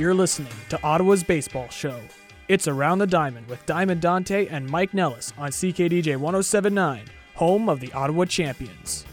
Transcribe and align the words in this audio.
You're 0.00 0.14
listening 0.14 0.54
to 0.70 0.82
Ottawa's 0.82 1.22
Baseball 1.22 1.68
Show. 1.68 2.00
It's 2.48 2.66
Around 2.66 3.00
the 3.00 3.06
Diamond 3.06 3.46
with 3.48 3.66
Diamond 3.66 4.00
Dante 4.00 4.46
and 4.46 4.66
Mike 4.66 4.94
Nellis 4.94 5.30
on 5.36 5.50
CKDJ 5.50 6.16
1079, 6.16 7.04
home 7.34 7.68
of 7.68 7.80
the 7.80 7.92
Ottawa 7.92 8.24
Champions. 8.24 9.04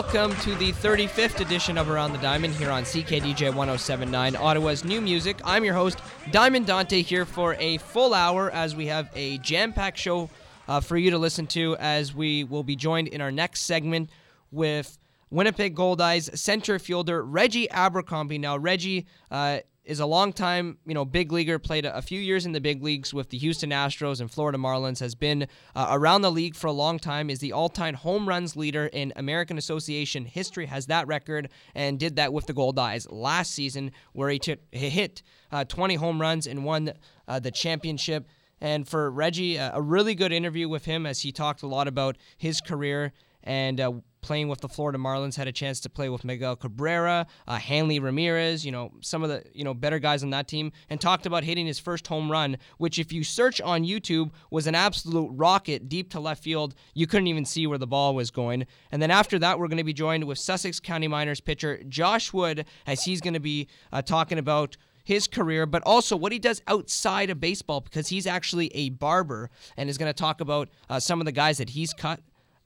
Welcome 0.00 0.34
to 0.36 0.54
the 0.54 0.72
35th 0.72 1.40
edition 1.40 1.76
of 1.76 1.90
Around 1.90 2.14
the 2.14 2.18
Diamond 2.20 2.54
here 2.54 2.70
on 2.70 2.84
CKDJ 2.84 3.54
1079, 3.54 4.34
Ottawa's 4.34 4.82
new 4.82 4.98
music. 4.98 5.38
I'm 5.44 5.62
your 5.62 5.74
host, 5.74 5.98
Diamond 6.30 6.66
Dante, 6.66 7.02
here 7.02 7.26
for 7.26 7.54
a 7.56 7.76
full 7.76 8.14
hour 8.14 8.50
as 8.50 8.74
we 8.74 8.86
have 8.86 9.10
a 9.14 9.36
jam 9.38 9.74
packed 9.74 9.98
show 9.98 10.30
uh, 10.68 10.80
for 10.80 10.96
you 10.96 11.10
to 11.10 11.18
listen 11.18 11.46
to 11.48 11.76
as 11.76 12.14
we 12.14 12.44
will 12.44 12.62
be 12.62 12.76
joined 12.76 13.08
in 13.08 13.20
our 13.20 13.30
next 13.30 13.64
segment 13.64 14.08
with 14.50 14.98
Winnipeg 15.28 15.76
Goldeyes 15.76 16.34
center 16.34 16.78
fielder 16.78 17.22
Reggie 17.22 17.68
Abercrombie. 17.70 18.38
Now, 18.38 18.56
Reggie 18.56 19.06
uh, 19.30 19.58
is 19.90 19.98
a 19.98 20.06
long-time, 20.06 20.78
you 20.86 20.94
know, 20.94 21.04
big 21.04 21.32
leaguer. 21.32 21.58
Played 21.58 21.84
a, 21.84 22.00
few 22.00 22.20
years 22.20 22.46
in 22.46 22.52
the 22.52 22.60
big 22.60 22.80
leagues 22.80 23.12
with 23.12 23.30
the 23.30 23.38
Houston 23.38 23.70
Astros 23.70 24.20
and 24.20 24.30
Florida 24.30 24.56
Marlins. 24.56 25.00
Has 25.00 25.16
been 25.16 25.48
uh, 25.74 25.88
around 25.90 26.22
the 26.22 26.30
league 26.30 26.54
for 26.54 26.68
a 26.68 26.72
long 26.72 27.00
time. 27.00 27.28
Is 27.28 27.40
the 27.40 27.52
all-time 27.52 27.94
home 27.94 28.28
runs 28.28 28.54
leader 28.54 28.86
in 28.86 29.12
American 29.16 29.58
Association 29.58 30.26
history. 30.26 30.66
Has 30.66 30.86
that 30.86 31.08
record 31.08 31.48
and 31.74 31.98
did 31.98 32.14
that 32.16 32.32
with 32.32 32.46
the 32.46 32.54
Goldeyes 32.54 33.08
last 33.10 33.50
season, 33.50 33.90
where 34.12 34.30
he, 34.30 34.38
took, 34.38 34.60
he 34.70 34.90
hit 34.90 35.24
uh, 35.50 35.64
20 35.64 35.96
home 35.96 36.20
runs 36.20 36.46
and 36.46 36.64
won 36.64 36.92
uh, 37.26 37.40
the 37.40 37.50
championship. 37.50 38.28
And 38.60 38.86
for 38.86 39.10
Reggie, 39.10 39.56
a 39.56 39.80
really 39.80 40.14
good 40.14 40.30
interview 40.30 40.68
with 40.68 40.84
him 40.84 41.04
as 41.04 41.22
he 41.22 41.32
talked 41.32 41.62
a 41.62 41.66
lot 41.66 41.88
about 41.88 42.16
his 42.36 42.60
career 42.60 43.12
and 43.42 43.80
uh, 43.80 43.92
playing 44.22 44.48
with 44.48 44.60
the 44.60 44.68
Florida 44.68 44.98
Marlins. 44.98 45.36
Had 45.36 45.48
a 45.48 45.52
chance 45.52 45.80
to 45.80 45.90
play 45.90 46.08
with 46.08 46.24
Miguel 46.24 46.56
Cabrera, 46.56 47.26
uh, 47.46 47.56
Hanley 47.56 47.98
Ramirez, 47.98 48.64
you 48.64 48.72
know, 48.72 48.92
some 49.00 49.22
of 49.22 49.28
the 49.28 49.44
you 49.52 49.64
know 49.64 49.74
better 49.74 49.98
guys 49.98 50.22
on 50.22 50.30
that 50.30 50.48
team, 50.48 50.72
and 50.88 51.00
talked 51.00 51.26
about 51.26 51.44
hitting 51.44 51.66
his 51.66 51.78
first 51.78 52.06
home 52.06 52.30
run, 52.30 52.56
which 52.78 52.98
if 52.98 53.12
you 53.12 53.24
search 53.24 53.60
on 53.60 53.84
YouTube 53.84 54.30
was 54.50 54.66
an 54.66 54.74
absolute 54.74 55.30
rocket 55.32 55.88
deep 55.88 56.10
to 56.10 56.20
left 56.20 56.42
field. 56.42 56.74
You 56.94 57.06
couldn't 57.06 57.28
even 57.28 57.44
see 57.44 57.66
where 57.66 57.78
the 57.78 57.86
ball 57.86 58.14
was 58.14 58.30
going. 58.30 58.66
And 58.92 59.02
then 59.02 59.10
after 59.10 59.38
that, 59.38 59.58
we're 59.58 59.68
going 59.68 59.78
to 59.78 59.84
be 59.84 59.92
joined 59.92 60.24
with 60.24 60.38
Sussex 60.38 60.80
County 60.80 61.08
Miners 61.08 61.40
pitcher 61.40 61.82
Josh 61.88 62.32
Wood 62.32 62.66
as 62.86 63.04
he's 63.04 63.20
going 63.20 63.34
to 63.34 63.40
be 63.40 63.68
uh, 63.92 64.02
talking 64.02 64.38
about 64.38 64.76
his 65.04 65.26
career, 65.26 65.66
but 65.66 65.82
also 65.84 66.16
what 66.16 66.32
he 66.32 66.38
does 66.38 66.62
outside 66.66 67.30
of 67.30 67.40
baseball 67.40 67.80
because 67.80 68.08
he's 68.08 68.26
actually 68.26 68.68
a 68.74 68.90
barber 68.90 69.50
and 69.76 69.88
is 69.88 69.98
going 69.98 70.08
to 70.08 70.16
talk 70.16 70.40
about 70.40 70.68
uh, 70.88 71.00
some 71.00 71.20
of 71.20 71.24
the 71.24 71.32
guys 71.32 71.58
that 71.58 71.70
he's 71.70 71.92
cut. 71.92 72.20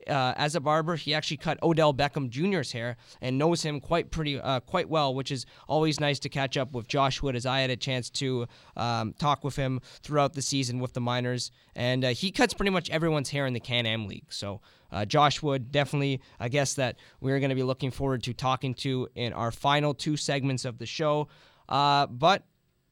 Uh, 0.09 0.35
as 0.37 0.55
a 0.55 0.61
barber, 0.61 0.97
he 0.97 1.15
actually 1.15 1.37
cut 1.37 1.63
Odell 1.63 1.95
Beckham 1.95 2.29
Jr.'s 2.29 2.73
hair 2.73 2.97
and 3.21 3.39
knows 3.39 3.63
him 3.63 3.81
quite 3.81 4.11
pretty 4.11 4.41
uh, 4.41 4.61
quite 4.61 4.89
well, 4.89 5.15
which 5.15 5.31
is 5.31 5.47
always 5.69 6.01
nice 6.01 6.19
to 6.21 6.29
catch 6.29 6.57
up 6.57 6.73
with 6.73 6.87
Josh 6.89 7.23
Wood. 7.23 7.37
As 7.37 7.47
I 7.47 7.61
had 7.61 7.71
a 7.71 7.77
chance 7.77 8.11
to 8.11 8.47
um, 8.77 9.15
talk 9.15 9.45
with 9.45 9.57
him 9.57 9.81
throughout 10.03 10.35
the 10.35 10.43
season 10.43 10.79
with 10.79 10.93
the 10.93 11.01
Miners, 11.01 11.51
and 11.75 12.05
uh, 12.05 12.09
he 12.09 12.31
cuts 12.31 12.55
pretty 12.55 12.71
much 12.71 12.91
everyone's 12.91 13.31
hair 13.31 13.47
in 13.47 13.55
the 13.55 13.61
Can-Am 13.61 14.07
League. 14.07 14.33
So 14.33 14.61
uh, 14.93 15.05
Josh 15.05 15.43
Wood, 15.43 15.73
definitely 15.73 16.21
a 16.39 16.49
guest 16.49 16.77
that 16.77 16.97
we're 17.21 17.41
going 17.41 17.51
to 17.51 17.57
be 17.57 17.63
looking 17.63 17.91
forward 17.91 18.23
to 18.25 18.33
talking 18.33 18.75
to 18.75 19.09
in 19.15 19.33
our 19.33 19.51
final 19.51 19.95
two 19.95 20.17
segments 20.17 20.65
of 20.65 20.79
the 20.79 20.87
show. 20.87 21.29
Uh, 21.69 22.07
but 22.07 22.45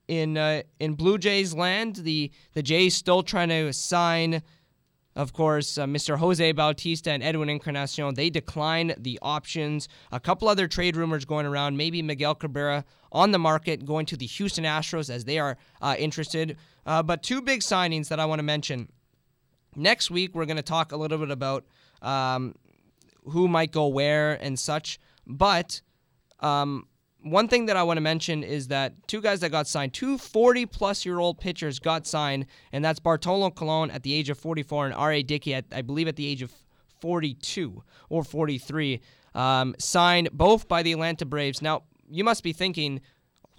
in 0.09 0.37
uh, 0.37 0.63
in 0.81 0.95
Blue 0.95 1.17
Jays 1.19 1.55
land, 1.55 1.97
the 1.97 2.31
the 2.55 2.63
Jays 2.63 2.95
still 2.95 3.23
trying 3.23 3.49
to 3.51 3.73
sign, 3.73 4.43
of 5.15 5.33
course, 5.33 5.77
uh, 5.77 5.85
Mr. 5.85 6.19
Jose 6.19 6.53
Bautista 6.53 7.11
and 7.11 7.23
Edwin 7.23 7.49
Encarnacion. 7.49 8.15
They 8.15 8.31
decline 8.31 8.95
the 8.97 9.19
options. 9.21 9.89
A 10.11 10.19
couple 10.19 10.49
other 10.49 10.67
trade 10.67 10.97
rumors 10.97 11.25
going 11.25 11.45
around. 11.45 11.77
Maybe 11.77 12.01
Miguel 12.01 12.35
Cabrera 12.35 12.85
on 13.11 13.31
the 13.31 13.39
market, 13.39 13.85
going 13.85 14.07
to 14.07 14.17
the 14.17 14.27
Houston 14.27 14.65
Astros 14.65 15.11
as 15.11 15.25
they 15.25 15.39
are 15.39 15.59
uh, 15.83 15.97
interested. 15.99 16.57
Uh, 16.87 17.03
but 17.03 17.23
two 17.23 17.43
big 17.43 17.61
signings 17.61 18.09
that 18.09 18.19
I 18.19 18.25
want 18.25 18.39
to 18.39 18.45
mention. 18.45 18.89
Next 19.77 20.11
week, 20.11 20.35
we're 20.35 20.47
going 20.47 20.57
to 20.57 20.63
talk 20.63 20.93
a 20.93 20.97
little 20.97 21.19
bit 21.19 21.31
about 21.31 21.67
um, 22.01 22.55
who 23.25 23.49
might 23.49 23.71
go 23.71 23.89
where 23.89 24.33
and 24.43 24.59
such. 24.59 24.99
But 25.27 25.83
um, 26.41 26.87
one 27.23 27.49
thing 27.49 27.67
that 27.67 27.77
I 27.77 27.83
want 27.83 27.97
to 27.97 28.03
mention 28.03 28.43
is 28.43 28.69
that 28.69 29.07
two 29.07 29.21
guys 29.21 29.41
that 29.41 29.51
got 29.51 29.67
signed, 29.67 29.93
two 29.93 30.19
40 30.19 30.67
plus 30.67 31.05
year 31.07 31.19
old 31.19 31.39
pitchers 31.39 31.79
got 31.79 32.07
signed, 32.07 32.47
and 32.73 32.85
that's 32.85 33.01
Bartolo 33.01 33.51
Colon 33.51 33.91
at 33.91 34.03
the 34.03 34.13
age 34.13 34.29
of 34.31 34.39
44 34.39 34.87
and 34.87 34.95
R.A. 34.95 35.23
Dickey 35.23 35.55
at, 35.55 35.67
I 35.73 35.83
believe, 35.83 36.09
at 36.09 36.17
the 36.17 36.27
age 36.27 36.43
of 36.43 36.53
42 37.01 37.83
or 38.09 38.25
43, 38.25 39.01
um, 39.35 39.75
signed 39.79 40.31
both 40.33 40.69
by 40.69 40.83
the 40.83 40.93
Atlanta 40.93 41.25
Braves. 41.25 41.63
Now, 41.63 41.85
you 42.09 42.25
must 42.25 42.43
be 42.43 42.53
thinking, 42.53 43.01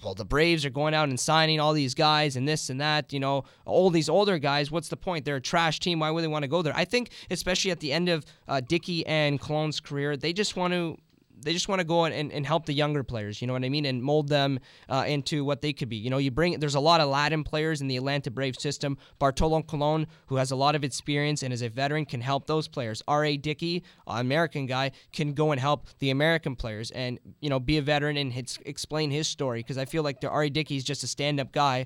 well, 0.03 0.13
the 0.13 0.25
Braves 0.25 0.65
are 0.65 0.69
going 0.69 0.93
out 0.93 1.09
and 1.09 1.19
signing 1.19 1.59
all 1.59 1.73
these 1.73 1.93
guys 1.93 2.35
and 2.35 2.47
this 2.47 2.69
and 2.69 2.81
that, 2.81 3.13
you 3.13 3.19
know, 3.19 3.45
all 3.65 3.89
these 3.89 4.09
older 4.09 4.37
guys. 4.37 4.69
What's 4.69 4.89
the 4.89 4.97
point? 4.97 5.25
They're 5.25 5.37
a 5.37 5.41
trash 5.41 5.79
team. 5.79 5.99
Why 5.99 6.11
would 6.11 6.23
they 6.23 6.27
want 6.27 6.43
to 6.43 6.49
go 6.49 6.61
there? 6.61 6.75
I 6.75 6.85
think, 6.85 7.11
especially 7.31 7.71
at 7.71 7.79
the 7.79 7.93
end 7.93 8.09
of 8.09 8.25
uh, 8.47 8.59
Dickey 8.61 9.05
and 9.07 9.39
Colon's 9.39 9.79
career, 9.79 10.17
they 10.17 10.33
just 10.33 10.55
want 10.55 10.73
to 10.73 10.97
they 11.43 11.53
just 11.53 11.67
want 11.67 11.79
to 11.79 11.85
go 11.85 12.05
and, 12.05 12.31
and 12.31 12.45
help 12.45 12.65
the 12.65 12.73
younger 12.73 13.03
players, 13.03 13.41
you 13.41 13.47
know 13.47 13.53
what 13.53 13.63
I 13.63 13.69
mean, 13.69 13.85
and 13.85 14.01
mold 14.01 14.29
them 14.29 14.59
uh, 14.89 15.05
into 15.07 15.43
what 15.43 15.61
they 15.61 15.73
could 15.73 15.89
be. 15.89 15.97
You 15.97 16.09
know, 16.09 16.17
you 16.17 16.31
bring 16.31 16.59
there's 16.59 16.75
a 16.75 16.79
lot 16.79 17.01
of 17.01 17.09
Latin 17.09 17.43
players 17.43 17.81
in 17.81 17.87
the 17.87 17.97
Atlanta 17.97 18.31
Braves 18.31 18.61
system. 18.61 18.97
Bartolo 19.19 19.61
Colon, 19.61 20.07
who 20.27 20.37
has 20.37 20.51
a 20.51 20.55
lot 20.55 20.75
of 20.75 20.83
experience 20.83 21.43
and 21.43 21.53
is 21.53 21.61
a 21.61 21.69
veteran, 21.69 22.05
can 22.05 22.21
help 22.21 22.47
those 22.47 22.67
players. 22.67 23.01
R.A. 23.07 23.37
Dickey, 23.37 23.83
American 24.07 24.65
guy, 24.65 24.91
can 25.11 25.33
go 25.33 25.51
and 25.51 25.59
help 25.59 25.87
the 25.99 26.09
American 26.09 26.55
players 26.55 26.91
and, 26.91 27.19
you 27.39 27.49
know, 27.49 27.59
be 27.59 27.77
a 27.77 27.81
veteran 27.81 28.17
and 28.17 28.33
explain 28.65 29.11
his 29.11 29.27
story 29.27 29.59
because 29.59 29.77
I 29.77 29.85
feel 29.85 30.03
like 30.03 30.17
R.A. 30.23 30.49
Dickey 30.49 30.77
is 30.77 30.83
just 30.83 31.03
a 31.03 31.07
stand 31.07 31.39
up 31.39 31.51
guy 31.51 31.85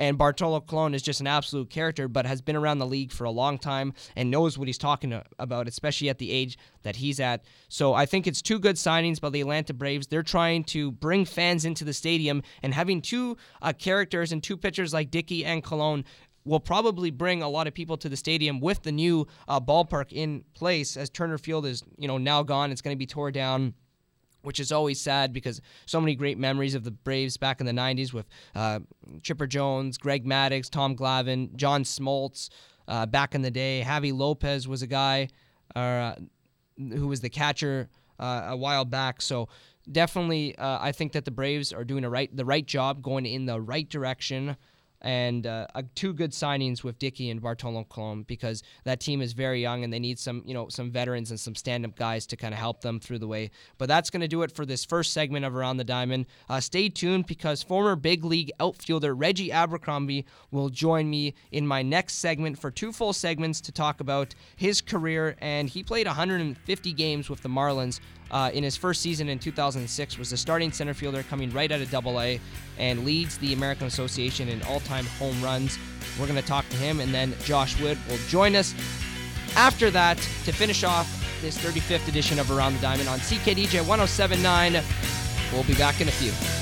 and 0.00 0.16
Bartolo 0.16 0.60
Colon 0.62 0.94
is 0.94 1.02
just 1.02 1.20
an 1.20 1.26
absolute 1.26 1.68
character, 1.68 2.08
but 2.08 2.24
has 2.24 2.40
been 2.40 2.56
around 2.56 2.78
the 2.78 2.86
league 2.86 3.12
for 3.12 3.24
a 3.24 3.30
long 3.30 3.58
time 3.58 3.92
and 4.16 4.30
knows 4.30 4.56
what 4.56 4.66
he's 4.66 4.78
talking 4.78 5.20
about, 5.38 5.68
especially 5.68 6.08
at 6.08 6.18
the 6.18 6.32
age 6.32 6.58
that 6.82 6.96
he's 6.96 7.20
at. 7.20 7.44
So 7.68 7.92
I 7.92 8.06
think 8.06 8.26
it's 8.26 8.40
two 8.40 8.58
good 8.58 8.76
signings 8.76 9.20
by 9.20 9.28
the 9.28 9.42
Atlanta 9.42 9.74
Braves. 9.74 10.06
They're 10.06 10.22
trying 10.22 10.64
to 10.64 10.90
bring 10.90 11.26
fans 11.26 11.66
into 11.66 11.84
the 11.84 11.92
stadium, 11.92 12.42
and 12.62 12.72
having 12.72 13.02
two 13.02 13.36
uh, 13.60 13.74
characters 13.74 14.32
and 14.32 14.42
two 14.42 14.56
pitchers 14.56 14.94
like 14.94 15.10
Dickey 15.10 15.44
and 15.44 15.62
Colon 15.62 16.06
will 16.46 16.60
probably 16.60 17.10
bring 17.10 17.42
a 17.42 17.48
lot 17.48 17.66
of 17.66 17.74
people 17.74 17.98
to 17.98 18.08
the 18.08 18.16
stadium 18.16 18.58
with 18.58 18.82
the 18.82 18.92
new 18.92 19.26
uh, 19.48 19.60
ballpark 19.60 20.12
in 20.12 20.42
place 20.54 20.96
as 20.96 21.10
Turner 21.10 21.36
Field 21.36 21.66
is 21.66 21.84
you 21.98 22.08
know 22.08 22.16
now 22.16 22.42
gone. 22.42 22.72
It's 22.72 22.80
going 22.80 22.94
to 22.94 22.98
be 22.98 23.06
tore 23.06 23.30
down 23.30 23.74
which 24.42 24.60
is 24.60 24.72
always 24.72 25.00
sad 25.00 25.32
because 25.32 25.60
so 25.86 26.00
many 26.00 26.14
great 26.14 26.38
memories 26.38 26.74
of 26.74 26.84
the 26.84 26.90
Braves 26.90 27.36
back 27.36 27.60
in 27.60 27.66
the 27.66 27.72
90s 27.72 28.12
with 28.12 28.26
uh, 28.54 28.80
Chipper 29.22 29.46
Jones, 29.46 29.98
Greg 29.98 30.24
Maddux, 30.24 30.70
Tom 30.70 30.96
Glavine, 30.96 31.54
John 31.56 31.84
Smoltz 31.84 32.48
uh, 32.88 33.06
back 33.06 33.34
in 33.34 33.42
the 33.42 33.50
day. 33.50 33.84
Javy 33.86 34.12
Lopez 34.12 34.66
was 34.66 34.82
a 34.82 34.86
guy 34.86 35.28
uh, 35.76 36.14
who 36.76 37.08
was 37.08 37.20
the 37.20 37.30
catcher 37.30 37.88
uh, 38.18 38.48
a 38.48 38.56
while 38.56 38.84
back. 38.84 39.22
So 39.22 39.48
definitely, 39.90 40.56
uh, 40.56 40.78
I 40.80 40.92
think 40.92 41.12
that 41.12 41.24
the 41.24 41.30
Braves 41.30 41.72
are 41.72 41.84
doing 41.84 42.04
a 42.04 42.10
right, 42.10 42.34
the 42.34 42.44
right 42.44 42.66
job, 42.66 43.02
going 43.02 43.26
in 43.26 43.46
the 43.46 43.60
right 43.60 43.88
direction. 43.88 44.56
And 45.02 45.46
uh, 45.46 45.66
uh, 45.74 45.82
two 45.94 46.12
good 46.12 46.32
signings 46.32 46.84
with 46.84 46.98
Dickey 46.98 47.30
and 47.30 47.40
Bartolo 47.40 47.84
Colon 47.84 48.22
because 48.24 48.62
that 48.84 49.00
team 49.00 49.22
is 49.22 49.32
very 49.32 49.60
young 49.60 49.84
and 49.84 49.92
they 49.92 49.98
need 49.98 50.18
some 50.18 50.42
you 50.44 50.54
know 50.54 50.68
some 50.68 50.90
veterans 50.90 51.30
and 51.30 51.38
some 51.38 51.54
stand-up 51.54 51.96
guys 51.96 52.26
to 52.26 52.36
kind 52.36 52.52
of 52.52 52.60
help 52.60 52.80
them 52.80 53.00
through 53.00 53.18
the 53.18 53.26
way. 53.26 53.50
But 53.78 53.88
that's 53.88 54.10
going 54.10 54.20
to 54.20 54.28
do 54.28 54.42
it 54.42 54.52
for 54.52 54.66
this 54.66 54.84
first 54.84 55.12
segment 55.12 55.44
of 55.44 55.54
Around 55.54 55.78
the 55.78 55.84
Diamond. 55.84 56.26
Uh, 56.48 56.60
stay 56.60 56.88
tuned 56.88 57.26
because 57.26 57.62
former 57.62 57.96
big 57.96 58.24
league 58.24 58.50
outfielder 58.60 59.14
Reggie 59.14 59.52
Abercrombie 59.52 60.26
will 60.50 60.68
join 60.68 61.08
me 61.08 61.34
in 61.52 61.66
my 61.66 61.82
next 61.82 62.14
segment 62.14 62.58
for 62.58 62.70
two 62.70 62.92
full 62.92 63.12
segments 63.12 63.60
to 63.62 63.72
talk 63.72 64.00
about 64.00 64.34
his 64.56 64.80
career 64.80 65.36
and 65.40 65.68
he 65.68 65.82
played 65.82 66.06
150 66.06 66.92
games 66.92 67.28
with 67.30 67.42
the 67.42 67.48
Marlins 67.48 68.00
uh, 68.30 68.50
in 68.52 68.62
his 68.64 68.76
first 68.76 69.02
season 69.02 69.28
in 69.28 69.38
2006 69.38 70.18
was 70.18 70.32
a 70.32 70.36
starting 70.36 70.72
center 70.72 70.94
fielder 70.94 71.22
coming 71.24 71.52
right 71.52 71.70
out 71.70 71.80
of 71.80 71.90
Double 71.90 72.20
A 72.20 72.40
and 72.78 73.04
leads 73.04 73.38
the 73.38 73.52
American 73.52 73.86
Association 73.86 74.48
in 74.48 74.62
all-time 74.62 75.06
home 75.18 75.40
runs. 75.42 75.78
We're 76.18 76.26
going 76.26 76.40
to 76.40 76.46
talk 76.46 76.68
to 76.68 76.76
him, 76.76 77.00
and 77.00 77.12
then 77.12 77.34
Josh 77.44 77.80
Wood 77.80 77.98
will 78.08 78.18
join 78.28 78.56
us 78.56 78.74
after 79.56 79.90
that 79.90 80.16
to 80.44 80.52
finish 80.52 80.84
off 80.84 81.08
this 81.40 81.58
35th 81.58 82.08
edition 82.08 82.38
of 82.38 82.50
Around 82.50 82.74
the 82.74 82.80
Diamond 82.80 83.08
on 83.08 83.18
CKDJ 83.18 83.86
1079. 83.86 84.82
We'll 85.52 85.64
be 85.64 85.74
back 85.74 86.00
in 86.00 86.08
a 86.08 86.12
few. 86.12 86.59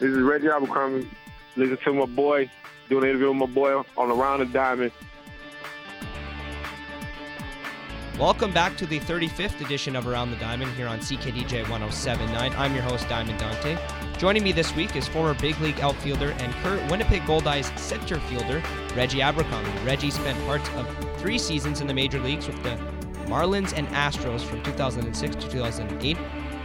This 0.00 0.12
is 0.12 0.22
Reggie 0.22 0.48
Abercrombie. 0.48 1.06
Listen 1.56 1.76
to 1.76 1.92
my 1.92 2.06
boy, 2.06 2.50
doing 2.88 3.04
an 3.04 3.10
interview 3.10 3.28
with 3.28 3.36
my 3.36 3.44
boy 3.44 3.82
on 3.98 4.10
Around 4.10 4.38
the 4.38 4.46
Diamond. 4.46 4.92
Welcome 8.18 8.50
back 8.50 8.78
to 8.78 8.86
the 8.86 8.98
35th 9.00 9.60
edition 9.60 9.96
of 9.96 10.06
Around 10.06 10.30
the 10.30 10.38
Diamond 10.38 10.72
here 10.72 10.88
on 10.88 11.00
CKDJ 11.00 11.68
1079. 11.68 12.52
I'm 12.56 12.72
your 12.72 12.82
host, 12.82 13.10
Diamond 13.10 13.38
Dante. 13.40 13.76
Joining 14.16 14.42
me 14.42 14.52
this 14.52 14.74
week 14.74 14.96
is 14.96 15.06
former 15.06 15.34
big 15.34 15.60
league 15.60 15.80
outfielder 15.80 16.30
and 16.30 16.50
current 16.62 16.90
Winnipeg 16.90 17.20
Goldeyes 17.24 17.78
center 17.78 18.18
fielder, 18.20 18.62
Reggie 18.96 19.20
Abercrombie. 19.20 19.70
Reggie 19.84 20.10
spent 20.10 20.42
parts 20.46 20.66
of 20.76 20.88
three 21.18 21.36
seasons 21.36 21.82
in 21.82 21.86
the 21.86 21.92
major 21.92 22.20
leagues 22.20 22.46
with 22.46 22.62
the 22.62 22.70
Marlins 23.26 23.74
and 23.76 23.86
Astros 23.88 24.40
from 24.40 24.62
2006 24.62 25.36
to 25.36 25.50
2008. 25.50 26.16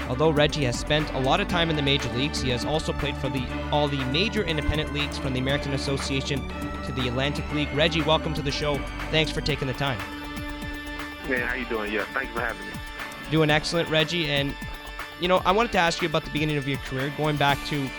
Although 0.07 0.29
Reggie 0.29 0.65
has 0.65 0.77
spent 0.79 1.11
a 1.13 1.19
lot 1.19 1.39
of 1.39 1.47
time 1.47 1.69
in 1.69 1.75
the 1.75 1.81
major 1.81 2.09
leagues, 2.09 2.41
he 2.41 2.49
has 2.51 2.63
also 2.63 2.93
played 2.93 3.17
for 3.17 3.29
the 3.29 3.45
all 3.71 3.87
the 3.87 4.03
major 4.05 4.43
independent 4.43 4.93
leagues 4.93 5.17
from 5.17 5.33
the 5.33 5.39
American 5.39 5.73
Association 5.73 6.41
to 6.85 6.91
the 6.91 7.07
Atlantic 7.07 7.51
League. 7.53 7.73
Reggie, 7.73 8.01
welcome 8.01 8.33
to 8.33 8.41
the 8.41 8.51
show. 8.51 8.77
Thanks 9.09 9.31
for 9.31 9.41
taking 9.41 9.67
the 9.67 9.73
time. 9.73 9.97
Man, 11.27 11.47
how 11.47 11.55
you 11.55 11.65
doing? 11.65 11.91
Yeah, 11.91 12.05
thanks 12.13 12.31
for 12.33 12.41
having 12.41 12.65
me. 12.67 12.73
Doing 13.31 13.49
excellent, 13.49 13.89
Reggie. 13.89 14.29
And 14.29 14.53
you 15.19 15.27
know, 15.27 15.41
I 15.45 15.51
wanted 15.51 15.71
to 15.71 15.77
ask 15.79 16.01
you 16.01 16.07
about 16.07 16.23
the 16.23 16.31
beginning 16.31 16.57
of 16.57 16.67
your 16.67 16.77
career, 16.79 17.11
going 17.17 17.37
back 17.37 17.57
to 17.67 17.89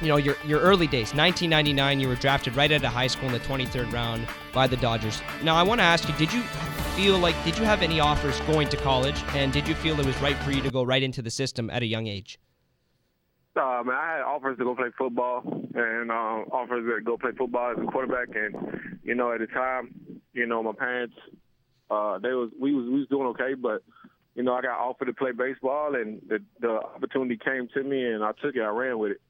you 0.00 0.08
know 0.08 0.16
your 0.16 0.36
your 0.46 0.60
early 0.60 0.86
days. 0.86 1.14
1999, 1.14 2.00
you 2.00 2.08
were 2.08 2.14
drafted 2.14 2.56
right 2.56 2.70
out 2.72 2.84
of 2.84 2.92
high 2.92 3.06
school 3.06 3.26
in 3.26 3.32
the 3.32 3.40
23rd 3.40 3.92
round 3.92 4.26
by 4.52 4.66
the 4.66 4.76
Dodgers. 4.76 5.20
Now, 5.42 5.56
I 5.56 5.62
want 5.62 5.80
to 5.80 5.84
ask 5.84 6.08
you, 6.08 6.14
did 6.16 6.32
you 6.32 6.42
feel 6.96 7.18
like 7.18 7.34
did 7.44 7.58
you 7.58 7.64
have 7.64 7.82
any 7.82 8.00
offers 8.00 8.38
going 8.40 8.68
to 8.68 8.76
college, 8.76 9.22
and 9.34 9.52
did 9.52 9.66
you 9.66 9.74
feel 9.74 9.98
it 9.98 10.06
was 10.06 10.20
right 10.20 10.36
for 10.38 10.50
you 10.50 10.62
to 10.62 10.70
go 10.70 10.82
right 10.82 11.02
into 11.02 11.22
the 11.22 11.30
system 11.30 11.70
at 11.70 11.82
a 11.82 11.86
young 11.86 12.06
age? 12.06 12.38
Uh, 13.56 13.82
man, 13.84 13.94
I 13.94 14.16
had 14.16 14.22
offers 14.22 14.58
to 14.58 14.64
go 14.64 14.74
play 14.74 14.88
football 14.98 15.42
and 15.74 16.10
uh, 16.10 16.14
offers 16.50 16.84
to 16.84 17.04
go 17.04 17.16
play 17.16 17.30
football 17.38 17.72
as 17.72 17.78
a 17.82 17.86
quarterback. 17.86 18.34
And 18.34 18.98
you 19.04 19.14
know, 19.14 19.32
at 19.32 19.40
the 19.40 19.46
time, 19.46 19.94
you 20.32 20.46
know, 20.46 20.62
my 20.62 20.72
parents, 20.72 21.14
uh, 21.90 22.18
they 22.18 22.30
was 22.30 22.50
we 22.60 22.74
was 22.74 22.86
we 22.86 23.00
was 23.00 23.08
doing 23.08 23.28
okay, 23.28 23.54
but 23.54 23.82
you 24.34 24.42
know, 24.42 24.54
I 24.54 24.62
got 24.62 24.78
offered 24.80 25.06
to 25.06 25.12
play 25.12 25.30
baseball, 25.32 25.94
and 25.94 26.20
the 26.28 26.40
the 26.60 26.70
opportunity 26.70 27.38
came 27.42 27.68
to 27.74 27.82
me, 27.84 28.04
and 28.04 28.24
I 28.24 28.32
took 28.42 28.56
it. 28.56 28.62
I 28.62 28.70
ran 28.70 28.98
with 28.98 29.12
it. 29.12 29.20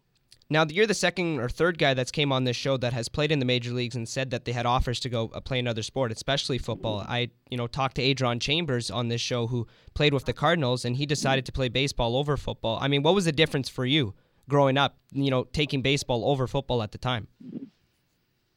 Now 0.51 0.67
you're 0.69 0.87
the 0.87 0.95
second 0.95 1.41
or 1.41 1.49
third 1.49 1.79
guy 1.79 1.95
that's 1.95 2.11
came 2.11 2.31
on 2.31 2.45
this 2.45 2.57
show 2.57 2.77
that 2.77 2.93
has 2.93 3.09
played 3.09 3.33
in 3.33 3.39
the 3.39 3.45
major 3.45 3.73
leagues 3.73 3.97
and 3.97 4.09
said 4.09 4.31
that 4.31 4.45
they 4.45 4.53
had 4.53 4.67
offers 4.67 5.01
to 5.01 5.09
go 5.09 5.31
uh, 5.35 5.41
play 5.41 5.59
another 5.59 5.83
sport, 5.83 6.13
especially 6.13 6.59
football. 6.59 7.05
I, 7.09 7.31
you 7.51 7.57
know, 7.57 7.67
talked 7.67 7.97
to 7.97 8.03
Adron 8.03 8.41
Chambers 8.41 8.91
on 8.91 9.09
this 9.09 9.21
show 9.21 9.47
who 9.47 9.67
played 9.95 10.13
with 10.13 10.27
the 10.27 10.35
Cardinals 10.35 10.85
and 10.85 10.97
he 10.97 11.07
decided 11.07 11.47
to 11.47 11.53
play 11.53 11.69
baseball 11.69 12.17
over 12.17 12.37
football. 12.37 12.79
I 12.81 12.89
mean, 12.89 13.03
what 13.03 13.15
was 13.15 13.25
the 13.25 13.33
difference 13.33 13.69
for 13.69 13.87
you 13.87 14.15
growing 14.49 14.77
up, 14.77 14.97
you 15.13 15.31
know, 15.31 15.45
taking 15.45 15.81
baseball 15.81 16.25
over 16.27 16.47
football 16.47 16.83
at 16.83 16.93
the 16.93 16.99
time? 16.99 17.29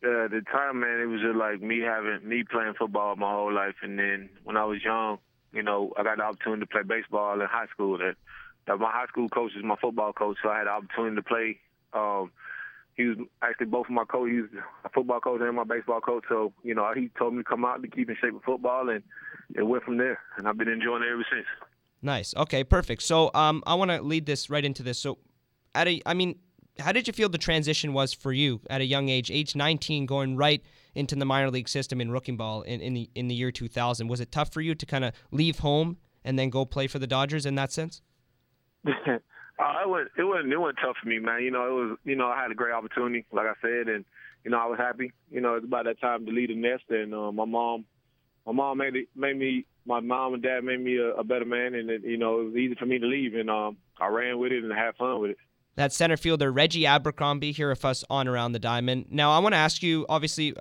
Uh, 0.05 0.25
at 0.25 0.31
the 0.31 0.41
time, 0.51 0.81
man, 0.81 0.99
it 0.99 1.05
was 1.05 1.21
just 1.21 1.35
like 1.35 1.61
me 1.61 1.79
having 1.79 2.19
me 2.27 2.43
playing 2.43 2.73
football 2.77 3.15
my 3.15 3.31
whole 3.31 3.51
life, 3.51 3.75
and 3.81 3.97
then 3.97 4.29
when 4.43 4.55
I 4.55 4.63
was 4.63 4.83
young, 4.83 5.17
you 5.51 5.63
know, 5.63 5.91
I 5.97 6.03
got 6.03 6.17
the 6.17 6.23
opportunity 6.23 6.61
to 6.61 6.67
play 6.67 6.83
baseball 6.83 7.41
in 7.41 7.47
high 7.47 7.65
school. 7.73 7.97
That, 7.97 8.15
that 8.67 8.77
my 8.77 8.91
high 8.91 9.07
school 9.07 9.27
coach 9.27 9.53
is 9.57 9.63
my 9.63 9.75
football 9.81 10.13
coach, 10.13 10.37
so 10.43 10.49
I 10.49 10.59
had 10.59 10.67
the 10.67 10.71
opportunity 10.71 11.15
to 11.15 11.23
play. 11.23 11.59
Um, 11.97 12.31
he 12.95 13.05
was 13.05 13.17
actually 13.41 13.67
both 13.67 13.85
of 13.85 13.91
my 13.91 14.05
coach. 14.05 14.29
He 14.31 14.41
was 14.41 14.49
a 14.83 14.89
football 14.89 15.19
coach 15.19 15.41
and 15.41 15.55
my 15.55 15.63
baseball 15.63 16.01
coach. 16.01 16.23
So 16.29 16.53
you 16.63 16.73
know, 16.73 16.91
he 16.95 17.09
told 17.17 17.33
me 17.33 17.43
to 17.43 17.49
come 17.49 17.63
out 17.63 17.81
to 17.81 17.87
keep 17.87 18.09
in 18.09 18.15
shape 18.21 18.33
with 18.33 18.43
football, 18.43 18.89
and 18.89 19.03
it 19.55 19.63
went 19.63 19.83
from 19.83 19.97
there. 19.97 20.19
And 20.37 20.47
I've 20.47 20.57
been 20.57 20.67
enjoying 20.67 21.03
it 21.03 21.11
ever 21.11 21.25
since. 21.31 21.45
Nice. 22.01 22.35
Okay, 22.35 22.63
perfect. 22.63 23.01
So, 23.01 23.31
um, 23.33 23.63
I 23.65 23.73
want 23.75 23.91
to 23.91 24.01
lead 24.01 24.25
this 24.25 24.49
right 24.49 24.63
into 24.63 24.83
this. 24.83 24.99
So, 24.99 25.17
at 25.73 25.87
a, 25.87 26.01
I 26.05 26.13
mean, 26.13 26.39
how 26.79 26.91
did 26.91 27.07
you 27.07 27.13
feel 27.13 27.29
the 27.29 27.37
transition 27.37 27.93
was 27.93 28.13
for 28.13 28.31
you 28.31 28.61
at 28.69 28.81
a 28.81 28.85
young 28.85 29.09
age, 29.09 29.31
age 29.31 29.55
19, 29.55 30.05
going 30.05 30.35
right 30.35 30.61
into 30.95 31.15
the 31.15 31.25
minor 31.25 31.49
league 31.49 31.69
system 31.69 31.99
in 31.99 32.11
rookie 32.11 32.31
ball 32.31 32.61
in, 32.63 32.81
in 32.81 32.93
the 32.93 33.09
in 33.15 33.27
the 33.27 33.35
year 33.35 33.51
2000? 33.51 34.07
Was 34.07 34.19
it 34.19 34.31
tough 34.31 34.53
for 34.53 34.61
you 34.61 34.75
to 34.75 34.85
kind 34.85 35.03
of 35.03 35.13
leave 35.31 35.59
home 35.59 35.97
and 36.23 36.37
then 36.37 36.49
go 36.49 36.65
play 36.65 36.87
for 36.87 36.99
the 36.99 37.07
Dodgers 37.07 37.45
in 37.45 37.55
that 37.55 37.71
sense? 37.71 38.01
uh, 39.59 39.81
it 39.83 39.89
was 39.89 40.07
it 40.17 40.23
wasn't 40.23 40.53
it 40.53 40.57
wasn't 40.57 40.79
tough 40.83 40.97
for 41.01 41.09
me, 41.09 41.19
man. 41.19 41.41
You 41.41 41.51
know, 41.51 41.65
it 41.67 41.73
was 41.73 41.97
you 42.03 42.15
know 42.15 42.27
I 42.27 42.41
had 42.41 42.51
a 42.51 42.55
great 42.55 42.73
opportunity, 42.73 43.25
like 43.31 43.47
I 43.47 43.53
said, 43.61 43.87
and 43.87 44.05
you 44.43 44.51
know 44.51 44.57
I 44.57 44.65
was 44.65 44.77
happy. 44.77 45.11
You 45.31 45.41
know, 45.41 45.55
it's 45.55 45.65
about 45.65 45.85
that 45.85 45.99
time 45.99 46.25
to 46.25 46.31
leave 46.31 46.49
the 46.49 46.55
nest, 46.55 46.83
and 46.89 47.13
uh, 47.13 47.31
my 47.31 47.45
mom, 47.45 47.85
my 48.45 48.53
mom 48.53 48.77
made 48.77 48.95
it 48.95 49.07
made 49.15 49.37
me. 49.37 49.65
My 49.85 50.01
mom 50.01 50.33
and 50.33 50.43
dad 50.43 50.65
made 50.65 50.81
me 50.81 50.97
a, 50.97 51.11
a 51.13 51.23
better 51.23 51.45
man, 51.45 51.73
and 51.73 51.89
it, 51.89 52.03
you 52.03 52.17
know 52.17 52.41
it 52.41 52.43
was 52.45 52.55
easy 52.55 52.75
for 52.75 52.85
me 52.85 52.99
to 52.99 53.05
leave, 53.05 53.35
and 53.35 53.49
um, 53.49 53.77
I 53.99 54.07
ran 54.07 54.37
with 54.37 54.51
it 54.51 54.63
and 54.63 54.71
had 54.71 54.95
fun 54.95 55.21
with 55.21 55.31
it. 55.31 55.37
That's 55.75 55.95
center 55.95 56.17
fielder 56.17 56.51
Reggie 56.51 56.85
Abercrombie 56.85 57.51
here 57.51 57.69
with 57.69 57.85
us 57.85 58.03
on 58.09 58.27
Around 58.27 58.51
the 58.51 58.59
Diamond. 58.59 59.05
Now, 59.11 59.31
I 59.31 59.39
want 59.39 59.53
to 59.53 59.57
ask 59.57 59.83
you, 59.83 60.07
obviously, 60.09 60.55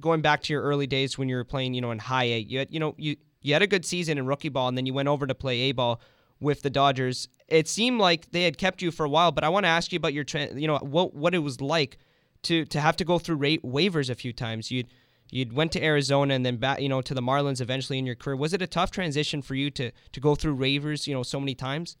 going 0.00 0.22
back 0.22 0.42
to 0.44 0.52
your 0.52 0.62
early 0.62 0.86
days 0.86 1.18
when 1.18 1.28
you 1.28 1.36
were 1.36 1.44
playing, 1.44 1.74
you 1.74 1.82
know, 1.82 1.90
in 1.90 1.98
high 1.98 2.24
A, 2.24 2.38
you 2.38 2.58
had, 2.58 2.72
you 2.72 2.80
know, 2.80 2.94
you 2.96 3.16
you 3.40 3.52
had 3.52 3.62
a 3.62 3.66
good 3.66 3.84
season 3.84 4.18
in 4.18 4.26
rookie 4.26 4.48
ball, 4.48 4.68
and 4.68 4.76
then 4.76 4.86
you 4.86 4.94
went 4.94 5.08
over 5.08 5.26
to 5.26 5.34
play 5.34 5.60
A 5.62 5.72
ball 5.72 6.00
with 6.42 6.62
the 6.62 6.70
Dodgers. 6.70 7.28
It 7.48 7.68
seemed 7.68 8.00
like 8.00 8.30
they 8.32 8.42
had 8.42 8.58
kept 8.58 8.82
you 8.82 8.90
for 8.90 9.04
a 9.04 9.08
while, 9.08 9.32
but 9.32 9.44
I 9.44 9.48
want 9.48 9.64
to 9.64 9.68
ask 9.68 9.92
you 9.92 9.96
about 9.96 10.12
your, 10.12 10.24
tra- 10.24 10.54
you 10.54 10.66
know, 10.66 10.78
what 10.78 11.14
what 11.14 11.34
it 11.34 11.38
was 11.38 11.60
like 11.60 11.98
to 12.42 12.64
to 12.66 12.80
have 12.80 12.96
to 12.96 13.04
go 13.04 13.18
through 13.18 13.36
ra- 13.36 13.62
waivers 13.64 14.10
a 14.10 14.14
few 14.14 14.32
times. 14.32 14.70
You'd 14.70 14.88
you'd 15.30 15.52
went 15.52 15.72
to 15.72 15.82
Arizona 15.82 16.34
and 16.34 16.44
then 16.44 16.56
back, 16.56 16.80
you 16.80 16.88
know, 16.88 17.00
to 17.02 17.14
the 17.14 17.22
Marlins 17.22 17.60
eventually 17.60 17.98
in 17.98 18.06
your 18.06 18.14
career. 18.14 18.36
Was 18.36 18.52
it 18.52 18.62
a 18.62 18.66
tough 18.66 18.90
transition 18.90 19.42
for 19.42 19.54
you 19.54 19.70
to 19.70 19.90
to 19.90 20.20
go 20.20 20.34
through 20.34 20.56
waivers, 20.56 21.06
you 21.06 21.14
know, 21.14 21.22
so 21.22 21.38
many 21.40 21.54
times? 21.54 21.96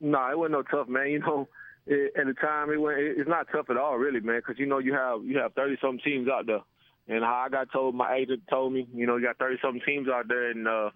No, 0.00 0.30
it 0.30 0.38
wasn't 0.38 0.52
no 0.52 0.62
tough, 0.62 0.88
man. 0.88 1.10
You 1.10 1.18
know, 1.20 1.48
it, 1.86 2.12
at 2.18 2.26
the 2.26 2.34
time, 2.34 2.70
it 2.70 2.80
went. 2.80 2.98
It's 2.98 3.28
not 3.28 3.46
tough 3.50 3.70
at 3.70 3.76
all, 3.76 3.96
really, 3.96 4.20
man, 4.20 4.40
because 4.40 4.58
you 4.58 4.66
know 4.66 4.78
you 4.78 4.92
have 4.94 5.24
you 5.24 5.38
have 5.38 5.54
thirty 5.54 5.76
some 5.80 5.98
teams 5.98 6.28
out 6.28 6.46
there, 6.46 6.60
and 7.08 7.24
how 7.24 7.44
I 7.46 7.48
got 7.48 7.72
told, 7.72 7.94
my 7.94 8.14
agent 8.14 8.42
told 8.50 8.72
me, 8.72 8.86
you 8.94 9.06
know, 9.06 9.16
you 9.16 9.26
got 9.26 9.38
thirty 9.38 9.58
some 9.62 9.80
teams 9.84 10.08
out 10.08 10.28
there, 10.28 10.50
and 10.50 10.68
uh, 10.68 10.90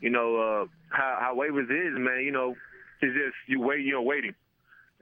you 0.00 0.10
know 0.10 0.36
uh, 0.36 0.66
how 0.90 1.16
how 1.20 1.34
waivers 1.36 1.64
is, 1.64 1.98
man. 1.98 2.22
You 2.24 2.32
know, 2.32 2.54
it's 3.00 3.14
just 3.14 3.36
you 3.46 3.60
wait, 3.60 3.84
you're 3.84 4.02
waiting, 4.02 4.34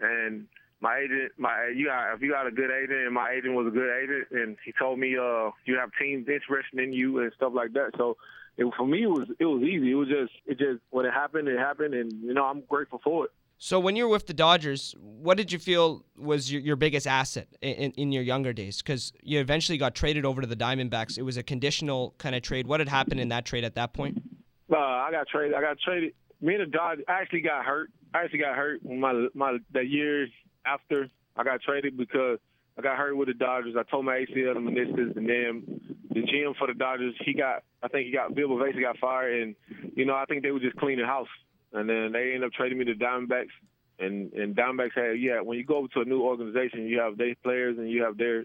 and 0.00 0.46
my 0.80 0.98
agent, 0.98 1.32
my 1.38 1.72
you 1.74 1.86
got 1.86 2.14
if 2.14 2.22
you 2.22 2.30
got 2.30 2.46
a 2.46 2.50
good 2.50 2.70
agent, 2.70 3.06
and 3.06 3.14
my 3.14 3.30
agent 3.30 3.54
was 3.54 3.66
a 3.66 3.70
good 3.70 3.90
agent, 3.90 4.28
and 4.30 4.56
he 4.64 4.72
told 4.78 4.98
me 4.98 5.16
uh 5.16 5.50
you 5.64 5.76
have 5.78 5.90
teams 6.00 6.28
interested 6.28 6.78
in 6.78 6.92
you 6.92 7.20
and 7.20 7.32
stuff 7.36 7.52
like 7.54 7.72
that. 7.72 7.92
So 7.96 8.16
it, 8.56 8.66
for 8.76 8.86
me, 8.86 9.02
it 9.04 9.10
was 9.10 9.28
it 9.38 9.46
was 9.46 9.62
easy. 9.62 9.92
It 9.92 9.94
was 9.94 10.08
just 10.08 10.32
it 10.46 10.58
just 10.58 10.82
when 10.90 11.06
it 11.06 11.12
happened, 11.12 11.48
it 11.48 11.58
happened, 11.58 11.94
and 11.94 12.12
you 12.22 12.34
know 12.34 12.44
I'm 12.44 12.62
grateful 12.68 13.00
for 13.02 13.24
it. 13.26 13.30
So 13.58 13.80
when 13.80 13.96
you 13.96 14.04
were 14.04 14.10
with 14.10 14.26
the 14.26 14.34
Dodgers, 14.34 14.94
what 15.00 15.38
did 15.38 15.50
you 15.50 15.58
feel 15.58 16.04
was 16.18 16.52
your, 16.52 16.60
your 16.60 16.76
biggest 16.76 17.06
asset 17.06 17.48
in, 17.62 17.90
in 17.92 18.12
your 18.12 18.22
younger 18.22 18.52
days? 18.52 18.82
Because 18.82 19.14
you 19.22 19.40
eventually 19.40 19.78
got 19.78 19.94
traded 19.94 20.26
over 20.26 20.42
to 20.42 20.46
the 20.46 20.56
Diamondbacks. 20.56 21.16
It 21.16 21.22
was 21.22 21.38
a 21.38 21.42
conditional 21.42 22.14
kind 22.18 22.34
of 22.34 22.42
trade. 22.42 22.66
What 22.66 22.80
had 22.80 22.88
happened 22.90 23.18
in 23.18 23.30
that 23.30 23.46
trade 23.46 23.64
at 23.64 23.74
that 23.76 23.94
point? 23.94 24.22
Uh, 24.70 24.76
I 24.76 25.10
got 25.10 25.28
traded. 25.28 25.54
I 25.56 25.60
got 25.60 25.78
traded. 25.78 26.12
Me 26.40 26.54
and 26.54 26.62
the 26.62 26.70
Dodgers 26.70 27.04
actually 27.08 27.42
got 27.42 27.64
hurt. 27.64 27.90
I 28.14 28.24
actually 28.24 28.40
got 28.40 28.56
hurt 28.56 28.84
my 28.84 29.28
my 29.34 29.58
the 29.72 29.84
years 29.84 30.30
after 30.64 31.08
I 31.36 31.44
got 31.44 31.62
traded 31.62 31.96
because 31.96 32.38
I 32.78 32.82
got 32.82 32.96
hurt 32.96 33.16
with 33.16 33.28
the 33.28 33.34
Dodgers. 33.34 33.74
I 33.78 33.82
told 33.84 34.04
my 34.04 34.24
ACL 34.24 34.56
and 34.56 34.68
meniscus, 34.68 35.16
and 35.16 35.28
then 35.28 35.80
the 36.10 36.20
GM 36.20 36.56
for 36.56 36.66
the 36.66 36.74
Dodgers, 36.74 37.14
he 37.24 37.32
got 37.32 37.62
I 37.82 37.88
think 37.88 38.06
he 38.06 38.12
got 38.12 38.34
Bill 38.34 38.48
Bavasi 38.48 38.80
got 38.80 38.98
fired, 38.98 39.42
and 39.42 39.56
you 39.94 40.04
know 40.04 40.14
I 40.14 40.24
think 40.26 40.42
they 40.42 40.50
were 40.50 40.60
just 40.60 40.76
cleaning 40.76 41.06
house, 41.06 41.28
and 41.72 41.88
then 41.88 42.12
they 42.12 42.32
ended 42.34 42.44
up 42.44 42.52
trading 42.52 42.78
me 42.78 42.84
to 42.86 42.94
Diamondbacks, 42.94 43.54
and 43.98 44.32
and 44.32 44.56
Diamondbacks 44.56 44.94
had 44.94 45.20
yeah 45.20 45.40
when 45.40 45.58
you 45.58 45.64
go 45.64 45.78
over 45.78 45.88
to 45.88 46.00
a 46.00 46.04
new 46.04 46.22
organization, 46.22 46.86
you 46.86 47.00
have 47.00 47.16
their 47.16 47.34
players 47.42 47.78
and 47.78 47.88
you 47.88 48.02
have 48.02 48.18
their 48.18 48.44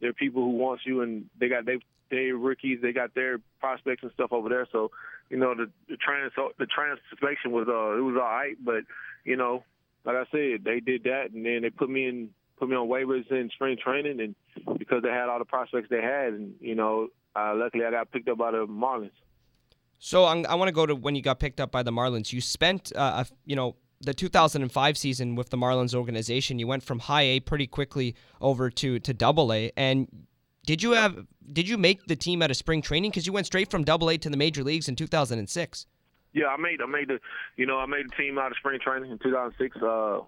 their 0.00 0.12
people 0.12 0.42
who 0.42 0.50
want 0.50 0.80
you, 0.84 1.00
and 1.00 1.26
they 1.38 1.48
got 1.48 1.64
they 1.64 1.78
they 2.12 2.30
rookies, 2.30 2.78
they 2.82 2.92
got 2.92 3.14
their 3.14 3.38
prospects 3.58 4.02
and 4.02 4.12
stuff 4.12 4.32
over 4.32 4.48
there. 4.48 4.68
So, 4.70 4.90
you 5.32 5.38
know, 5.38 5.54
the 5.54 5.70
the 5.88 5.96
trans 5.96 6.30
the 6.58 6.66
translation 6.66 7.52
was 7.52 7.66
uh 7.66 7.96
it 7.96 8.02
was 8.02 8.16
all 8.16 8.28
right, 8.28 8.54
but 8.62 8.84
you 9.24 9.34
know, 9.34 9.64
like 10.04 10.14
I 10.14 10.24
said, 10.30 10.62
they 10.62 10.78
did 10.78 11.04
that, 11.04 11.30
and 11.32 11.44
then 11.44 11.62
they 11.62 11.70
put 11.70 11.88
me 11.88 12.06
in 12.06 12.28
put 12.58 12.68
me 12.68 12.76
on 12.76 12.86
waivers 12.86 13.28
in 13.30 13.48
spring 13.54 13.78
training, 13.82 14.20
and 14.20 14.78
because 14.78 15.02
they 15.02 15.08
had 15.08 15.30
all 15.30 15.38
the 15.38 15.46
prospects 15.46 15.88
they 15.88 16.02
had, 16.02 16.34
and 16.34 16.52
you 16.60 16.74
know, 16.74 17.08
uh, 17.34 17.54
luckily 17.56 17.82
I 17.86 17.90
got 17.90 18.12
picked 18.12 18.28
up 18.28 18.36
by 18.36 18.50
the 18.50 18.66
Marlins. 18.66 19.10
So 19.98 20.26
I'm, 20.26 20.44
I 20.46 20.54
want 20.56 20.68
to 20.68 20.72
go 20.72 20.84
to 20.84 20.94
when 20.94 21.14
you 21.14 21.22
got 21.22 21.40
picked 21.40 21.60
up 21.60 21.70
by 21.70 21.82
the 21.82 21.92
Marlins. 21.92 22.32
You 22.32 22.40
spent, 22.42 22.92
uh, 22.94 23.24
a, 23.24 23.26
you 23.46 23.56
know, 23.56 23.76
the 24.00 24.12
2005 24.12 24.98
season 24.98 25.34
with 25.34 25.48
the 25.48 25.56
Marlins 25.56 25.94
organization. 25.94 26.58
You 26.58 26.66
went 26.66 26.82
from 26.82 26.98
High 26.98 27.22
A 27.22 27.40
pretty 27.40 27.66
quickly 27.66 28.16
over 28.40 28.68
to 28.68 28.98
to 28.98 29.14
Double 29.14 29.50
A. 29.50 29.72
And 29.78 30.26
did 30.64 30.82
you 30.82 30.92
have 30.92 31.26
did 31.52 31.68
you 31.68 31.76
make 31.76 32.06
the 32.06 32.16
team 32.16 32.42
out 32.42 32.50
of 32.50 32.56
spring 32.56 32.82
training? 32.82 33.10
Because 33.10 33.26
you 33.26 33.32
went 33.32 33.46
straight 33.46 33.70
from 33.70 33.84
Double 33.84 34.10
A 34.10 34.18
to 34.18 34.30
the 34.30 34.36
major 34.36 34.62
leagues 34.62 34.88
in 34.88 34.96
2006. 34.96 35.86
Yeah, 36.32 36.46
I 36.46 36.56
made 36.56 36.80
I 36.80 36.86
made 36.86 37.08
the 37.08 37.18
you 37.56 37.66
know 37.66 37.78
I 37.78 37.86
made 37.86 38.06
the 38.08 38.16
team 38.16 38.38
out 38.38 38.52
of 38.52 38.56
spring 38.58 38.78
training 38.80 39.10
in 39.10 39.18
2006. 39.18 39.76
Uh, 39.82 40.20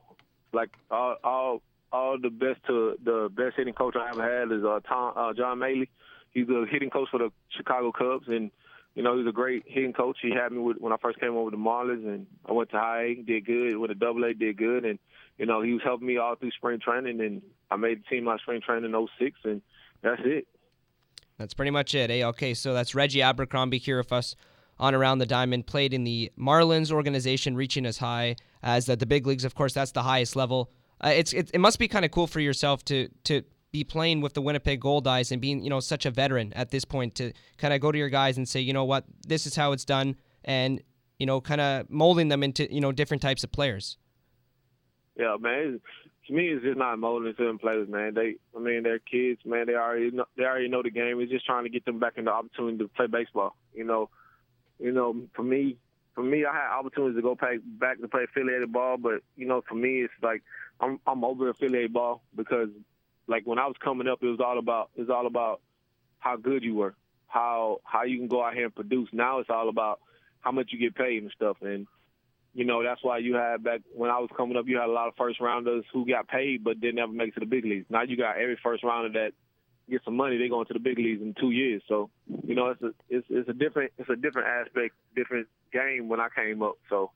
like 0.53 0.71
all 0.91 1.17
all 1.23 1.63
all 1.93 2.19
the 2.21 2.31
best 2.31 2.61
to 2.67 2.97
the 3.03 3.31
best 3.35 3.57
hitting 3.57 3.75
coach 3.75 3.95
I 3.97 4.11
ever 4.11 4.23
had 4.23 4.51
is 4.51 4.65
uh, 4.65 4.81
Tom 4.87 5.15
uh, 5.17 5.33
John 5.35 5.61
Mallee. 5.61 5.89
He's 6.33 6.49
a 6.49 6.65
hitting 6.69 6.91
coach 6.91 7.09
for 7.11 7.19
the 7.19 7.31
Chicago 7.57 7.93
Cubs, 7.93 8.27
and 8.27 8.51
you 8.97 9.05
know 9.05 9.17
he's 9.17 9.29
a 9.29 9.33
great 9.33 9.63
hitting 9.67 9.93
coach. 9.93 10.19
He 10.21 10.33
had 10.33 10.51
me 10.51 10.59
with, 10.59 10.79
when 10.79 10.93
I 10.93 10.97
first 11.01 11.21
came 11.21 11.37
over 11.37 11.53
to 11.53 11.57
Marlins, 11.57 12.07
and 12.07 12.27
I 12.45 12.53
went 12.53 12.71
to 12.71 12.79
high 12.79 13.03
A, 13.03 13.15
did 13.15 13.47
good. 13.47 13.77
Went 13.79 13.93
to 13.93 13.95
Double 13.95 14.25
A, 14.25 14.35
did 14.35 14.57
good, 14.57 14.85
and 14.85 14.99
you 15.39 15.47
know 15.47 15.63
he 15.63 15.73
was 15.73 15.83
helping 15.85 16.09
me 16.09 16.19
all 16.19 16.35
through 16.35 16.51
spring 16.51 16.81
training, 16.81 17.21
and 17.21 17.41
I 17.71 17.77
made 17.77 18.01
the 18.03 18.09
team 18.09 18.27
out 18.27 18.35
of 18.35 18.41
spring 18.41 18.61
training 18.61 18.93
in 18.93 19.07
06, 19.19 19.39
and 19.45 19.63
that's 20.05 20.21
it. 20.25 20.47
That's 21.39 21.55
pretty 21.55 21.71
much 21.71 21.95
it. 21.95 22.11
Eh? 22.11 22.23
Okay, 22.23 22.55
so 22.55 22.75
that's 22.75 22.95
Reggie 22.95 23.23
Abercrombie 23.23 23.79
here 23.79 23.99
with 23.99 24.13
us 24.13 24.37
on 24.79 24.95
Around 24.95 25.19
the 25.19 25.27
Diamond. 25.27 25.67
Played 25.67 25.93
in 25.93 26.05
the 26.05 26.31
Marlins 26.39 26.93
organization, 26.93 27.57
reaching 27.57 27.87
as 27.87 27.99
high 27.99 28.37
as 28.63 28.87
the, 28.87 28.95
the 28.97 29.07
big 29.07 29.27
leagues. 29.27 29.45
Of 29.45 29.55
course, 29.55 29.73
that's 29.73 29.93
the 29.93 30.03
highest 30.03 30.37
level. 30.37 30.71
Uh, 31.03 31.09
it's 31.09 31.33
it, 31.33 31.51
it 31.53 31.59
must 31.59 31.79
be 31.79 31.89
kind 31.89 32.05
of 32.05 32.11
cool 32.11 32.27
for 32.27 32.41
yourself 32.41 32.85
to 32.85 33.09
to 33.25 33.43
be 33.73 33.83
playing 33.83 34.21
with 34.21 34.35
the 34.35 34.43
Winnipeg 34.43 34.81
Goldeyes 34.81 35.33
and 35.33 35.41
being 35.41 35.63
you 35.65 35.71
know 35.71 35.81
such 35.81 36.07
a 36.07 36.11
veteran 36.11 36.53
at 36.53 36.71
this 36.71 36.85
point 36.85 37.17
to 37.17 37.33
kind 37.59 37.75
of 37.75 37.81
go 37.81 37.91
to 37.91 37.99
your 37.99 38.11
guys 38.11 38.37
and 38.37 38.49
say, 38.49 38.61
you 38.61 38.73
know 38.73 38.85
what, 38.85 39.05
this 39.27 39.47
is 39.47 39.57
how 39.57 39.73
it's 39.73 39.85
done, 39.85 40.17
and 40.45 40.81
you 41.19 41.27
know, 41.27 41.41
kind 41.41 41.61
of 41.61 41.89
molding 41.91 42.29
them 42.29 42.43
into 42.43 42.73
you 42.73 42.81
know 42.81 42.93
different 42.93 43.23
types 43.23 43.45
of 43.45 43.53
players. 43.53 43.99
Yeah, 45.17 45.37
man. 45.41 45.81
To 46.27 46.33
me, 46.33 46.49
it's 46.49 46.65
just 46.65 46.79
not 46.79 46.99
molding 46.99 47.35
to 47.35 47.45
them 47.45 47.59
players, 47.59 47.89
man. 47.89 48.15
They, 48.15 48.37
I 48.57 48.61
mean, 48.61 48.83
they're 48.83 48.99
kids, 48.99 49.41
man. 49.45 49.67
They 49.67 49.75
already 49.75 50.11
know, 50.11 50.25
they 50.37 50.45
already 50.45 50.69
know 50.69 50.83
the 50.83 50.91
game. 50.91 51.21
It's 51.21 51.31
just 51.31 51.45
trying 51.45 51.65
to 51.65 51.71
get 51.71 51.85
them 51.85 51.99
back 51.99 52.15
in 52.17 52.25
the 52.25 52.33
opportunity 52.33 52.79
to 52.79 52.89
play 52.89 53.07
baseball. 53.07 53.57
You 53.75 53.85
know, 53.85 54.09
you 54.79 54.93
know, 54.93 55.15
for 55.35 55.43
me, 55.43 55.77
for 56.15 56.23
me, 56.23 56.45
I 56.45 56.53
had 56.53 56.79
opportunities 56.79 57.17
to 57.17 57.23
go 57.23 57.35
pay, 57.35 57.59
back 57.59 58.01
to 58.01 58.09
play 58.09 58.25
affiliated 58.25 58.73
ball, 58.73 58.97
but 58.97 59.23
you 59.37 59.47
know, 59.47 59.63
for 59.69 59.75
me, 59.75 60.03
it's 60.03 60.13
like 60.23 60.43
I'm 60.81 61.01
I'm 61.07 61.25
over 61.25 61.49
affiliated 61.49 61.93
ball 61.93 62.23
because, 62.35 62.69
like 63.27 63.47
when 63.47 63.59
I 63.59 63.67
was 63.67 63.77
coming 63.83 64.09
up, 64.09 64.23
it 64.23 64.27
was 64.27 64.41
all 64.41 64.59
about 64.59 64.91
it's 64.97 65.11
all 65.11 65.27
about 65.27 65.61
how 66.21 66.37
good 66.37 66.63
you 66.63 66.75
were, 66.75 66.95
how 67.27 67.81
how 67.85 68.05
you 68.05 68.19
can 68.19 68.29
go 68.29 68.43
out 68.43 68.55
here 68.55 68.65
and 68.65 68.75
produce. 68.75 69.09
Now 69.13 69.41
it's 69.41 69.51
all 69.51 69.69
about 69.69 70.01
how 70.41 70.53
much 70.53 70.73
you 70.73 70.79
get 70.79 70.95
paid 70.95 71.23
and 71.23 71.33
stuff, 71.33 71.59
and 71.63 71.87
you 72.55 72.65
know, 72.65 72.83
that's 72.85 73.03
why 73.03 73.19
you 73.19 73.35
had 73.35 73.65
back 73.65 73.81
when 73.93 74.11
I 74.11 74.19
was 74.19 74.31
coming 74.37 74.57
up, 74.57 74.67
you 74.69 74.79
had 74.79 74.89
a 74.89 74.93
lot 74.93 75.09
of 75.09 75.15
first 75.17 75.41
rounders 75.41 75.85
who 75.93 76.07
got 76.07 76.29
paid 76.29 76.63
but 76.63 76.81
didn't 76.81 77.01
ever 77.01 77.13
make 77.13 77.29
it 77.29 77.35
to 77.35 77.41
the 77.41 77.47
big 77.47 77.65
leagues. 77.65 77.87
Now 77.91 78.03
you 78.03 78.17
got 78.17 78.39
every 78.39 78.59
first 78.63 78.85
rounder 78.85 79.13
that 79.21 79.33
gets 79.91 80.05
some 80.05 80.17
money, 80.17 80.39
they 80.39 80.49
going 80.49 80.67
to 80.67 80.73
the 80.73 80.79
big 80.79 80.99
leagues 80.99 81.21
in 81.21 81.35
two 81.35 81.51
years. 81.51 81.83
So, 81.89 82.11
you 82.47 82.55
know, 82.55 82.69
it's 82.69 82.83
a 82.83 82.93
it's 83.09 83.27
it's 83.29 83.49
a 83.49 83.53
different 83.53 83.93
it's 83.99 84.09
a 84.09 84.17
different 84.17 84.49
aspect, 84.49 84.95
different 85.17 85.49
game 85.73 86.09
when 86.09 86.21
I 86.21 86.29
came 86.35 86.63
up. 86.63 86.79
So, 86.89 87.11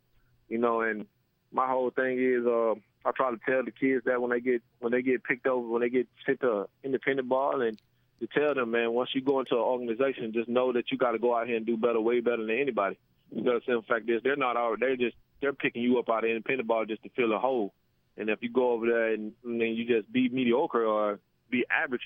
you 0.48 0.58
know, 0.58 0.80
and 0.80 1.06
my 1.52 1.68
whole 1.68 1.90
thing 1.90 2.18
is 2.18 2.44
uh 2.44 2.74
I 3.04 3.12
try 3.12 3.30
to 3.30 3.38
tell 3.48 3.64
the 3.64 3.70
kids 3.70 4.04
that 4.06 4.20
when 4.20 4.30
they 4.30 4.40
get 4.40 4.62
when 4.80 4.90
they 4.90 5.02
get 5.02 5.22
picked 5.22 5.46
over, 5.46 5.68
when 5.68 5.82
they 5.82 5.88
get 5.88 6.08
sent 6.26 6.40
to 6.40 6.68
independent 6.82 7.28
ball 7.28 7.62
and 7.62 7.80
to 8.20 8.26
tell 8.26 8.54
them, 8.54 8.72
man, 8.72 8.92
once 8.92 9.10
you 9.14 9.20
go 9.20 9.38
into 9.38 9.54
an 9.54 9.60
organization, 9.60 10.32
just 10.32 10.48
know 10.48 10.72
that 10.72 10.90
you 10.90 10.98
got 10.98 11.12
to 11.12 11.20
go 11.20 11.36
out 11.36 11.46
here 11.46 11.56
and 11.56 11.64
do 11.64 11.76
better, 11.76 12.00
way 12.00 12.18
better 12.18 12.44
than 12.44 12.58
anybody. 12.58 12.98
Because 13.32 13.62
the 13.66 13.80
fact 13.86 14.10
is, 14.10 14.20
they're 14.24 14.36
not 14.36 14.56
all 14.56 14.74
they're 14.78 14.96
just 14.96 15.14
they're 15.40 15.52
picking 15.52 15.82
you 15.82 15.98
up 15.98 16.08
out 16.08 16.24
of 16.24 16.30
independent 16.30 16.68
ball 16.68 16.84
just 16.84 17.02
to 17.02 17.10
fill 17.10 17.32
a 17.32 17.38
hole. 17.38 17.72
And 18.16 18.28
if 18.28 18.42
you 18.42 18.50
go 18.50 18.72
over 18.72 18.86
there 18.86 19.12
and, 19.12 19.32
then 19.44 19.60
you 19.60 19.86
just 19.86 20.12
be 20.12 20.28
mediocre 20.28 20.84
or 20.84 21.20
be 21.50 21.64
average, 21.70 22.02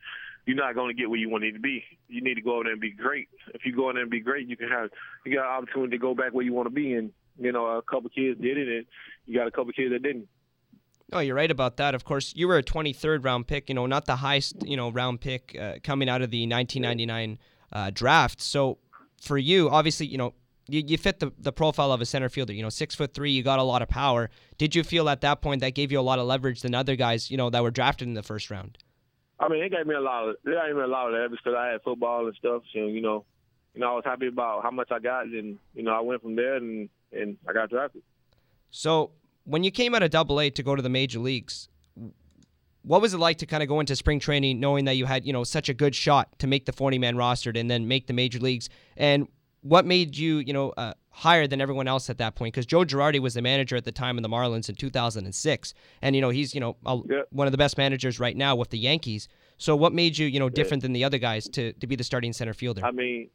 you're 0.47 0.57
not 0.57 0.75
going 0.75 0.95
to 0.95 1.01
get 1.01 1.09
where 1.09 1.19
you 1.19 1.31
want 1.31 1.45
to 1.45 1.59
be. 1.59 1.85
You 2.09 2.21
need 2.21 2.35
to 2.35 2.43
go 2.43 2.55
over 2.55 2.65
there 2.65 2.73
and 2.73 2.81
be 2.81 2.93
great. 2.93 3.29
If 3.55 3.65
you 3.65 3.75
go 3.75 3.89
in 3.89 3.97
there 3.97 4.03
and 4.03 4.11
be 4.11 4.21
great, 4.21 4.49
you 4.49 4.57
can 4.57 4.69
have 4.69 4.91
you 5.25 5.35
got 5.35 5.47
an 5.47 5.63
opportunity 5.63 5.93
to 5.93 5.99
go 5.99 6.15
back 6.15 6.33
where 6.33 6.45
you 6.45 6.53
want 6.53 6.67
to 6.67 6.75
be. 6.75 6.95
And 6.95 7.13
you 7.39 7.53
know, 7.53 7.67
a 7.67 7.83
couple 7.83 8.11
kids 8.11 8.41
did 8.41 8.59
it, 8.59 8.69
and 8.69 8.87
you 9.27 9.39
got 9.39 9.47
a 9.47 9.51
couple 9.51 9.73
kids 9.73 9.93
that 9.93 10.03
didn't. 10.03 10.29
No, 11.11 11.21
you're 11.21 11.37
right 11.37 11.51
about 11.51 11.77
that. 11.77 11.95
Of 11.95 12.05
course, 12.05 12.33
you 12.35 12.49
were 12.49 12.59
a 12.59 12.63
23rd 12.63 13.25
round 13.25 13.47
pick. 13.47 13.69
You 13.69 13.75
know, 13.75 13.87
not 13.87 14.07
the 14.07 14.17
highest 14.17 14.67
you 14.67 14.77
know 14.77 14.91
round 14.91 15.21
pick 15.21 15.57
uh, 15.59 15.75
coming 15.83 16.09
out 16.09 16.23
of 16.23 16.31
the 16.31 16.47
1999 16.47 17.39
uh, 17.73 17.91
draft. 17.93 18.41
So 18.41 18.79
for 19.21 19.39
you, 19.39 19.71
obviously, 19.71 20.07
you 20.07 20.19
know, 20.19 20.35
you, 20.69 20.83
you 20.87 20.99
fit 20.99 21.21
the, 21.21 21.33
the 21.39 21.53
profile 21.53 21.93
of 21.93 22.01
a 22.01 22.07
center 22.07 22.29
fielder. 22.29 22.53
You 22.53 22.63
know, 22.63 22.69
six 22.69 22.95
foot 22.95 23.15
three, 23.15 23.33
you 23.33 23.43
got 23.43 23.59
a 23.59 23.63
lot 23.63 23.83
of 23.83 23.89
power. 23.89 24.31
Did 24.59 24.75
you 24.75 24.83
feel 24.83 25.09
at 25.09 25.21
that 25.23 25.43
point 25.43 25.61
that 25.61 25.75
gave 25.75 25.91
you 25.91 25.99
a 25.99 26.03
lot 26.03 26.19
of 26.19 26.27
leverage 26.27 26.63
than 26.63 26.75
other 26.75 26.97
guys, 26.97 27.31
you 27.31 27.37
know, 27.37 27.51
that 27.51 27.63
were 27.63 27.71
drafted 27.71 28.09
in 28.09 28.15
the 28.15 28.23
first 28.23 28.51
round? 28.51 28.79
I 29.41 29.49
mean, 29.49 29.63
it 29.63 29.73
gave 29.73 29.87
me 29.87 29.95
a 29.95 30.01
lot 30.01 30.29
of 30.29 30.37
it 30.45 30.57
gave 30.67 30.77
me 30.77 30.83
a 30.83 30.87
lot 30.87 31.09
of 31.09 31.15
leverage 31.15 31.41
because 31.43 31.57
I 31.59 31.69
had 31.69 31.83
football 31.83 32.27
and 32.27 32.35
stuff. 32.37 32.63
So 32.73 32.87
you 32.87 33.01
know, 33.01 33.25
you 33.75 33.81
know, 33.81 33.91
I 33.91 33.95
was 33.95 34.05
happy 34.05 34.29
about 34.29 34.63
how 34.63 34.71
much 34.71 34.93
I 34.93 35.01
got, 35.01 35.25
and 35.27 35.59
you 35.75 35.83
know, 35.83 35.93
I 35.93 36.01
went 36.01 36.23
from 36.23 36.37
there 36.37 36.57
and 36.57 36.89
and 37.13 37.37
I 37.49 37.53
got 37.53 37.71
drafted. 37.71 38.03
So 38.71 39.11
when 39.45 39.65
you 39.65 39.73
came 39.73 39.95
out 39.95 40.03
of 40.03 40.11
Double 40.11 40.41
A 40.41 40.49
to 40.51 40.63
go 40.63 40.77
to 40.77 40.83
the 40.83 40.89
major 40.89 41.19
leagues, 41.19 41.69
what 42.83 43.03
was 43.03 43.15
it 43.15 43.19
like 43.19 43.39
to 43.39 43.47
kind 43.47 43.63
of 43.63 43.69
go 43.69 43.81
into 43.81 43.97
spring 43.97 44.21
training 44.21 44.61
knowing 44.61 44.85
that 44.85 44.97
you 44.97 45.07
had 45.07 45.27
you 45.27 45.33
know 45.33 45.43
such 45.43 45.69
a 45.69 45.75
good 45.75 45.95
shot 45.95 46.39
to 46.39 46.47
make 46.47 46.67
the 46.67 46.73
40 46.73 46.99
man 46.99 47.17
roster 47.17 47.53
and 47.55 47.71
then 47.71 47.89
make 47.89 48.07
the 48.07 48.13
major 48.13 48.39
leagues? 48.39 48.69
And 48.97 49.27
what 49.63 49.87
made 49.87 50.17
you 50.17 50.39
you 50.39 50.53
know 50.53 50.71
uh, 50.77 50.93
higher 51.11 51.47
than 51.47 51.61
everyone 51.61 51.89
else 51.89 52.11
at 52.11 52.19
that 52.19 52.35
point? 52.35 52.53
Because 52.53 52.67
Joe 52.67 52.81
Girardi 52.85 53.21
was 53.21 53.35
the 53.35 53.43
manager 53.43 53.77
at 53.77 53.85
the 53.85 53.93
time 53.93 54.17
in 54.19 54.23
the 54.23 54.29
Marlins 54.29 54.69
in 54.69 54.75
2006, 54.75 55.75
and 56.03 56.15
you 56.15 56.21
know 56.23 56.31
he's 56.31 56.55
you 56.55 56.61
know 56.61 56.77
a, 56.85 56.99
Yeah. 57.09 57.23
one 57.31 57.47
of 57.47 57.53
the 57.53 57.59
best 57.59 57.79
managers 57.79 58.21
right 58.21 58.37
now 58.37 58.55
with 58.55 58.71
the 58.71 58.79
Yankees. 58.79 59.29
So 59.59 59.75
what 59.77 59.93
made 59.93 60.19
you 60.19 60.27
you 60.27 60.41
know 60.41 60.49
different 60.49 60.83
than 60.83 60.93
the 60.93 61.05
other 61.05 61.19
guys 61.19 61.49
to 61.51 61.73
to 61.75 61.87
be 61.87 61.97
the 61.97 62.05
starting 62.05 62.33
center 62.33 62.55
fielder? 62.55 62.85
I 62.85 62.91
mean, 62.91 63.31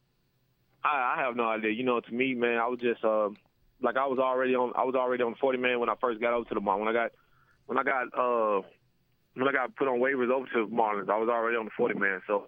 I, 0.84 1.16
I 1.18 1.22
have 1.24 1.36
no 1.36 1.48
idea. 1.48 1.72
You 1.72 1.84
know, 1.84 2.00
to 2.00 2.14
me, 2.14 2.36
man, 2.36 2.58
I 2.58 2.68
was 2.68 2.80
just 2.80 3.04
um, 3.04 3.38
like 3.82 3.96
I 3.98 4.06
was 4.06 4.20
already 4.20 4.54
on. 4.56 4.74
I 4.76 4.84
was 4.84 4.96
already 4.96 5.24
on 5.24 5.36
40 5.36 5.58
man 5.58 5.80
when 5.80 5.90
I 5.90 5.96
first 6.00 6.20
got 6.20 6.34
over 6.34 6.48
to 6.50 6.56
the 6.56 6.62
Marlins. 6.62 6.80
When 6.80 6.90
I 6.90 6.94
got 6.94 7.12
when 7.68 7.78
I 7.78 7.84
got 7.84 8.04
uh 8.18 8.62
when 9.36 9.48
I 9.48 9.52
got 9.52 9.76
put 9.76 9.88
on 9.88 10.00
waivers 10.00 10.32
over 10.32 10.46
to 10.48 10.66
the 10.68 10.76
Marlins, 10.76 11.10
I 11.10 11.18
was 11.18 11.30
already 11.30 11.58
on 11.58 11.66
the 11.66 11.72
40 11.78 12.00
man. 12.00 12.22
So, 12.26 12.48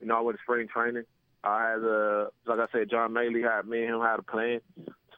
you 0.00 0.06
know, 0.08 0.18
I 0.18 0.20
went 0.20 0.36
to 0.36 0.42
spring 0.42 0.66
training. 0.68 1.04
I 1.44 1.70
had 1.70 1.84
uh 1.84 2.26
like 2.46 2.58
I 2.58 2.72
said, 2.72 2.90
John 2.90 3.12
Mallee 3.12 3.42
had 3.42 3.66
me 3.66 3.84
and 3.84 3.94
him 3.94 4.00
had 4.00 4.18
a 4.18 4.22
plan 4.22 4.60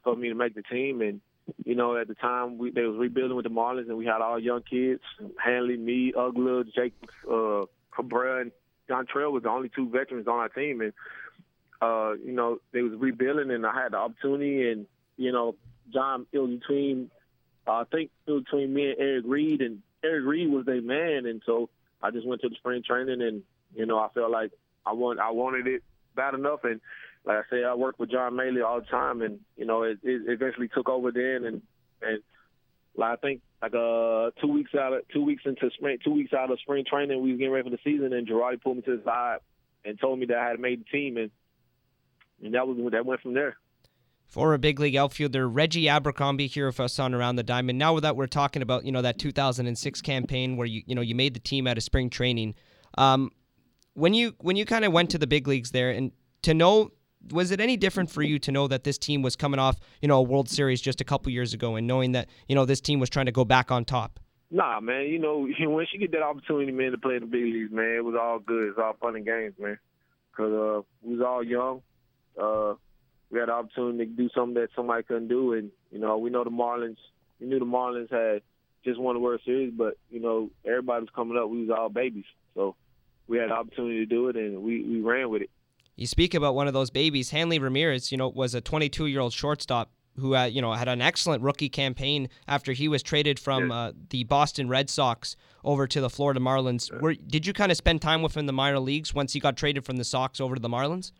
for 0.03 0.17
me 0.17 0.29
to 0.29 0.35
make 0.35 0.55
the 0.55 0.63
team, 0.63 1.01
and 1.01 1.21
you 1.65 1.75
know, 1.75 1.97
at 1.97 2.09
the 2.09 2.15
time 2.15 2.59
we 2.59 2.71
they 2.71 2.83
was 2.83 2.99
rebuilding 2.99 3.37
with 3.37 3.45
the 3.45 3.51
Marlins, 3.51 3.89
and 3.89 3.97
we 3.97 4.07
had 4.07 4.21
all 4.21 4.39
young 4.39 4.63
kids, 4.63 5.03
Hanley, 5.43 5.77
me, 5.77 6.13
Uggla, 6.13 6.65
Jacobs, 6.75 7.13
uh, 7.31 7.67
Cabrera, 7.95 8.43
and 8.43 8.53
John 8.89 9.07
Trail 9.07 9.33
was 9.33 9.45
the 9.45 9.49
only 9.49 9.71
two 9.75 9.89
veterans 9.89 10.27
on 10.27 10.35
our 10.35 10.49
team, 10.49 10.81
and 10.81 10.93
uh, 11.81 12.15
you 12.15 12.33
know, 12.33 12.59
they 12.73 12.83
was 12.83 12.93
rebuilding, 12.99 13.51
and 13.51 13.65
I 13.65 13.83
had 13.83 13.93
the 13.93 13.99
opportunity, 13.99 14.71
and 14.71 14.87
you 15.17 15.31
know, 15.31 15.55
John, 15.93 16.27
it 16.33 16.39
was 16.39 16.51
between, 16.51 17.11
uh, 17.67 17.73
I 17.73 17.85
think 17.85 18.11
it 18.27 18.33
was 18.33 18.43
between 18.45 18.75
me 18.75 18.91
and 18.91 18.99
Eric 18.99 19.25
Reed, 19.27 19.61
and 19.61 19.83
Eric 20.03 20.25
Reed 20.25 20.51
was 20.51 20.67
their 20.67 20.83
man, 20.83 21.27
and 21.27 21.43
so 21.47 21.69
I 22.03 22.11
just 22.11 22.27
went 22.27 22.41
to 22.43 22.49
the 22.49 22.57
spring 22.57 22.83
training, 22.85 23.23
and 23.23 23.43
you 23.75 23.87
know, 23.87 23.99
I 23.99 24.09
felt 24.15 24.31
like 24.31 24.51
I 24.85 24.93
want, 24.93 25.21
I 25.21 25.31
wanted 25.31 25.69
it 25.69 25.83
bad 26.17 26.35
enough, 26.35 26.65
and 26.65 26.81
like 27.25 27.39
I 27.39 27.43
say, 27.51 27.65
I 27.65 27.75
worked 27.75 28.01
with 28.01 28.11
John 28.11 28.37
Mallee 28.37 28.63
all 28.63 28.81
the 28.81 28.87
time, 28.87 29.23
and 29.23 29.41
you 29.57 29.67
know, 29.67 29.83
it, 29.83 29.99
it 30.03 30.23
eventually 30.27 30.69
took 30.69 30.89
over 30.89 31.13
then, 31.13 31.45
and 31.45 31.63
and 32.03 32.23
like 32.97 33.13
I 33.13 33.17
think 33.17 33.43
like 33.63 33.75
uh 33.75 34.31
two 34.41 34.53
weeks 34.53 34.75
out 34.75 34.93
of 34.93 35.09
two 35.13 35.25
weeks 35.25 35.43
into 35.45 35.71
spring, 35.77 35.99
two 36.03 36.13
weeks 36.13 36.33
out 36.33 36.51
of 36.51 36.61
spring 36.61 36.85
training, 36.89 37.23
we 37.23 37.33
was 37.33 37.39
getting 37.39 37.53
ready 37.53 37.69
for 37.69 37.77
the 37.77 37.83
season, 37.85 38.13
and 38.13 38.27
Girardi 38.27 38.63
pulled 38.63 38.77
me 38.77 38.83
to 38.83 38.97
the 38.97 39.05
side 39.05 39.39
and 39.85 39.99
told 39.99 40.19
me 40.19 40.27
that 40.27 40.37
I 40.37 40.49
had 40.49 40.61
made 40.61 40.81
the 40.81 40.85
team, 40.85 41.17
and 41.17 41.31
and 42.43 42.55
that 42.55 42.67
was 42.67 42.79
that 42.93 43.07
went 43.07 43.21
from 43.21 43.35
there. 43.35 43.57
Former 44.27 44.59
big 44.59 44.81
league 44.81 44.97
outfielder 44.97 45.49
Reggie 45.49 45.89
Abercrombie 45.89 46.49
here 46.49 46.67
with 46.67 46.81
us 46.81 46.99
on 46.99 47.15
Around 47.15 47.37
the 47.37 47.45
Diamond. 47.45 47.79
Now 47.79 47.99
that 48.01 48.17
we're 48.17 48.27
talking 48.27 48.61
about 48.61 48.85
you 48.85 48.93
know 48.93 49.03
that 49.03 49.19
2006 49.19 50.03
campaign 50.03 50.57
where 50.57 50.67
you 50.67 50.83
you 50.87 50.95
know 50.95 51.01
you 51.01 51.15
made 51.15 51.35
the 51.35 51.41
team 51.41 51.67
out 51.67 51.77
of 51.77 51.85
spring 51.85 52.11
training, 52.11 52.55
um, 52.99 53.31
when 53.97 54.13
you 54.13 54.35
when 54.41 54.57
you 54.57 54.65
kind 54.65 54.85
of 54.85 54.93
went 54.93 55.11
to 55.11 55.19
the 55.19 55.27
big 55.27 55.49
leagues 55.49 55.71
there 55.71 55.91
and 55.91 56.13
to 56.43 56.55
know 56.55 56.91
was 57.31 57.51
it 57.51 57.61
any 57.61 57.77
different 57.77 58.11
for 58.11 58.23
you 58.23 58.39
to 58.39 58.53
know 58.53 58.69
that 58.69 58.85
this 58.85 58.99
team 58.99 59.23
was 59.23 59.35
coming 59.35 59.59
off 59.59 59.81
you 60.01 60.09
know 60.09 60.19
a 60.19 60.23
World 60.23 60.49
Series 60.49 60.81
just 60.81 61.01
a 61.01 61.05
couple 61.05 61.33
years 61.33 61.55
ago 61.55 61.77
and 61.77 61.87
knowing 61.87 62.13
that 62.13 62.29
you 62.47 62.55
know 62.55 62.65
this 62.65 62.81
team 62.81 63.01
was 63.01 63.11
trying 63.11 63.27
to 63.27 63.33
go 63.33 63.45
back 63.45 63.71
on 63.71 63.85
top? 63.85 64.21
Nah, 64.51 64.79
man. 64.81 65.07
You 65.07 65.19
know, 65.19 65.39
when 65.61 65.87
she 65.91 65.99
get 65.99 66.13
that 66.13 66.23
opportunity, 66.23 66.71
man, 66.71 66.93
to 66.93 66.99
play 66.99 67.17
in 67.17 67.23
the 67.23 67.27
big 67.27 67.43
leagues, 67.43 67.73
man, 67.73 67.97
it 67.97 68.05
was 68.05 68.15
all 68.21 68.39
good. 68.39 68.69
It's 68.69 68.79
all 68.79 68.95
fun 69.01 69.17
and 69.17 69.25
games, 69.25 69.55
man. 69.59 69.79
Cause 70.37 70.53
uh, 70.53 70.83
we 71.03 71.17
was 71.17 71.27
all 71.27 71.43
young. 71.43 71.81
Uh, 72.41 72.75
we 73.31 73.41
had 73.41 73.49
the 73.49 73.53
opportunity 73.53 74.05
to 74.05 74.13
do 74.13 74.29
something 74.35 74.55
that 74.55 74.69
somebody 74.77 75.03
couldn't 75.03 75.29
do, 75.29 75.55
and 75.55 75.71
you 75.91 75.99
know, 75.99 76.19
we 76.19 76.29
know 76.29 76.45
the 76.45 76.51
Marlins. 76.51 76.99
We 77.41 77.47
knew 77.47 77.59
the 77.59 77.65
Marlins 77.65 78.13
had 78.13 78.43
just 78.85 79.01
won 79.01 79.15
the 79.15 79.21
World 79.21 79.41
Series, 79.45 79.73
but 79.75 79.97
you 80.11 80.21
know, 80.21 80.51
everybody 80.65 81.01
was 81.01 81.09
coming 81.15 81.39
up. 81.39 81.49
We 81.49 81.67
was 81.67 81.77
all 81.77 81.89
babies, 81.89 82.27
so 82.55 82.77
we 83.29 83.39
had 83.39 83.51
the 83.51 83.55
opportunity 83.55 83.99
to 83.99 84.07
do 84.07 84.29
it, 84.29 84.37
and 84.37 84.63
we 84.63 84.83
we 84.83 85.01
ran 85.01 85.31
with 85.31 85.43
it. 85.43 85.51
You 85.97 86.07
speak 86.07 86.35
about 86.35 86.55
one 86.55 86.69
of 86.69 86.75
those 86.75 86.91
babies. 86.91 87.31
Hanley 87.31 87.59
Ramirez, 87.59 88.13
you 88.13 88.19
know, 88.19 88.29
was 88.29 88.55
a 88.55 88.61
22-year-old 88.61 89.33
shortstop 89.33 89.91
who, 90.19 90.35
uh, 90.35 90.45
you 90.45 90.61
know, 90.61 90.73
had 90.73 90.89
an 90.89 91.01
excellent 91.01 91.43
rookie 91.43 91.71
campaign 91.71 92.29
after 92.47 92.73
he 92.73 92.87
was 92.87 93.03
traded 93.03 93.39
from 93.39 93.71
uh, 93.71 93.93
the 94.11 94.25
Boston 94.25 94.69
Red 94.69 94.91
Sox 94.91 95.37
over 95.65 95.87
to 95.87 96.01
the 96.01 96.11
Florida 96.11 96.41
Marlins. 96.41 96.91
Were, 97.01 97.15
did 97.15 97.47
you 97.47 97.53
kind 97.53 97.71
of 97.71 97.79
spend 97.79 98.03
time 98.03 98.23
with 98.23 98.37
him 98.37 98.41
in 98.41 98.47
the 98.47 98.53
minor 98.53 98.79
leagues 98.79 99.15
once 99.15 99.33
he 99.33 99.41
got 99.41 99.57
traded 99.57 99.85
from 99.85 99.97
the 99.97 100.05
Sox 100.05 100.41
over 100.41 100.55
to 100.55 100.61
the 100.61 100.69
Marlins? 100.69 101.13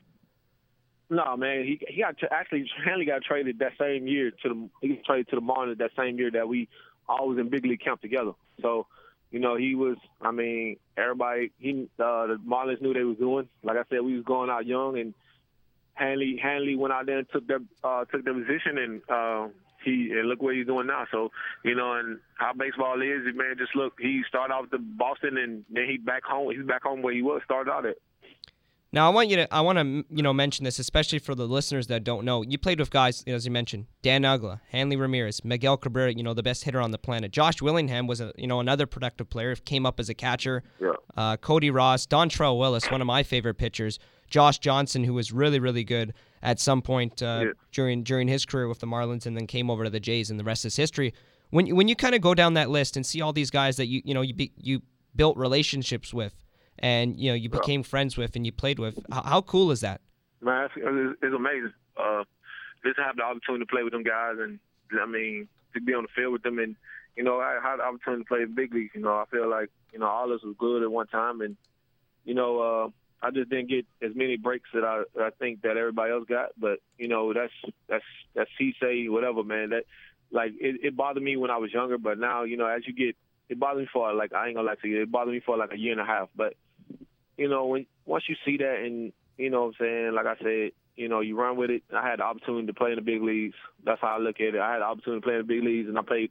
No, 1.09 1.37
man. 1.37 1.65
He 1.65 1.81
he 1.89 2.03
got 2.03 2.17
actually 2.33 2.69
Hanley 2.85 3.05
got 3.05 3.23
traded 3.23 3.61
that 3.61 3.73
same 3.79 4.07
year 4.07 4.31
to 4.43 4.49
the 4.49 4.69
he 4.81 4.89
got 4.97 5.05
traded 5.05 5.29
to 5.29 5.37
the 5.37 5.43
Marlins 5.43 5.79
that 5.79 5.93
same 5.97 6.19
year 6.19 6.31
that 6.33 6.49
we 6.49 6.69
all 7.09 7.29
was 7.29 7.39
in 7.39 7.49
big 7.49 7.65
league 7.65 7.81
camp 7.81 8.01
together. 8.01 8.33
So, 8.61 8.87
you 9.31 9.41
know, 9.41 9.57
he 9.57 9.75
was. 9.75 9.97
I 10.21 10.31
mean, 10.31 10.77
everybody. 10.97 11.53
He 11.59 11.89
uh, 11.99 12.27
the 12.27 12.41
Marlins 12.47 12.81
knew 12.81 12.95
they 12.95 13.05
was 13.05 13.19
doing. 13.19 13.49
Like 13.63 13.77
I 13.77 13.83
said, 13.91 14.01
we 14.03 14.15
was 14.17 14.25
going 14.25 14.51
out 14.51 14.67
young, 14.67 14.99
and 14.99 15.15
Hanley 15.95 16.39
Hanley 16.43 16.77
went 16.77 16.93
out 16.93 17.07
there 17.07 17.19
and 17.19 17.29
took 17.31 17.47
their 17.47 17.61
uh, 17.83 18.05
took 18.05 18.25
their 18.25 18.35
position, 18.35 18.79
and 18.79 19.03
uh, 19.09 19.49
he 19.85 20.11
and 20.13 20.29
look 20.29 20.43
what 20.43 20.55
he's 20.55 20.67
doing 20.67 20.87
now. 20.87 21.07
So, 21.11 21.31
you 21.65 21.75
know, 21.75 21.95
and 21.95 22.19
how 22.35 22.53
baseball 22.53 23.01
is, 23.01 23.35
man. 23.35 23.57
Just 23.59 23.75
look, 23.75 23.95
he 23.99 24.23
started 24.29 24.53
off 24.55 24.67
with 24.71 24.81
Boston, 24.99 25.39
and 25.39 25.65
then 25.71 25.89
he 25.89 25.97
back 25.97 26.25
home. 26.25 26.55
He's 26.55 26.67
back 26.67 26.83
home 26.83 27.03
where 27.03 27.15
he 27.15 27.23
was 27.23 27.43
started 27.45 27.71
out 27.71 27.87
at. 27.87 27.97
Now 28.97 29.07
I 29.11 29.11
want 29.15 29.29
you 29.29 29.37
to 29.37 29.55
I 29.55 29.61
want 29.61 29.79
to 29.79 30.05
you 30.09 30.23
know 30.23 30.33
mention 30.33 30.65
this 30.65 30.79
especially 30.79 31.19
for 31.19 31.35
the 31.35 31.47
listeners 31.47 31.87
that 31.89 32.03
don't 32.03 32.25
know. 32.25 32.41
You 32.41 32.57
played 32.57 32.81
with 32.81 32.89
guys 32.91 33.23
as 33.27 33.45
you 33.45 33.51
mentioned, 33.51 33.85
Dan 34.01 34.23
Uggla, 34.23 34.61
Hanley 34.71 34.97
Ramirez, 34.97 35.45
Miguel 35.45 35.77
Cabrera, 35.77 36.13
you 36.15 36.23
know 36.23 36.33
the 36.33 36.43
best 36.43 36.65
hitter 36.65 36.81
on 36.81 36.93
the 36.93 36.99
planet. 36.99 37.31
Josh 37.31 37.61
Willingham 37.61 38.07
was 38.07 38.23
a 38.23 38.33
you 38.39 38.47
know 38.47 38.59
another 38.59 38.87
productive 38.87 39.29
player. 39.29 39.55
Came 39.55 39.85
up 39.85 40.01
as 40.01 40.09
a 40.09 40.15
catcher. 40.15 40.63
Yeah. 40.81 40.93
Uh, 41.15 41.37
Cody 41.37 41.71
Ross, 41.71 42.07
Dontrelle 42.07 42.59
Willis, 42.59 42.91
one 42.91 43.03
of 43.03 43.07
my 43.07 43.23
favorite 43.23 43.57
pitchers. 43.59 43.99
Josh 44.31 44.59
Johnson, 44.61 45.05
who 45.05 45.13
was 45.13 45.31
really 45.31 45.59
really 45.61 45.85
good 45.85 46.15
at 46.43 46.59
some 46.59 46.81
point 46.81 47.23
uh, 47.23 47.43
Yeah. 47.45 47.53
during 47.73 48.03
during 48.03 48.29
his 48.29 48.47
career 48.47 48.67
with 48.67 48.79
the 48.79 48.87
Marlins, 48.87 49.27
and 49.27 49.37
then 49.37 49.47
came 49.47 49.69
over 49.71 49.85
to 49.85 49.91
the 49.91 50.01
Jays, 50.01 50.31
and 50.31 50.41
the 50.41 50.45
rest 50.45 50.65
is 50.65 50.75
history. 50.77 51.13
When 51.51 51.67
you- 51.67 51.77
when 51.77 51.87
you 51.87 51.97
kind 51.97 52.15
of 52.15 52.23
go 52.23 52.33
down 52.35 52.55
that 52.55 52.71
list 52.71 52.97
and 52.97 53.05
see 53.05 53.21
all 53.21 53.35
these 53.35 53.51
guys 53.51 53.77
that 53.77 53.89
you 53.89 54.01
you 54.07 54.15
know 54.15 54.23
you 54.23 54.33
be, 54.33 54.53
you 54.57 54.81
built 55.15 55.37
relationships 55.37 56.15
with, 56.15 56.35
and 56.79 57.19
you 57.19 57.31
know 57.31 57.35
you 57.35 57.49
became 57.49 57.83
friends 57.83 58.17
with 58.17 58.37
and 58.37 58.45
you 58.45 58.53
played 58.53 58.79
with, 58.79 58.99
how, 59.11 59.23
how 59.23 59.43
cool 59.43 59.71
is 59.71 59.81
that? 59.81 60.01
Man, 60.41 60.65
it's, 60.65 60.75
it's, 60.77 61.19
it's 61.23 61.35
amazing. 61.35 61.73
Uh, 61.97 62.25
just 62.85 62.97
to 62.97 63.03
have 63.03 63.17
the 63.17 63.23
opportunity 63.23 63.65
to 63.65 63.71
play 63.71 63.83
with 63.83 63.93
them 63.93 64.03
guys, 64.03 64.37
and 64.39 64.59
I 65.01 65.07
mean, 65.07 65.49
to 65.75 65.81
be 65.81 65.95
on 65.95 66.03
the 66.03 66.09
field 66.15 66.33
with 66.33 66.43
them, 66.43 66.59
and 66.59 66.77
you 67.17 67.25
know, 67.25 67.41
I 67.41 67.59
had 67.63 67.79
the 67.79 67.85
opportunity 67.85 68.23
to 68.23 68.29
play 68.29 68.43
in 68.43 68.55
big 68.55 68.75
leagues. 68.75 68.93
You 68.95 69.01
know, 69.01 69.17
I 69.17 69.25
feel 69.31 69.49
like 69.49 69.71
you 69.93 69.99
know 69.99 70.07
all 70.07 70.31
of 70.31 70.39
us 70.39 70.45
was 70.45 70.55
good 70.59 70.83
at 70.83 70.91
one 70.91 71.07
time, 71.07 71.41
and 71.41 71.57
you 72.25 72.35
know, 72.35 72.61
uh, 72.61 73.27
I 73.27 73.31
just 73.31 73.51
didn't 73.51 73.71
get 73.71 73.87
as 74.03 74.15
many 74.15 74.37
breaks 74.37 74.69
that 74.75 74.85
I 74.85 75.03
I 75.21 75.31
think 75.39 75.63
that 75.63 75.77
everybody 75.77 76.13
else 76.13 76.27
got. 76.29 76.51
But 76.59 76.81
you 76.99 77.09
know, 77.09 77.33
that's 77.33 77.53
that's 77.89 78.05
that's 78.35 78.51
he 78.59 78.75
say 78.81 79.09
whatever, 79.09 79.43
man. 79.43 79.71
That 79.71 79.85
like 80.31 80.53
it, 80.61 80.81
it 80.83 80.97
bothered 80.97 81.23
me 81.23 81.37
when 81.37 81.51
I 81.51 81.57
was 81.57 81.73
younger, 81.73 81.99
but 81.99 82.19
now 82.19 82.45
you 82.45 82.57
know, 82.57 82.67
as 82.67 82.87
you 82.87 82.93
get, 82.93 83.17
it 83.49 83.59
bothered 83.59 83.83
me 83.83 83.89
for 83.93 84.13
like 84.13 84.33
I 84.33 84.47
ain't 84.47 84.57
gonna 84.57 84.69
lie 84.69 84.75
to 84.83 84.89
you, 84.89 85.03
it 85.03 85.11
bothered 85.11 85.33
me 85.33 85.41
for 85.41 85.57
like 85.57 85.73
a 85.73 85.79
year 85.79 85.93
and 85.93 86.01
a 86.01 86.05
half, 86.05 86.29
but 86.37 86.55
you 87.37 87.49
know, 87.49 87.67
when 87.67 87.87
once 88.05 88.25
you 88.29 88.37
see 88.45 88.57
that 88.59 88.83
and 88.85 89.13
you 89.37 89.51
know 89.51 89.65
what 89.65 89.75
I'm 89.81 89.87
saying, 89.87 90.13
like 90.15 90.27
I 90.27 90.37
said, 90.43 90.73
you 90.97 91.09
know, 91.09 91.21
you 91.21 91.39
run 91.39 91.57
with 91.57 91.71
it. 91.71 91.83
I 91.95 92.09
had 92.09 92.21
the 92.21 92.25
opportunity 92.25 92.67
to 92.67 92.75
play 92.75 92.91
in 92.91 92.97
the 92.97 93.03
big 93.03 93.23
leagues. 93.23 93.55
That's 93.85 94.01
how 94.01 94.17
I 94.17 94.19
look 94.19 94.41
at 94.41 94.55
it. 94.55 94.61
I 94.61 94.73
had 94.73 94.81
the 94.81 94.87
opportunity 94.87 95.21
to 95.21 95.25
play 95.27 95.35
in 95.35 95.41
the 95.41 95.45
big 95.45 95.63
leagues 95.63 95.89
and 95.89 95.99
I 95.99 96.03
played 96.03 96.31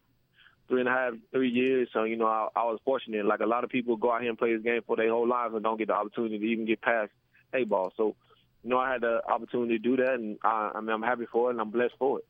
three 0.67 0.79
and 0.79 0.89
a 0.89 0.91
half, 0.91 1.13
three 1.31 1.49
years. 1.49 1.89
So, 1.93 2.03
you 2.03 2.15
know, 2.15 2.25
I, 2.25 2.47
I 2.55 2.63
was 2.63 2.79
fortunate. 2.83 3.25
Like 3.25 3.41
a 3.41 3.45
lot 3.45 3.63
of 3.63 3.69
people 3.69 3.95
go 3.95 4.11
out 4.11 4.21
here 4.21 4.29
and 4.29 4.39
play 4.39 4.53
this 4.53 4.63
game 4.63 4.81
for 4.85 4.95
their 4.95 5.09
whole 5.09 5.27
lives 5.27 5.53
and 5.53 5.63
don't 5.63 5.77
get 5.77 5.87
the 5.87 5.93
opportunity 5.93 6.39
to 6.39 6.45
even 6.45 6.65
get 6.65 6.81
past 6.81 7.11
A 7.53 7.63
ball. 7.63 7.93
So, 7.95 8.15
you 8.63 8.71
know, 8.71 8.79
I 8.79 8.93
had 8.93 9.01
the 9.01 9.21
opportunity 9.29 9.77
to 9.77 9.79
do 9.79 9.97
that 9.97 10.15
and 10.15 10.39
I, 10.43 10.71
I 10.73 10.81
mean 10.81 10.89
I'm 10.89 11.03
happy 11.03 11.27
for 11.31 11.49
it 11.49 11.53
and 11.53 11.61
I'm 11.61 11.69
blessed 11.69 11.93
for 11.99 12.19
it. 12.19 12.25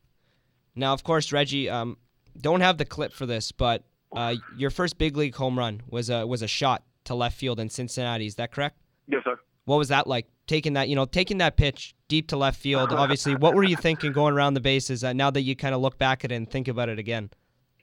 Now, 0.74 0.92
of 0.92 1.02
course, 1.02 1.32
Reggie, 1.32 1.70
um, 1.70 1.96
don't 2.38 2.60
have 2.60 2.76
the 2.76 2.84
clip 2.84 3.14
for 3.14 3.24
this, 3.24 3.50
but 3.50 3.84
uh, 4.14 4.34
your 4.56 4.68
first 4.68 4.98
big 4.98 5.16
league 5.16 5.34
home 5.34 5.58
run 5.58 5.80
was 5.88 6.10
a 6.10 6.26
was 6.26 6.42
a 6.42 6.46
shot 6.46 6.84
to 7.06 7.14
left 7.14 7.36
field 7.36 7.60
in 7.60 7.68
Cincinnati. 7.68 8.26
Is 8.26 8.36
that 8.36 8.52
correct? 8.52 8.78
Yes, 9.06 9.22
sir. 9.24 9.38
What 9.64 9.78
was 9.78 9.88
that 9.88 10.06
like? 10.06 10.26
Taking 10.46 10.74
that, 10.74 10.88
you 10.88 10.94
know, 10.94 11.06
taking 11.06 11.38
that 11.38 11.56
pitch 11.56 11.94
deep 12.06 12.28
to 12.28 12.36
left 12.36 12.60
field. 12.60 12.92
Obviously, 12.92 13.34
what 13.34 13.54
were 13.54 13.64
you 13.64 13.76
thinking 13.76 14.12
going 14.12 14.32
around 14.32 14.54
the 14.54 14.60
bases? 14.60 15.02
Uh, 15.02 15.12
now 15.12 15.30
that 15.30 15.40
you 15.42 15.56
kind 15.56 15.74
of 15.74 15.80
look 15.80 15.98
back 15.98 16.24
at 16.24 16.30
it 16.30 16.36
and 16.36 16.48
think 16.48 16.68
about 16.68 16.88
it 16.88 17.00
again. 17.00 17.30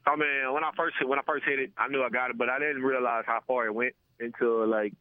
I 0.05 0.15
mean, 0.15 0.53
when 0.53 0.63
I 0.63 0.71
first 0.77 0.95
when 1.05 1.19
I 1.19 1.21
first 1.25 1.45
hit 1.45 1.59
it, 1.59 1.71
I 1.77 1.87
knew 1.87 2.03
I 2.03 2.09
got 2.09 2.29
it, 2.29 2.37
but 2.37 2.49
I 2.49 2.59
didn't 2.59 2.83
realize 2.83 3.23
how 3.25 3.39
far 3.47 3.65
it 3.65 3.73
went 3.73 3.95
until 4.19 4.67
like 4.67 4.93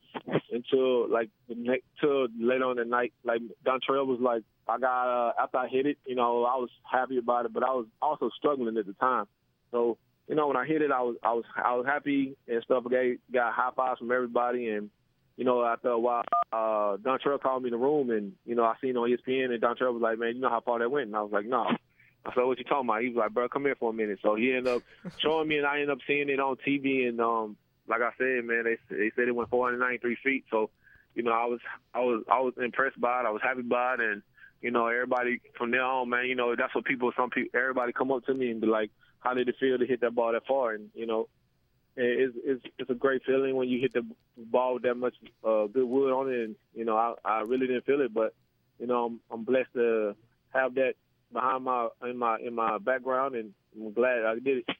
until 0.50 1.08
like 1.08 1.30
the 1.48 1.54
next 1.54 1.84
till 2.00 2.26
later 2.38 2.64
on 2.64 2.76
the 2.76 2.84
night. 2.84 3.12
Like 3.24 3.40
Dontrelle 3.64 4.06
was 4.06 4.18
like, 4.20 4.42
I 4.68 4.78
got 4.78 5.08
uh, 5.08 5.32
after 5.40 5.58
I 5.58 5.68
hit 5.68 5.86
it, 5.86 5.98
you 6.06 6.14
know, 6.14 6.44
I 6.44 6.56
was 6.56 6.70
happy 6.90 7.18
about 7.18 7.46
it, 7.46 7.52
but 7.52 7.62
I 7.62 7.70
was 7.70 7.86
also 8.00 8.30
struggling 8.36 8.76
at 8.76 8.86
the 8.86 8.94
time. 8.94 9.26
So 9.70 9.98
you 10.32 10.36
know, 10.36 10.46
when 10.46 10.56
I 10.56 10.64
hit 10.64 10.80
it, 10.80 10.90
I 10.90 11.02
was 11.02 11.16
I 11.22 11.34
was 11.34 11.44
I 11.62 11.74
was 11.74 11.84
happy 11.84 12.38
and 12.48 12.62
stuff. 12.62 12.84
I 12.90 13.18
got 13.30 13.52
high 13.52 13.68
fives 13.76 13.98
from 13.98 14.10
everybody, 14.10 14.70
and 14.70 14.88
you 15.36 15.44
know, 15.44 15.62
after 15.62 15.88
a 15.88 15.98
while, 15.98 16.24
uh, 16.50 16.96
Dontrelle 16.96 17.38
called 17.38 17.64
me 17.64 17.68
in 17.68 17.72
the 17.72 17.76
room, 17.76 18.08
and 18.08 18.32
you 18.46 18.54
know, 18.54 18.64
I 18.64 18.72
seen 18.80 18.96
on 18.96 19.10
ESPN, 19.10 19.52
and 19.52 19.62
Dontrelle 19.62 19.92
was 19.92 20.00
like, 20.00 20.18
"Man, 20.18 20.34
you 20.34 20.40
know 20.40 20.48
how 20.48 20.62
far 20.62 20.78
that 20.78 20.90
went?" 20.90 21.08
And 21.08 21.16
I 21.16 21.20
was 21.20 21.32
like, 21.32 21.44
"No." 21.44 21.64
I 22.24 22.34
said, 22.34 22.44
"What 22.44 22.56
you 22.56 22.64
talking 22.64 22.88
about?" 22.88 23.02
He 23.02 23.08
was 23.08 23.18
like, 23.18 23.34
"Bro, 23.34 23.50
come 23.50 23.66
here 23.66 23.74
for 23.74 23.90
a 23.90 23.92
minute." 23.92 24.20
So 24.22 24.34
he 24.34 24.54
ended 24.54 24.68
up 24.68 24.82
showing 25.18 25.48
me, 25.48 25.58
and 25.58 25.66
I 25.66 25.74
ended 25.74 25.90
up 25.90 25.98
seeing 26.06 26.30
it 26.30 26.40
on 26.40 26.56
TV. 26.66 27.06
And 27.06 27.20
um, 27.20 27.58
like 27.86 28.00
I 28.00 28.12
said, 28.16 28.42
man, 28.46 28.64
they 28.64 28.78
they 28.88 29.12
said 29.14 29.28
it 29.28 29.34
went 29.34 29.50
493 29.50 30.16
feet. 30.24 30.44
So, 30.50 30.70
you 31.14 31.24
know, 31.24 31.32
I 31.32 31.44
was 31.44 31.60
I 31.92 32.00
was 32.00 32.24
I 32.32 32.40
was 32.40 32.54
impressed 32.56 32.98
by 32.98 33.20
it. 33.20 33.26
I 33.26 33.30
was 33.32 33.42
happy 33.42 33.60
by 33.60 33.94
it, 33.94 34.00
and 34.00 34.22
you 34.62 34.70
know, 34.70 34.86
everybody 34.86 35.42
from 35.58 35.72
there 35.72 35.84
on, 35.84 36.08
man, 36.08 36.24
you 36.24 36.36
know, 36.36 36.56
that's 36.56 36.74
what 36.74 36.86
people, 36.86 37.12
some 37.14 37.28
people, 37.28 37.58
everybody 37.60 37.92
come 37.92 38.10
up 38.10 38.24
to 38.24 38.32
me 38.32 38.50
and 38.50 38.62
be 38.62 38.66
like, 38.66 38.90
"How 39.22 39.34
did 39.34 39.48
it 39.48 39.56
feel 39.58 39.78
to 39.78 39.86
hit 39.86 40.00
that 40.00 40.14
ball 40.14 40.32
that 40.32 40.46
far?" 40.46 40.72
And 40.72 40.90
you 40.94 41.06
know, 41.06 41.28
it's 41.96 42.36
it's 42.44 42.64
it's 42.78 42.90
a 42.90 42.94
great 42.94 43.22
feeling 43.24 43.56
when 43.56 43.68
you 43.68 43.80
hit 43.80 43.92
the 43.92 44.04
ball 44.36 44.74
with 44.74 44.82
that 44.84 44.96
much 44.96 45.14
uh, 45.44 45.66
good 45.66 45.84
wood 45.84 46.12
on 46.12 46.32
it. 46.32 46.44
And 46.44 46.56
you 46.74 46.84
know, 46.84 46.96
I 46.96 47.14
I 47.24 47.40
really 47.42 47.66
didn't 47.66 47.86
feel 47.86 48.00
it, 48.00 48.12
but 48.12 48.34
you 48.78 48.86
know, 48.86 49.04
I'm 49.06 49.20
I'm 49.30 49.44
blessed 49.44 49.72
to 49.74 50.14
have 50.52 50.74
that 50.74 50.94
behind 51.32 51.64
my 51.64 51.88
in 52.08 52.16
my 52.16 52.38
in 52.38 52.54
my 52.54 52.78
background, 52.78 53.34
and 53.34 53.52
I'm 53.76 53.92
glad 53.92 54.24
I 54.24 54.34
did 54.34 54.58
it. 54.58 54.76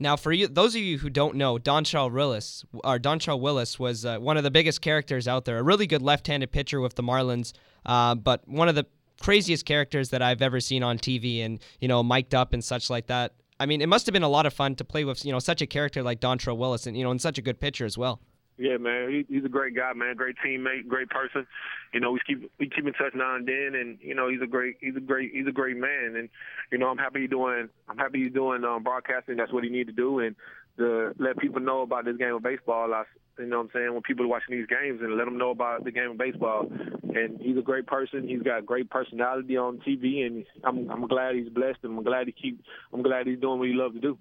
Now, 0.00 0.16
for 0.16 0.32
you, 0.32 0.46
those 0.46 0.76
of 0.76 0.80
you 0.80 0.98
who 0.98 1.10
don't 1.10 1.34
know, 1.34 1.58
Dontrelle 1.58 2.12
Willis, 2.12 2.64
or 2.72 3.00
Dontrelle 3.00 3.40
Willis, 3.40 3.80
was 3.80 4.04
uh, 4.04 4.18
one 4.18 4.36
of 4.36 4.44
the 4.44 4.50
biggest 4.50 4.80
characters 4.80 5.26
out 5.26 5.44
there. 5.44 5.58
A 5.58 5.62
really 5.62 5.88
good 5.88 6.02
left-handed 6.02 6.52
pitcher 6.52 6.80
with 6.80 6.94
the 6.94 7.02
Marlins, 7.02 7.52
uh, 7.84 8.14
but 8.14 8.46
one 8.46 8.68
of 8.68 8.76
the 8.76 8.86
craziest 9.20 9.66
characters 9.66 10.10
that 10.10 10.22
I've 10.22 10.40
ever 10.40 10.60
seen 10.60 10.84
on 10.84 10.98
TV, 10.98 11.44
and 11.44 11.58
you 11.80 11.88
know, 11.88 12.04
mic'd 12.04 12.34
up 12.34 12.52
and 12.52 12.62
such 12.62 12.90
like 12.90 13.08
that. 13.08 13.34
I 13.60 13.66
mean, 13.66 13.80
it 13.80 13.88
must 13.88 14.06
have 14.06 14.12
been 14.12 14.22
a 14.22 14.28
lot 14.28 14.46
of 14.46 14.54
fun 14.54 14.76
to 14.76 14.84
play 14.84 15.04
with, 15.04 15.24
you 15.24 15.32
know, 15.32 15.38
such 15.38 15.60
a 15.60 15.66
character 15.66 16.02
like 16.02 16.20
Dontrelle 16.20 16.56
Willis, 16.56 16.86
and 16.86 16.96
you 16.96 17.04
know, 17.04 17.10
and 17.10 17.20
such 17.20 17.38
a 17.38 17.42
good 17.42 17.60
pitcher 17.60 17.84
as 17.84 17.98
well. 17.98 18.20
Yeah, 18.58 18.76
man, 18.76 19.08
he, 19.10 19.24
he's 19.32 19.44
a 19.44 19.48
great 19.48 19.76
guy, 19.76 19.92
man. 19.94 20.16
Great 20.16 20.34
teammate, 20.44 20.88
great 20.88 21.08
person. 21.10 21.46
You 21.94 22.00
know, 22.00 22.10
we 22.10 22.20
keep 22.26 22.50
we 22.58 22.68
keep 22.68 22.86
in 22.86 22.92
touch 22.92 23.14
now 23.14 23.36
and 23.36 23.46
then, 23.46 23.72
and 23.74 23.98
you 24.02 24.16
know, 24.16 24.28
he's 24.28 24.42
a 24.42 24.48
great 24.48 24.76
he's 24.80 24.96
a 24.96 25.00
great 25.00 25.30
he's 25.32 25.46
a 25.46 25.52
great 25.52 25.76
man, 25.76 26.16
and 26.16 26.28
you 26.72 26.78
know, 26.78 26.88
I'm 26.88 26.98
happy 26.98 27.20
he's 27.20 27.30
doing 27.30 27.68
I'm 27.88 27.96
happy 27.96 28.24
he's 28.24 28.32
doing 28.32 28.64
um, 28.64 28.82
broadcasting. 28.82 29.36
That's 29.36 29.52
what 29.52 29.62
he 29.62 29.70
need 29.70 29.86
to 29.86 29.92
do, 29.92 30.18
and 30.18 30.34
to 30.78 31.12
let 31.18 31.36
people 31.38 31.60
know 31.60 31.82
about 31.82 32.04
this 32.04 32.16
game 32.16 32.34
of 32.34 32.42
baseball. 32.42 32.92
I, 32.94 33.04
you 33.38 33.46
know, 33.46 33.58
what 33.58 33.64
I'm 33.66 33.70
saying 33.72 33.92
when 33.92 34.02
people 34.02 34.24
are 34.24 34.28
watching 34.28 34.56
these 34.56 34.66
games, 34.66 35.00
and 35.02 35.16
let 35.16 35.24
them 35.26 35.38
know 35.38 35.50
about 35.50 35.84
the 35.84 35.90
game 35.92 36.10
of 36.10 36.18
baseball. 36.18 36.70
And 37.14 37.40
he's 37.40 37.56
a 37.56 37.62
great 37.62 37.86
person. 37.86 38.26
He's 38.26 38.42
got 38.42 38.66
great 38.66 38.90
personality 38.90 39.56
on 39.56 39.78
TV, 39.78 40.26
and 40.26 40.44
I'm 40.64 40.90
I'm 40.90 41.06
glad 41.06 41.34
he's 41.34 41.48
blessed, 41.48 41.78
and 41.82 41.98
I'm 41.98 42.04
glad 42.04 42.26
he 42.26 42.32
keep 42.32 42.60
I'm 42.92 43.02
glad 43.02 43.26
he's 43.26 43.38
doing 43.38 43.58
what 43.58 43.68
he 43.68 43.74
loves 43.74 43.94
to 43.94 44.00
do. 44.00 44.18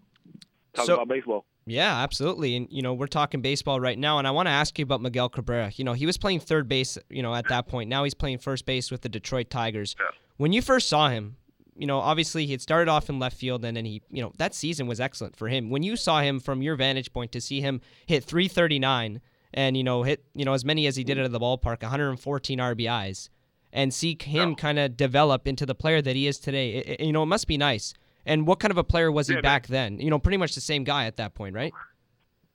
Talk 0.74 0.86
So- 0.86 0.94
about 0.96 1.08
baseball. 1.08 1.46
Yeah, 1.70 1.98
absolutely. 2.02 2.56
And 2.56 2.68
you 2.72 2.82
know, 2.82 2.94
we're 2.94 3.08
talking 3.08 3.42
baseball 3.42 3.82
right 3.82 4.00
now, 4.00 4.20
and 4.20 4.26
I 4.28 4.32
want 4.32 4.48
to 4.48 4.52
ask 4.52 4.80
you 4.80 4.84
about 4.84 5.02
Miguel 5.02 5.28
Cabrera. 5.28 5.70
You 5.76 5.84
know, 5.84 5.92
he 5.92 6.06
was 6.06 6.18
playing 6.18 6.40
third 6.40 6.70
base, 6.70 6.98
you 7.10 7.22
know, 7.22 7.36
at 7.36 7.50
that 7.50 7.68
point. 7.68 7.90
Now 7.90 8.06
he's 8.06 8.14
playing 8.14 8.38
first 8.38 8.66
base 8.66 8.90
with 8.90 9.02
the 9.02 9.10
Detroit 9.10 9.50
Tigers. 9.50 9.94
When 10.38 10.54
you 10.54 10.62
first 10.62 10.88
saw 10.88 11.10
him, 11.10 11.36
you 11.78 11.88
know, 11.88 12.00
obviously 12.00 12.46
he 12.46 12.52
had 12.54 12.62
started 12.62 12.90
off 12.90 13.10
in 13.10 13.20
left 13.20 13.38
field, 13.38 13.64
and 13.66 13.78
then 13.78 13.86
he, 13.86 14.02
you 14.10 14.22
know, 14.22 14.32
that 14.38 14.54
season 14.56 14.88
was 14.88 15.00
excellent 15.00 15.36
for 15.36 15.48
him. 15.48 15.70
When 15.70 15.84
you 15.84 15.96
saw 15.96 16.22
him 16.22 16.40
from 16.40 16.62
your 16.62 16.76
vantage 16.76 17.14
point 17.14 17.32
to 17.34 17.42
see 17.42 17.62
him 17.62 17.82
hit 18.06 18.24
339 18.24 19.22
and 19.54 19.78
you 19.78 19.84
know 19.84 20.04
hit, 20.04 20.24
you 20.36 20.44
know, 20.46 20.54
as 20.54 20.66
many 20.66 20.88
as 20.88 20.96
he 20.96 21.04
did 21.04 21.18
out 21.20 21.26
of 21.26 21.32
the 21.32 21.40
ballpark, 21.40 21.82
114 21.82 22.60
RBIs, 22.60 23.30
and 23.72 23.94
see 23.94 24.18
him 24.22 24.56
kind 24.56 24.80
of 24.80 24.98
develop 24.98 25.48
into 25.48 25.66
the 25.66 25.76
player 25.76 26.02
that 26.02 26.16
he 26.16 26.28
is 26.28 26.40
today, 26.40 26.72
it, 26.76 26.88
it- 26.88 27.06
you 27.06 27.14
know, 27.14 27.24
it 27.24 27.28
must 27.28 27.48
be 27.48 27.58
nice. 27.58 27.94
And 28.26 28.46
what 28.46 28.60
kind 28.60 28.72
of 28.72 28.78
a 28.78 28.84
player 28.84 29.10
was 29.12 29.28
he 29.28 29.34
Yeah, 29.36 29.38
man. 29.38 29.44
back 29.44 29.68
then? 29.68 30.00
You 30.00 30.10
know, 30.10 30.20
pretty 30.20 30.38
much 30.38 30.54
the 30.56 30.62
same 30.62 30.84
guy 30.84 31.06
at 31.06 31.16
that 31.18 31.34
point, 31.34 31.56
right? 31.56 31.74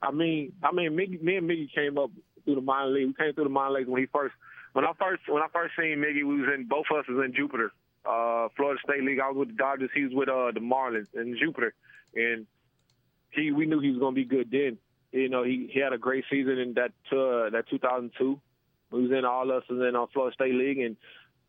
I 0.02 0.10
mean, 0.10 0.52
I 0.62 0.72
mean, 0.72 0.90
Miggy, 0.92 1.22
me 1.22 1.36
and 1.36 1.48
Miggy 1.48 1.72
came 1.74 1.96
up 1.96 2.10
through 2.44 2.56
the 2.56 2.60
minor 2.60 2.90
league. 2.90 3.06
We 3.06 3.14
came 3.14 3.32
through 3.34 3.44
the 3.44 3.50
minor 3.50 3.74
league 3.78 3.88
when 3.88 4.02
he 4.02 4.06
first, 4.12 4.34
when 4.74 4.84
I 4.84 4.92
first, 4.98 5.22
when 5.28 5.42
I 5.42 5.46
first 5.52 5.74
seen 5.78 5.96
Miggy, 5.98 6.26
we 6.26 6.40
was 6.42 6.50
in 6.54 6.66
both 6.68 6.86
of 6.90 6.98
us 6.98 7.04
was 7.08 7.24
in 7.24 7.32
Jupiter, 7.34 7.72
uh, 8.04 8.48
Florida 8.56 8.80
State 8.84 9.04
League. 9.04 9.20
I 9.20 9.28
was 9.28 9.36
with 9.38 9.48
the 9.48 9.54
Dodgers. 9.54 9.90
He 9.94 10.04
was 10.04 10.12
with 10.14 10.28
uh 10.28 10.50
the 10.52 10.60
Marlins 10.60 11.06
in 11.14 11.36
Jupiter, 11.38 11.74
and 12.14 12.46
he, 13.30 13.52
we 13.52 13.66
knew 13.66 13.80
he 13.80 13.90
was 13.90 14.00
gonna 14.00 14.14
be 14.14 14.24
good 14.24 14.50
then. 14.50 14.78
You 15.12 15.28
know, 15.28 15.44
he 15.44 15.70
he 15.72 15.80
had 15.80 15.92
a 15.92 15.98
great 15.98 16.24
season 16.30 16.58
in 16.58 16.74
that 16.74 16.92
uh, 17.10 17.50
that 17.50 17.64
2002. 17.70 18.40
We 18.90 19.02
was 19.02 19.10
in 19.10 19.24
all 19.24 19.50
us 19.50 19.64
was 19.68 19.80
in 19.88 19.96
uh, 19.96 20.06
Florida 20.12 20.34
State 20.34 20.54
League, 20.54 20.78
and 20.78 20.96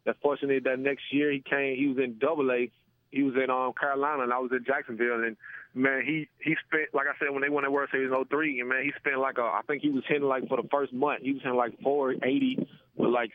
unfortunately 0.05 0.59
that 0.59 0.79
next 0.79 1.03
year 1.11 1.31
he 1.31 1.39
came. 1.41 1.77
He 1.77 1.87
was 1.87 1.97
in 1.97 2.17
Double 2.19 2.51
A. 2.51 2.71
He 3.11 3.21
was 3.21 3.35
in 3.35 3.49
um, 3.49 3.73
Carolina, 3.79 4.23
and 4.23 4.33
I 4.33 4.39
was 4.39 4.51
in 4.51 4.65
Jacksonville, 4.65 5.23
and 5.23 5.37
man, 5.73 6.03
he 6.05 6.27
he 6.39 6.55
spent 6.67 6.93
like 6.93 7.07
I 7.07 7.17
said 7.19 7.31
when 7.31 7.41
they 7.41 7.49
won 7.49 7.63
that 7.63 7.71
World 7.71 7.89
Series 7.91 8.11
in 8.11 8.25
03, 8.25 8.59
and 8.59 8.69
man, 8.69 8.83
he 8.83 8.91
spent 8.97 9.19
like 9.19 9.37
a 9.37 9.43
I 9.43 9.61
think 9.67 9.81
he 9.81 9.89
was 9.89 10.03
hitting 10.07 10.27
like 10.27 10.47
for 10.47 10.61
the 10.61 10.67
first 10.69 10.93
month 10.93 11.21
he 11.21 11.33
was 11.33 11.41
hitting 11.41 11.57
like 11.57 11.79
480 11.81 12.67
with 12.95 13.09
like 13.09 13.31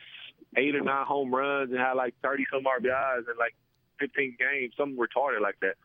eight 0.55 0.75
or 0.75 0.81
nine 0.81 1.05
home 1.05 1.33
runs 1.33 1.71
and 1.71 1.79
had 1.79 1.93
like 1.93 2.13
30 2.23 2.45
some 2.51 2.63
RBIs 2.63 3.19
in 3.19 3.37
like 3.37 3.55
15 3.99 4.37
games, 4.39 4.73
something 4.77 4.97
retarded 4.97 5.41
like 5.41 5.59
that. 5.61 5.75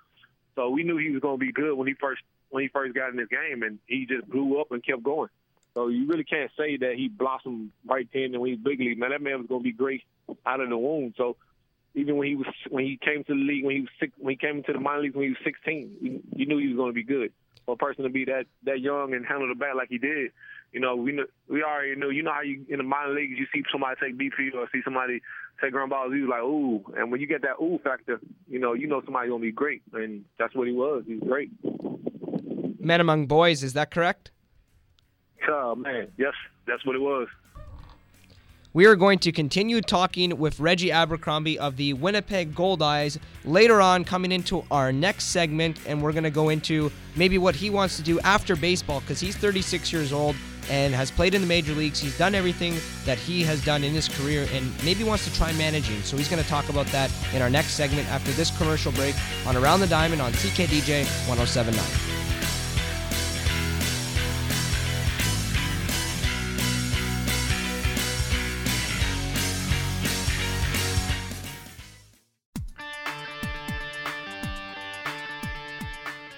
So 0.55 0.71
we 0.71 0.85
knew 0.85 0.97
he 0.97 1.11
was 1.11 1.21
going 1.21 1.39
to 1.39 1.45
be 1.45 1.53
good 1.53 1.75
when 1.75 1.89
he 1.89 1.95
first 1.95 2.23
when 2.51 2.63
he 2.63 2.69
first 2.69 2.95
got 2.95 3.11
in 3.11 3.17
this 3.17 3.29
game, 3.29 3.65
and 3.65 3.81
he 3.87 4.07
just 4.07 4.29
blew 4.29 4.61
up 4.61 4.71
and 4.71 4.85
kept 4.85 5.03
going. 5.03 5.29
So 5.75 5.89
you 5.89 6.07
really 6.07 6.25
can't 6.25 6.53
say 6.57 6.77
that 6.77 6.95
he 6.95 7.09
blossomed 7.09 7.71
right 7.85 8.09
then 8.13 8.33
and 8.33 8.39
when 8.39 8.51
he 8.51 8.57
was 8.57 8.63
big 8.63 8.79
league. 8.79 8.99
Man, 8.99 9.11
that 9.11 9.21
man 9.21 9.39
was 9.39 9.49
going 9.49 9.61
to 9.61 9.65
be 9.65 9.73
great 9.73 10.03
out 10.47 10.61
of 10.61 10.69
the 10.69 10.79
womb. 10.79 11.13
So 11.17 11.37
even 11.95 12.17
when 12.17 12.29
he 12.29 12.37
was 12.37 12.47
when 12.71 12.85
he 12.85 12.97
came 12.97 13.25
to 13.25 13.35
the 13.35 13.41
league 13.41 13.65
when 13.65 13.75
he 13.75 13.81
was 13.83 13.91
six, 13.99 14.13
when 14.19 14.33
he 14.33 14.37
came 14.37 14.59
into 14.59 14.73
the 14.73 14.79
minor 14.79 15.03
leagues 15.03 15.17
when 15.17 15.25
he 15.25 15.31
was 15.31 15.39
16, 15.45 15.97
you, 16.01 16.23
you 16.35 16.47
knew 16.47 16.59
he 16.59 16.69
was 16.69 16.77
going 16.77 16.91
to 16.91 16.95
be 16.95 17.03
good. 17.03 17.33
For 17.67 17.75
a 17.75 17.79
person 17.79 18.05
to 18.05 18.11
be 18.11 18.25
that 18.27 18.47
that 18.65 18.81
young 18.81 19.15
and 19.15 19.27
handle 19.27 19.49
the 19.49 19.55
bat 19.55 19.75
like 19.75 19.89
he 19.89 19.99
did, 19.99 20.31
you 20.75 20.81
know, 20.81 20.97
we 20.97 21.13
kn- 21.13 21.29
we 21.49 21.63
already 21.63 21.95
knew. 21.95 22.11
You 22.11 22.25
know 22.25 22.33
how 22.33 22.43
you 22.43 22.67
in 22.69 22.79
the 22.79 22.83
minor 22.83 23.15
leagues 23.15 23.39
you 23.39 23.47
see 23.55 23.63
somebody 23.71 23.95
take 24.03 24.19
BP 24.19 24.53
or 24.55 24.69
see 24.73 24.81
somebody 24.85 25.23
take 25.61 25.71
ground 25.71 25.91
balls, 25.91 26.13
you 26.13 26.29
like 26.29 26.43
ooh, 26.43 26.85
and 26.97 27.13
when 27.13 27.21
you 27.21 27.29
get 27.29 27.43
that 27.43 27.63
ooh 27.63 27.79
factor, 27.85 28.21
you 28.49 28.59
know, 28.59 28.73
you 28.73 28.89
know 28.89 29.01
somebody's 29.05 29.31
gonna 29.31 29.41
be 29.41 29.53
great, 29.53 29.83
and 29.93 30.25
that's 30.37 30.53
what 30.53 30.67
he 30.67 30.75
was. 30.75 31.05
He 31.07 31.15
was 31.15 31.29
great. 31.29 31.51
Men 32.81 33.01
among 33.01 33.27
boys, 33.27 33.63
is 33.63 33.75
that 33.75 33.93
correct? 33.93 34.33
Oh 35.49 35.77
man, 35.77 36.09
yes, 36.19 36.35
that's 36.67 36.85
what 36.85 36.97
it 36.97 37.01
was. 37.01 37.29
We 38.73 38.87
are 38.87 38.97
going 38.97 39.21
to 39.21 39.31
continue 39.31 39.81
talking 39.81 40.37
with 40.37 40.59
Reggie 40.59 40.91
Abercrombie 40.91 41.61
of 41.61 41.77
the 41.77 41.93
Winnipeg 41.93 42.57
Goldeyes 42.57 43.19
later 43.45 43.81
on, 43.81 44.03
coming 44.05 44.33
into 44.33 44.65
our 44.73 44.91
next 44.91 45.27
segment, 45.27 45.79
and 45.87 46.03
we're 46.03 46.11
going 46.11 46.25
to 46.25 46.31
go 46.31 46.49
into 46.49 46.91
maybe 47.15 47.39
what 47.39 47.55
he 47.55 47.71
wants 47.71 47.97
to 47.99 48.03
do 48.03 48.19
after 48.23 48.57
baseball 48.57 48.99
because 48.99 49.21
he's 49.21 49.37
36 49.37 49.93
years 49.93 50.13
old 50.13 50.35
and 50.71 50.95
has 50.95 51.11
played 51.11 51.35
in 51.35 51.41
the 51.41 51.47
major 51.47 51.73
leagues. 51.73 52.01
He's 52.01 52.17
done 52.17 52.35
everything 52.35 52.75
that 53.05 53.19
he 53.19 53.43
has 53.43 53.65
done 53.65 53.85
in 53.85 53.93
his 53.93 54.09
career 54.09 54.47
and 54.53 54.73
maybe 54.85 55.05
wants 55.05 55.25
to 55.25 55.35
try 55.35 55.53
managing. 55.55 56.01
So 56.03 56.17
he's 56.17 56.29
going 56.29 56.43
to 56.43 56.49
talk 56.49 56.69
about 56.69 56.87
that 56.87 57.11
in 57.35 57.43
our 57.43 57.51
next 57.51 57.75
segment 57.75 58.09
after 58.09 58.33
this 58.33 58.57
commercial 58.57 58.93
break 58.93 59.15
on 59.47 59.57
Around 59.57 59.81
the 59.81 59.87
Diamond 59.87 60.23
on 60.23 60.33
CKDJ 60.33 61.05
1079. 61.29 62.15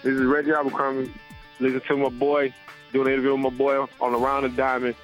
This 0.06 0.14
is 0.14 0.24
Reggie 0.24 0.52
Abercrombie. 0.52 1.12
Listen 1.58 1.80
to 1.88 1.96
my 1.96 2.10
boy, 2.10 2.54
doing 2.92 3.08
an 3.08 3.12
interview 3.14 3.32
with 3.32 3.40
my 3.40 3.50
boy 3.50 3.86
on 4.00 4.14
Around 4.14 4.44
the 4.44 4.48
Diamond. 4.50 4.94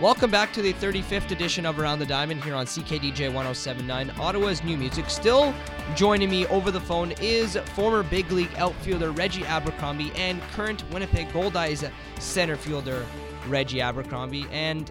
Welcome 0.00 0.30
back 0.30 0.50
to 0.54 0.62
the 0.62 0.72
35th 0.72 1.30
edition 1.30 1.66
of 1.66 1.78
Around 1.78 1.98
the 1.98 2.06
Diamond 2.06 2.42
here 2.42 2.54
on 2.54 2.64
CKDJ 2.64 3.34
1079, 3.34 4.10
Ottawa's 4.18 4.64
new 4.64 4.78
music. 4.78 5.10
Still 5.10 5.52
joining 5.94 6.30
me 6.30 6.46
over 6.46 6.70
the 6.70 6.80
phone 6.80 7.12
is 7.20 7.58
former 7.74 8.02
big 8.02 8.32
league 8.32 8.48
outfielder 8.56 9.10
Reggie 9.10 9.44
Abercrombie 9.44 10.10
and 10.16 10.40
current 10.52 10.82
Winnipeg 10.90 11.28
Goldeyes 11.28 11.90
center 12.18 12.56
fielder 12.56 13.04
Reggie 13.46 13.82
Abercrombie. 13.82 14.46
And 14.50 14.90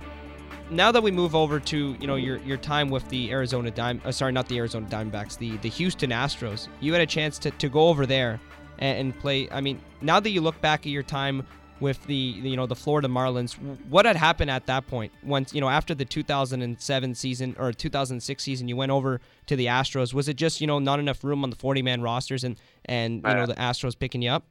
now 0.70 0.92
that 0.92 1.02
we 1.02 1.10
move 1.10 1.34
over 1.34 1.60
to 1.60 1.96
you 2.00 2.06
know 2.06 2.16
your 2.16 2.38
your 2.42 2.58
time 2.58 2.90
with 2.90 3.10
the 3.10 3.32
Arizona 3.32 3.72
Dime, 3.72 4.00
uh, 4.06 4.12
sorry, 4.12 4.32
not 4.32 4.48
the 4.48 4.60
Arizona 4.60 4.86
Diamondbacks, 4.86 5.40
the 5.40 5.58
the 5.58 5.70
Houston 5.70 6.12
Astros, 6.12 6.68
you 6.82 6.94
had 6.94 7.02
a 7.02 7.08
chance 7.08 7.40
to, 7.40 7.50
to 7.50 7.68
go 7.68 7.88
over 7.88 8.06
there 8.06 8.40
and, 8.80 8.98
and 9.00 9.20
play. 9.20 9.48
I 9.52 9.62
mean, 9.62 9.80
now 10.02 10.20
that 10.20 10.30
you 10.32 10.42
look 10.42 10.60
back 10.62 10.82
at 10.82 10.88
your 10.92 11.04
time 11.04 11.46
with 11.80 12.04
the 12.08 12.16
you 12.16 12.58
know 12.58 12.66
the 12.66 12.76
Florida 12.76 13.08
Marlins, 13.08 13.54
what 13.88 14.06
had 14.06 14.16
happened 14.18 14.52
at 14.52 14.66
that 14.66 14.88
point? 14.88 15.14
Once 15.24 15.54
you 15.54 15.62
know 15.62 15.70
after 15.70 15.94
the 15.96 16.04
2007 16.06 17.16
season 17.16 17.56
or 17.60 17.72
2006 17.72 18.44
season, 18.44 18.68
you 18.68 18.76
went 18.76 18.92
over 18.92 19.22
to 19.46 19.56
the 19.56 19.68
Astros. 19.68 20.14
Was 20.14 20.28
it 20.28 20.36
just 20.36 20.60
you 20.60 20.68
know 20.68 20.80
not 20.80 21.00
enough 21.00 21.24
room 21.24 21.44
on 21.44 21.50
the 21.52 21.56
40 21.56 21.82
man 21.82 22.02
rosters 22.02 22.44
and 22.44 22.58
and 22.86 23.16
you 23.26 23.34
know 23.34 23.44
Uh, 23.44 23.46
the 23.46 23.56
Astros 23.56 23.98
picking 23.98 24.22
you 24.22 24.32
up? 24.32 24.44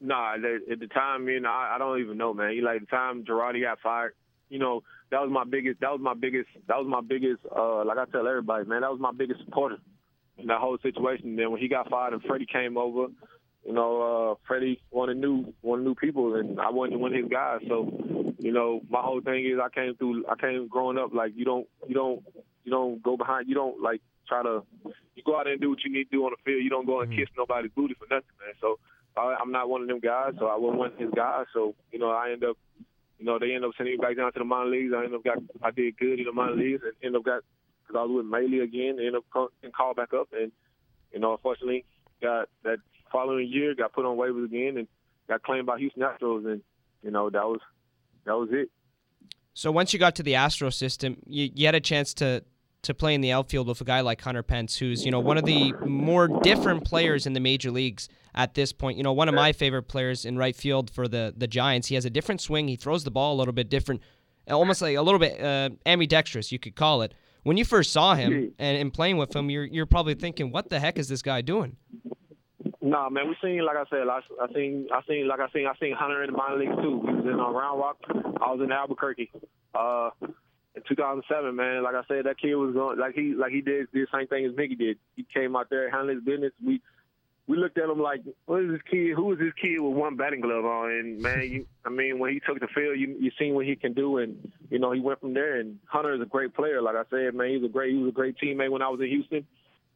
Nah, 0.00 0.36
they- 0.36 0.72
at 0.72 0.78
the 0.78 0.86
time, 0.88 1.26
you 1.28 1.40
know, 1.40 1.48
I, 1.48 1.74
I 1.74 1.78
don't 1.78 1.98
even 2.00 2.18
know, 2.18 2.34
man. 2.34 2.52
You 2.52 2.62
like 2.62 2.80
the 2.80 2.86
time 2.86 3.24
Girardi 3.24 3.62
got 3.62 3.80
fired, 3.80 4.14
you 4.50 4.58
know, 4.58 4.82
that 5.10 5.22
was 5.22 5.30
my 5.30 5.44
biggest. 5.44 5.80
That 5.80 5.90
was 5.92 6.00
my 6.00 6.14
biggest. 6.14 6.48
That 6.68 6.76
was 6.78 6.86
my 6.86 7.00
biggest. 7.00 7.40
Uh, 7.54 7.84
like 7.84 7.96
I 7.98 8.04
tell 8.06 8.26
everybody, 8.28 8.66
man, 8.66 8.82
that 8.82 8.90
was 8.90 9.00
my 9.00 9.12
biggest 9.12 9.40
supporter 9.44 9.78
in 10.38 10.46
that 10.46 10.58
whole 10.58 10.78
situation. 10.82 11.36
then 11.36 11.50
when 11.50 11.60
he 11.60 11.68
got 11.68 11.88
fired 11.88 12.12
and 12.12 12.22
Fredi 12.22 12.48
came 12.48 12.76
over, 12.76 13.06
you 13.64 13.72
know, 13.72 14.36
uh, 14.48 14.52
Fredi 14.52 14.78
wanted 14.90 15.16
new, 15.16 15.52
wanted 15.62 15.84
new 15.84 15.94
people, 15.94 16.36
and 16.36 16.60
I 16.60 16.70
wasn't 16.70 17.00
one 17.00 17.12
of 17.14 17.20
his 17.20 17.30
guys. 17.30 17.60
So, 17.68 17.90
you 18.38 18.52
know, 18.52 18.80
my 18.88 19.00
whole 19.00 19.20
thing 19.20 19.44
is 19.44 19.58
I 19.62 19.68
came 19.68 19.94
through. 19.96 20.24
I 20.26 20.36
came 20.36 20.68
growing 20.68 20.98
up 20.98 21.12
like 21.12 21.32
you 21.34 21.44
don't, 21.44 21.66
you 21.88 21.94
don't, 21.94 22.22
you 22.64 22.70
don't 22.70 23.02
go 23.02 23.16
behind. 23.16 23.48
You 23.48 23.54
don't 23.54 23.82
like 23.82 24.02
try 24.28 24.42
to. 24.42 24.62
You 25.14 25.22
go 25.24 25.38
out 25.38 25.48
and 25.48 25.60
do 25.60 25.70
what 25.70 25.82
you 25.84 25.92
need 25.92 26.04
to 26.04 26.10
do 26.10 26.24
on 26.24 26.32
the 26.32 26.42
field. 26.44 26.62
You 26.62 26.70
don't 26.70 26.86
go 26.86 27.00
and 27.00 27.10
kiss 27.10 27.28
nobody's 27.36 27.72
booty 27.74 27.94
for 27.94 28.04
nothing, 28.04 28.30
man. 28.40 28.54
So. 28.60 28.78
I, 29.16 29.36
I'm 29.40 29.50
not 29.50 29.68
one 29.68 29.82
of 29.82 29.88
them 29.88 30.00
guys, 30.00 30.34
so 30.38 30.46
I 30.46 30.56
wasn't 30.56 30.78
one 30.78 30.92
of 30.92 30.98
his 30.98 31.10
guys. 31.16 31.46
So 31.54 31.74
you 31.90 31.98
know, 31.98 32.10
I 32.10 32.32
end 32.32 32.44
up, 32.44 32.56
you 33.18 33.24
know, 33.24 33.38
they 33.38 33.54
end 33.54 33.64
up 33.64 33.72
sending 33.76 33.94
me 33.94 33.98
back 33.98 34.16
down 34.16 34.32
to 34.32 34.38
the 34.38 34.44
minor 34.44 34.68
leagues. 34.68 34.92
I 34.94 35.04
end 35.04 35.14
up 35.14 35.24
got, 35.24 35.38
I 35.62 35.70
did 35.70 35.96
good 35.96 36.18
in 36.18 36.26
the 36.26 36.32
minor 36.32 36.54
leagues, 36.54 36.82
and 36.84 36.92
end 37.02 37.16
up 37.16 37.24
got, 37.24 37.42
because 37.86 37.98
I 37.98 38.04
was 38.04 38.16
with 38.16 38.26
Mallee 38.26 38.60
again, 38.60 38.98
end 39.00 39.16
up 39.16 39.24
and 39.62 39.72
called 39.72 39.96
back 39.96 40.12
up, 40.12 40.28
and 40.32 40.52
you 41.12 41.20
know, 41.20 41.32
unfortunately, 41.32 41.84
got 42.22 42.48
that 42.64 42.78
following 43.12 43.48
year 43.48 43.74
got 43.74 43.92
put 43.92 44.04
on 44.04 44.16
waivers 44.16 44.44
again, 44.46 44.78
and 44.78 44.88
got 45.28 45.42
claimed 45.42 45.66
by 45.66 45.78
Houston 45.78 46.02
Astros, 46.02 46.46
and 46.46 46.62
you 47.02 47.10
know, 47.10 47.30
that 47.30 47.44
was 47.44 47.60
that 48.24 48.36
was 48.36 48.48
it. 48.52 48.70
So 49.54 49.70
once 49.70 49.92
you 49.92 49.98
got 49.98 50.14
to 50.16 50.22
the 50.22 50.34
Astro 50.34 50.68
system, 50.70 51.16
you, 51.26 51.50
you 51.54 51.66
had 51.66 51.74
a 51.74 51.80
chance 51.80 52.12
to 52.14 52.44
to 52.82 52.94
play 52.94 53.14
in 53.14 53.20
the 53.20 53.32
outfield 53.32 53.66
with 53.66 53.80
a 53.80 53.84
guy 53.84 54.00
like 54.00 54.20
Hunter 54.20 54.42
Pence, 54.42 54.76
who's 54.76 55.04
you 55.04 55.10
know 55.10 55.20
one 55.20 55.38
of 55.38 55.44
the 55.44 55.72
more 55.84 56.28
different 56.42 56.84
players 56.84 57.26
in 57.26 57.32
the 57.32 57.40
major 57.40 57.70
leagues 57.70 58.08
at 58.34 58.54
this 58.54 58.72
point. 58.72 58.96
You 58.96 59.02
know, 59.02 59.12
one 59.12 59.28
of 59.28 59.34
my 59.34 59.52
favorite 59.52 59.84
players 59.84 60.24
in 60.24 60.36
right 60.36 60.54
field 60.54 60.90
for 60.90 61.08
the 61.08 61.34
the 61.36 61.46
Giants. 61.46 61.88
He 61.88 61.94
has 61.94 62.04
a 62.04 62.10
different 62.10 62.40
swing. 62.40 62.68
He 62.68 62.76
throws 62.76 63.04
the 63.04 63.10
ball 63.10 63.34
a 63.34 63.38
little 63.38 63.54
bit 63.54 63.68
different, 63.68 64.02
almost 64.48 64.82
like 64.82 64.96
a 64.96 65.02
little 65.02 65.18
bit 65.18 65.40
uh, 65.40 65.70
ambidextrous, 65.84 66.52
you 66.52 66.58
could 66.58 66.76
call 66.76 67.02
it. 67.02 67.14
When 67.46 67.56
you 67.56 67.64
first 67.64 67.92
saw 67.92 68.16
him 68.16 68.52
and, 68.58 68.76
and 68.76 68.92
playing 68.92 69.18
with 69.18 69.36
him, 69.36 69.50
you're 69.50 69.62
you're 69.62 69.86
probably 69.86 70.14
thinking, 70.14 70.50
what 70.50 70.68
the 70.68 70.80
heck 70.80 70.98
is 70.98 71.06
this 71.06 71.22
guy 71.22 71.42
doing? 71.42 71.76
Nah, 72.80 73.08
man, 73.08 73.28
we 73.28 73.36
seen 73.40 73.64
like 73.64 73.76
I 73.76 73.84
said, 73.88 74.08
I, 74.08 74.18
I 74.42 74.52
seen, 74.52 74.88
I 74.92 75.00
seen, 75.06 75.28
like 75.28 75.38
I 75.38 75.48
seen, 75.54 75.64
I 75.68 75.78
seen 75.78 75.94
Hunter 75.96 76.24
in 76.24 76.32
the 76.32 76.36
minor 76.36 76.58
leagues 76.58 76.74
too. 76.82 77.04
He 77.06 77.14
was 77.14 77.24
in 77.24 77.38
uh, 77.38 77.48
Round 77.50 77.78
Rock. 77.78 77.98
I 78.10 78.52
was 78.52 78.60
in 78.64 78.72
Albuquerque. 78.72 79.30
Uh, 79.72 80.10
in 80.74 80.82
2007, 80.88 81.54
man, 81.54 81.84
like 81.84 81.94
I 81.94 82.02
said, 82.08 82.26
that 82.26 82.36
kid 82.36 82.56
was 82.56 82.74
going 82.74 82.98
like 82.98 83.14
he 83.14 83.34
like 83.38 83.52
he 83.52 83.60
did 83.60 83.86
the 83.92 84.08
same 84.12 84.26
thing 84.26 84.44
as 84.44 84.56
Mickey 84.56 84.74
did. 84.74 84.98
He 85.14 85.24
came 85.32 85.54
out 85.54 85.70
there, 85.70 85.88
handled 85.88 86.16
his 86.16 86.24
business. 86.24 86.50
We 86.64 86.82
we 87.46 87.56
looked 87.56 87.78
at 87.78 87.88
him 87.88 88.00
like, 88.00 88.22
what 88.46 88.62
is 88.62 88.70
this 88.70 88.80
kid? 88.90 89.14
Who 89.14 89.32
is 89.32 89.38
this 89.38 89.52
kid 89.60 89.78
with 89.78 89.96
one 89.96 90.16
batting 90.16 90.40
glove 90.40 90.64
on? 90.64 90.90
And 90.90 91.20
man, 91.20 91.42
you, 91.42 91.66
I 91.84 91.90
mean, 91.90 92.18
when 92.18 92.32
he 92.32 92.40
took 92.40 92.60
the 92.60 92.68
field, 92.74 92.98
you 92.98 93.16
you 93.20 93.30
seen 93.38 93.54
what 93.54 93.66
he 93.66 93.76
can 93.76 93.92
do, 93.92 94.18
and 94.18 94.52
you 94.70 94.78
know 94.78 94.92
he 94.92 95.00
went 95.00 95.20
from 95.20 95.34
there. 95.34 95.60
And 95.60 95.78
Hunter 95.86 96.14
is 96.14 96.20
a 96.20 96.26
great 96.26 96.54
player, 96.54 96.82
like 96.82 96.96
I 96.96 97.04
said, 97.10 97.34
man. 97.34 97.50
He 97.50 97.58
was 97.58 97.70
a 97.70 97.72
great 97.72 97.92
he 97.92 97.98
was 97.98 98.08
a 98.08 98.12
great 98.12 98.36
teammate 98.42 98.70
when 98.70 98.82
I 98.82 98.88
was 98.88 99.00
in 99.00 99.08
Houston 99.08 99.46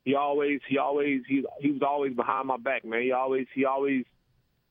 he 0.04 0.14
always 0.14 0.60
he 0.68 0.78
always 0.78 1.22
he 1.28 1.44
he 1.60 1.70
was 1.70 1.82
always 1.82 2.14
behind 2.14 2.48
my 2.48 2.56
back, 2.56 2.84
man. 2.84 3.02
He 3.02 3.12
always 3.12 3.46
he 3.54 3.64
always 3.64 4.04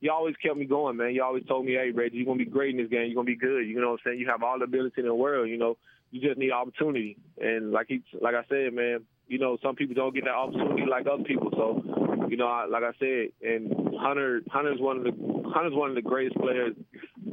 he 0.01 0.09
always 0.09 0.35
kept 0.37 0.57
me 0.57 0.65
going, 0.65 0.97
man. 0.97 1.11
He 1.11 1.19
always 1.19 1.45
told 1.45 1.65
me, 1.65 1.73
Hey 1.73 1.91
Reggie, 1.91 2.17
you're 2.17 2.25
gonna 2.25 2.37
be 2.37 2.45
great 2.45 2.75
in 2.75 2.81
this 2.81 2.89
game, 2.89 3.05
you're 3.07 3.15
gonna 3.15 3.25
be 3.25 3.35
good. 3.35 3.67
You 3.67 3.79
know 3.79 3.91
what 3.91 3.99
I'm 4.05 4.11
saying? 4.11 4.19
You 4.19 4.27
have 4.27 4.43
all 4.43 4.57
the 4.57 4.65
ability 4.65 5.01
in 5.01 5.07
the 5.07 5.15
world, 5.15 5.49
you 5.49 5.57
know. 5.57 5.77
You 6.11 6.21
just 6.27 6.39
need 6.39 6.51
opportunity. 6.51 7.17
And 7.39 7.71
like 7.71 7.87
he 7.89 8.03
like 8.19 8.33
I 8.33 8.43
said, 8.49 8.73
man, 8.73 9.01
you 9.27 9.37
know, 9.37 9.57
some 9.61 9.75
people 9.75 9.93
don't 9.93 10.13
get 10.13 10.25
that 10.25 10.33
opportunity 10.33 10.85
like 10.89 11.05
other 11.05 11.23
people. 11.23 11.51
So, 11.51 12.08
you 12.29 12.37
know, 12.37 12.47
I, 12.47 12.65
like 12.67 12.83
I 12.83 12.91
said, 12.99 13.29
and 13.41 13.73
Hunter 13.99 14.41
Hunter's 14.51 14.79
one 14.79 14.97
of 14.97 15.03
the 15.03 15.11
Hunter's 15.53 15.73
one 15.73 15.89
of 15.89 15.95
the 15.95 16.01
greatest 16.01 16.37
players 16.37 16.75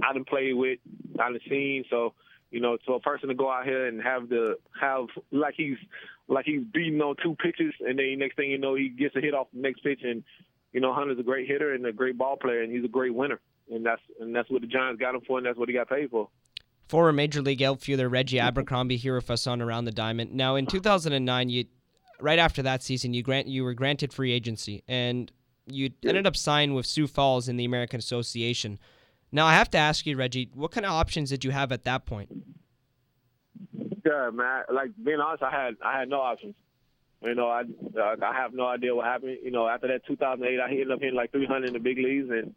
I 0.03 0.13
done 0.13 0.25
played 0.25 0.55
with, 0.55 0.79
I 1.21 1.31
done 1.31 1.39
seen. 1.49 1.85
So, 1.91 2.15
you 2.51 2.61
know, 2.61 2.79
so 2.87 2.95
a 2.95 3.01
person 3.01 3.29
to 3.29 3.35
go 3.35 3.51
out 3.51 3.65
here 3.65 3.87
and 3.87 4.03
have 4.03 4.29
the 4.29 4.57
have 4.81 5.07
like 5.31 5.55
he's 5.57 5.77
like 6.29 6.47
he's 6.47 6.63
beating 6.73 7.01
on 7.01 7.17
two 7.23 7.37
pitches, 7.37 7.75
and 7.81 7.99
then 7.99 8.19
next 8.19 8.37
thing 8.37 8.51
you 8.51 8.59
know, 8.59 8.75
he 8.75 8.89
gets 8.89 9.15
a 9.17 9.21
hit 9.21 9.35
off 9.35 9.49
the 9.53 9.61
next 9.61 9.83
pitch, 9.83 10.01
and 10.03 10.25
you 10.73 10.81
know, 10.81 10.95
Hunter's 10.95 11.19
a 11.19 11.23
great 11.23 11.47
hitter 11.47 11.75
and 11.75 11.85
a 11.87 11.93
great 11.93 12.17
ball 12.17 12.37
player, 12.37 12.63
and 12.63 12.73
he's 12.73 12.85
a 12.85 12.89
great 12.89 13.15
winner, 13.15 13.41
and 13.71 13.85
that's 13.85 14.03
and 14.19 14.35
that's 14.35 14.51
what 14.51 14.63
the 14.63 14.69
Giants 14.69 15.01
got 15.01 15.15
him 15.15 15.21
for, 15.27 15.39
and 15.39 15.47
that's 15.47 15.59
what 15.59 15.69
he 15.69 15.75
got 15.75 15.89
paid 15.89 16.11
for. 16.11 16.29
Former 16.89 17.13
Major 17.13 17.43
League 17.43 17.63
outfielder 17.63 18.09
Reggie 18.09 18.39
Abercrombie 18.39 18.97
here 18.97 19.17
with 19.17 19.29
us 19.29 19.47
on 19.49 19.61
Around 19.61 19.87
the 19.87 19.93
Diamond. 19.93 20.33
Now, 20.33 20.55
in 20.55 20.67
2009, 20.67 21.49
you 21.49 21.65
right 22.21 22.39
after 22.39 22.63
that 22.63 22.83
season, 22.83 23.15
you 23.15 23.23
grant 23.23 23.47
you 23.47 23.65
were 23.65 23.75
granted 23.75 24.13
free 24.13 24.33
agency, 24.33 24.83
and 24.89 25.31
you 25.67 25.91
ended 26.05 26.27
up 26.27 26.37
signing 26.37 26.75
with 26.75 26.87
Sioux 26.87 27.07
Falls 27.07 27.49
in 27.49 27.57
the 27.57 27.65
American 27.65 27.99
Association. 27.99 28.79
Now, 29.33 29.47
I 29.47 29.55
have 29.55 29.71
to 29.71 29.79
ask 29.79 30.07
you, 30.07 30.17
Reggie, 30.17 30.51
what 30.55 30.71
kind 30.71 30.87
of 30.87 30.93
options 30.93 31.31
did 31.31 31.45
you 31.45 31.51
have 31.51 31.73
at 31.73 31.85
that 31.85 32.07
point? 32.07 32.31
Yeah, 34.05 34.31
man. 34.33 34.65
Like 34.73 34.91
being 35.03 35.21
honest, 35.21 35.43
I 35.43 35.51
had 35.51 35.77
I 35.85 35.99
had 35.99 36.09
no 36.09 36.21
options. 36.21 36.55
You 37.23 37.35
know, 37.35 37.49
I 37.49 37.63
uh, 37.63 38.17
I 38.23 38.35
have 38.35 38.55
no 38.55 38.67
idea 38.67 38.95
what 38.95 39.07
happened. 39.07 39.39
You 39.43 39.51
know, 39.51 39.67
after 39.67 39.89
that 39.89 40.07
2008, 40.07 40.61
I 40.61 40.71
ended 40.71 40.91
up 40.93 41.01
hitting 41.01 41.17
like 41.17 41.33
300 41.33 41.67
in 41.67 41.73
the 41.73 41.81
big 41.81 41.99
leagues, 41.99 42.31
and 42.31 42.55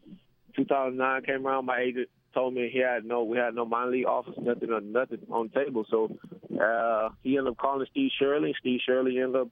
2009 0.56 1.22
came 1.22 1.46
around. 1.46 1.66
My 1.66 1.80
agent 1.80 2.08
told 2.34 2.54
me 2.54 2.70
he 2.72 2.78
had 2.78 3.04
no, 3.04 3.24
we 3.24 3.36
had 3.36 3.54
no 3.54 3.64
minor 3.64 3.90
league 3.90 4.06
offers, 4.06 4.34
nothing, 4.40 4.70
or 4.70 4.80
nothing 4.80 5.18
on 5.30 5.50
the 5.52 5.64
table. 5.64 5.84
So 5.90 6.16
uh, 6.60 7.10
he 7.22 7.36
ended 7.36 7.52
up 7.52 7.58
calling 7.58 7.86
Steve 7.90 8.10
Shirley. 8.18 8.54
Steve 8.60 8.80
Shirley 8.86 9.18
ended 9.18 9.36
up 9.36 9.48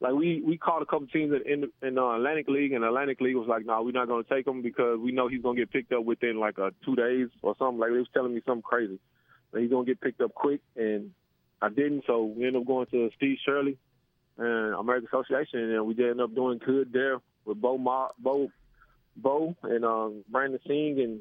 like 0.00 0.14
we 0.14 0.40
we 0.46 0.56
called 0.56 0.82
a 0.82 0.86
couple 0.86 1.06
teams 1.08 1.32
in 1.44 1.70
in 1.82 1.94
the 1.94 2.04
Atlantic 2.04 2.48
League, 2.48 2.72
and 2.72 2.84
Atlantic 2.84 3.20
League 3.20 3.36
was 3.36 3.48
like, 3.48 3.66
"No, 3.66 3.74
nah, 3.74 3.82
we're 3.82 3.92
not 3.92 4.08
going 4.08 4.24
to 4.24 4.30
take 4.30 4.46
him 4.46 4.62
because 4.62 4.98
we 5.00 5.12
know 5.12 5.28
he's 5.28 5.42
going 5.42 5.56
to 5.56 5.62
get 5.62 5.72
picked 5.72 5.92
up 5.92 6.04
within 6.04 6.38
like 6.38 6.58
uh, 6.58 6.70
two 6.84 6.94
days 6.94 7.28
or 7.42 7.54
something." 7.58 7.78
Like 7.78 7.90
they 7.90 7.98
was 7.98 8.08
telling 8.14 8.34
me 8.34 8.40
something 8.46 8.62
crazy. 8.62 8.98
That 9.52 9.60
he's 9.60 9.70
going 9.70 9.86
to 9.86 9.90
get 9.90 10.00
picked 10.00 10.20
up 10.20 10.34
quick, 10.34 10.60
and 10.76 11.10
I 11.60 11.68
didn't. 11.68 12.04
So 12.06 12.24
we 12.24 12.46
ended 12.46 12.62
up 12.62 12.66
going 12.66 12.86
to 12.92 13.10
Steve 13.16 13.38
Shirley 13.44 13.76
and 14.36 14.74
American 14.74 15.08
Association, 15.12 15.72
and 15.72 15.86
we 15.86 15.94
did 15.94 16.10
end 16.10 16.20
up 16.20 16.34
doing 16.34 16.60
good 16.64 16.92
there 16.92 17.18
with 17.44 17.60
Bo 17.60 17.76
Ma, 17.76 18.08
Bo 18.18 18.50
Bo 19.16 19.56
and 19.64 19.84
um, 19.84 20.24
Brandon 20.30 20.60
Singh 20.66 21.00
and 21.00 21.20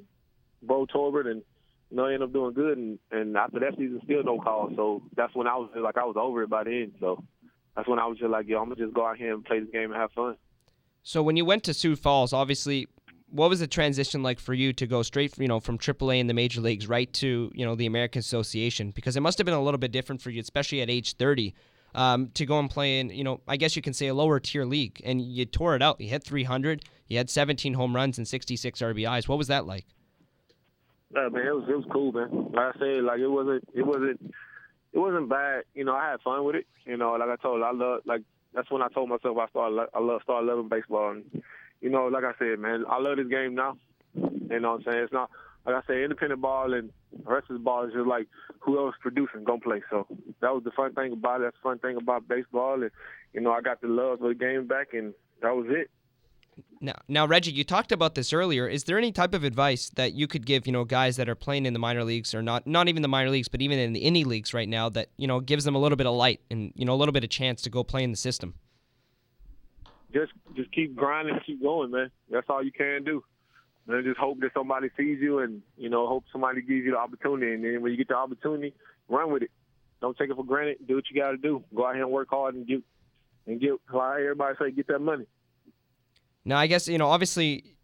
Bo 0.61 0.85
Torbert, 0.85 1.25
and 1.25 1.41
you 1.89 1.97
know, 1.97 2.05
ended 2.05 2.23
up 2.23 2.33
doing 2.33 2.53
good. 2.53 2.77
And, 2.77 2.99
and 3.11 3.35
after 3.37 3.59
that 3.59 3.73
season, 3.77 4.01
still 4.03 4.23
no 4.23 4.39
call. 4.39 4.69
So 4.75 5.03
that's 5.15 5.33
when 5.35 5.47
I 5.47 5.55
was 5.55 5.69
like, 5.75 5.97
I 5.97 6.03
was 6.03 6.15
over 6.17 6.43
it 6.43 6.49
by 6.49 6.63
then. 6.63 6.93
So 6.99 7.23
that's 7.75 7.87
when 7.87 7.99
I 7.99 8.07
was 8.07 8.17
just 8.17 8.31
like, 8.31 8.47
yo, 8.47 8.59
I'm 8.59 8.69
gonna 8.69 8.75
just 8.75 8.93
go 8.93 9.05
out 9.05 9.17
here 9.17 9.33
and 9.33 9.45
play 9.45 9.59
this 9.59 9.69
game 9.71 9.91
and 9.91 10.01
have 10.01 10.11
fun. 10.11 10.35
So 11.03 11.21
when 11.23 11.37
you 11.37 11.45
went 11.45 11.63
to 11.65 11.73
Sioux 11.73 11.95
Falls, 11.95 12.33
obviously, 12.33 12.87
what 13.29 13.49
was 13.49 13.59
the 13.59 13.67
transition 13.67 14.23
like 14.23 14.39
for 14.39 14.53
you 14.53 14.73
to 14.73 14.87
go 14.87 15.03
straight, 15.03 15.33
from, 15.33 15.41
you 15.41 15.47
know, 15.47 15.59
from 15.59 15.77
AAA 15.77 16.19
in 16.19 16.27
the 16.27 16.33
major 16.33 16.61
leagues 16.61 16.87
right 16.87 17.11
to 17.13 17.51
you 17.53 17.65
know 17.65 17.75
the 17.75 17.85
American 17.85 18.19
Association? 18.19 18.91
Because 18.91 19.15
it 19.15 19.21
must 19.21 19.37
have 19.37 19.45
been 19.45 19.53
a 19.53 19.63
little 19.63 19.77
bit 19.77 19.91
different 19.91 20.21
for 20.21 20.29
you, 20.29 20.41
especially 20.41 20.81
at 20.81 20.89
age 20.89 21.15
30. 21.15 21.53
Um, 21.95 22.29
to 22.35 22.45
go 22.45 22.59
and 22.59 22.69
play 22.69 22.99
in, 22.99 23.09
you 23.09 23.23
know, 23.23 23.41
I 23.47 23.57
guess 23.57 23.75
you 23.75 23.81
can 23.81 23.93
say 23.93 24.07
a 24.07 24.13
lower 24.13 24.39
tier 24.39 24.65
league, 24.65 25.01
and 25.03 25.19
you 25.19 25.45
tore 25.45 25.75
it 25.75 25.81
out. 25.81 25.99
You 25.99 26.09
hit 26.09 26.23
300, 26.23 26.83
you 27.07 27.17
had 27.17 27.29
17 27.29 27.73
home 27.73 27.95
runs 27.95 28.19
and 28.19 28.27
66 28.27 28.79
RBIs. 28.79 29.27
What 29.27 29.37
was 29.37 29.47
that 29.47 29.65
like? 29.65 29.85
Yeah, 31.13 31.29
man, 31.29 31.47
it 31.47 31.55
was 31.55 31.65
it 31.69 31.75
was 31.75 31.85
cool, 31.91 32.11
man. 32.11 32.29
Like 32.53 32.75
I 32.75 32.79
said, 32.79 33.03
like 33.03 33.19
it 33.19 33.27
wasn't 33.27 33.63
it 33.73 33.85
wasn't 33.85 34.33
it 34.93 34.99
wasn't 34.99 35.29
bad. 35.29 35.63
You 35.73 35.85
know, 35.85 35.95
I 35.95 36.11
had 36.11 36.21
fun 36.21 36.43
with 36.43 36.55
it. 36.55 36.67
You 36.85 36.97
know, 36.97 37.13
like 37.13 37.29
I 37.29 37.35
told, 37.41 37.63
I 37.63 37.71
love 37.71 38.01
like 38.05 38.21
that's 38.53 38.69
when 38.71 38.81
I 38.81 38.87
told 38.89 39.09
myself 39.09 39.37
I 39.37 39.47
started 39.47 39.87
I 39.93 39.99
love 39.99 40.21
started 40.23 40.47
loving 40.47 40.69
baseball. 40.69 41.11
And 41.11 41.43
you 41.81 41.89
know, 41.89 42.07
like 42.07 42.23
I 42.23 42.33
said, 42.39 42.59
man, 42.59 42.83
I 42.89 42.99
love 42.99 43.17
this 43.17 43.27
game 43.27 43.55
now. 43.55 43.77
You 44.15 44.59
know 44.59 44.71
what 44.71 44.79
I'm 44.79 44.83
saying? 44.83 45.03
It's 45.03 45.13
not 45.13 45.29
like 45.65 45.75
I 45.75 45.87
say, 45.87 46.03
independent 46.03 46.41
ball 46.41 46.73
and 46.73 46.89
the 47.11 47.31
rest 47.31 47.49
of 47.49 47.55
the 47.55 47.63
ball 47.63 47.85
is 47.85 47.93
just 47.93 48.07
like 48.07 48.27
who 48.59 48.77
else 48.77 48.95
producing 49.01 49.43
gonna 49.43 49.59
play. 49.59 49.81
So 49.89 50.07
that 50.41 50.53
was 50.53 50.63
the 50.63 50.71
fun 50.71 50.93
thing 50.93 51.13
about 51.13 51.41
it. 51.41 51.43
That's 51.43 51.57
the 51.57 51.69
fun 51.69 51.79
thing 51.79 51.97
about 51.97 52.27
baseball. 52.27 52.81
And 52.81 52.91
you 53.33 53.41
know, 53.41 53.51
I 53.51 53.61
got 53.61 53.81
the 53.81 53.87
love 53.87 54.19
for 54.19 54.29
the 54.29 54.35
game 54.35 54.67
back, 54.67 54.93
and 54.93 55.13
that 55.41 55.55
was 55.55 55.67
it. 55.69 55.89
Now, 56.79 56.93
now, 57.07 57.25
Reggie, 57.25 57.51
you 57.51 57.63
talked 57.63 57.91
about 57.91 58.15
this 58.15 58.31
earlier. 58.33 58.67
Is 58.67 58.83
there 58.83 58.97
any 58.97 59.11
type 59.11 59.33
of 59.33 59.43
advice 59.43 59.89
that 59.95 60.13
you 60.13 60.27
could 60.27 60.45
give, 60.45 60.67
you 60.67 60.73
know, 60.73 60.83
guys 60.83 61.17
that 61.17 61.27
are 61.27 61.35
playing 61.35 61.65
in 61.65 61.73
the 61.73 61.79
minor 61.79 62.03
leagues 62.03 62.35
or 62.35 62.41
not, 62.43 62.67
not 62.67 62.87
even 62.87 63.01
the 63.01 63.07
minor 63.07 63.31
leagues, 63.31 63.47
but 63.47 63.61
even 63.61 63.79
in 63.79 63.93
the 63.93 64.03
indie 64.03 64.25
leagues 64.25 64.53
right 64.53 64.69
now, 64.69 64.87
that 64.89 65.09
you 65.17 65.27
know 65.27 65.39
gives 65.39 65.63
them 65.63 65.75
a 65.75 65.79
little 65.79 65.95
bit 65.95 66.05
of 66.05 66.15
light 66.15 66.41
and 66.51 66.71
you 66.75 66.85
know 66.85 66.93
a 66.93 66.99
little 66.99 67.13
bit 67.13 67.23
of 67.23 67.29
chance 67.29 67.61
to 67.63 67.69
go 67.69 67.83
play 67.83 68.03
in 68.03 68.11
the 68.11 68.17
system? 68.17 68.53
Just, 70.13 70.31
just 70.55 70.71
keep 70.71 70.95
grinding, 70.95 71.39
keep 71.45 71.61
going, 71.61 71.91
man. 71.91 72.11
That's 72.29 72.47
all 72.49 72.63
you 72.63 72.71
can 72.71 73.03
do. 73.03 73.23
And 73.87 74.03
just 74.05 74.17
hope 74.17 74.39
that 74.41 74.51
somebody 74.53 74.89
sees 74.97 75.19
you, 75.19 75.39
and 75.39 75.61
you 75.77 75.89
know, 75.89 76.07
hope 76.07 76.25
somebody 76.31 76.61
gives 76.61 76.85
you 76.85 76.91
the 76.91 76.97
opportunity. 76.97 77.53
And 77.53 77.63
then 77.63 77.81
when 77.81 77.91
you 77.91 77.97
get 77.97 78.09
the 78.09 78.17
opportunity, 78.17 78.73
run 79.09 79.31
with 79.31 79.43
it. 79.43 79.51
Don't 79.99 80.15
take 80.15 80.29
it 80.29 80.35
for 80.35 80.45
granted. 80.45 80.77
Do 80.87 80.95
what 80.95 81.05
you 81.09 81.19
got 81.19 81.31
to 81.31 81.37
do. 81.37 81.63
Go 81.75 81.87
out 81.87 81.95
here 81.95 82.03
and 82.03 82.11
work 82.11 82.27
hard 82.29 82.53
and 82.53 82.67
get, 82.67 82.83
and 83.47 83.59
get. 83.59 83.71
Like 83.91 84.19
everybody 84.19 84.55
say, 84.59 84.71
get 84.71 84.87
that 84.87 84.99
money. 84.99 85.25
Now, 86.47 86.57
I 86.57 86.67
guess 86.67 86.87
you 86.87 86.97
know, 86.97 87.07
obviously, 87.07 87.75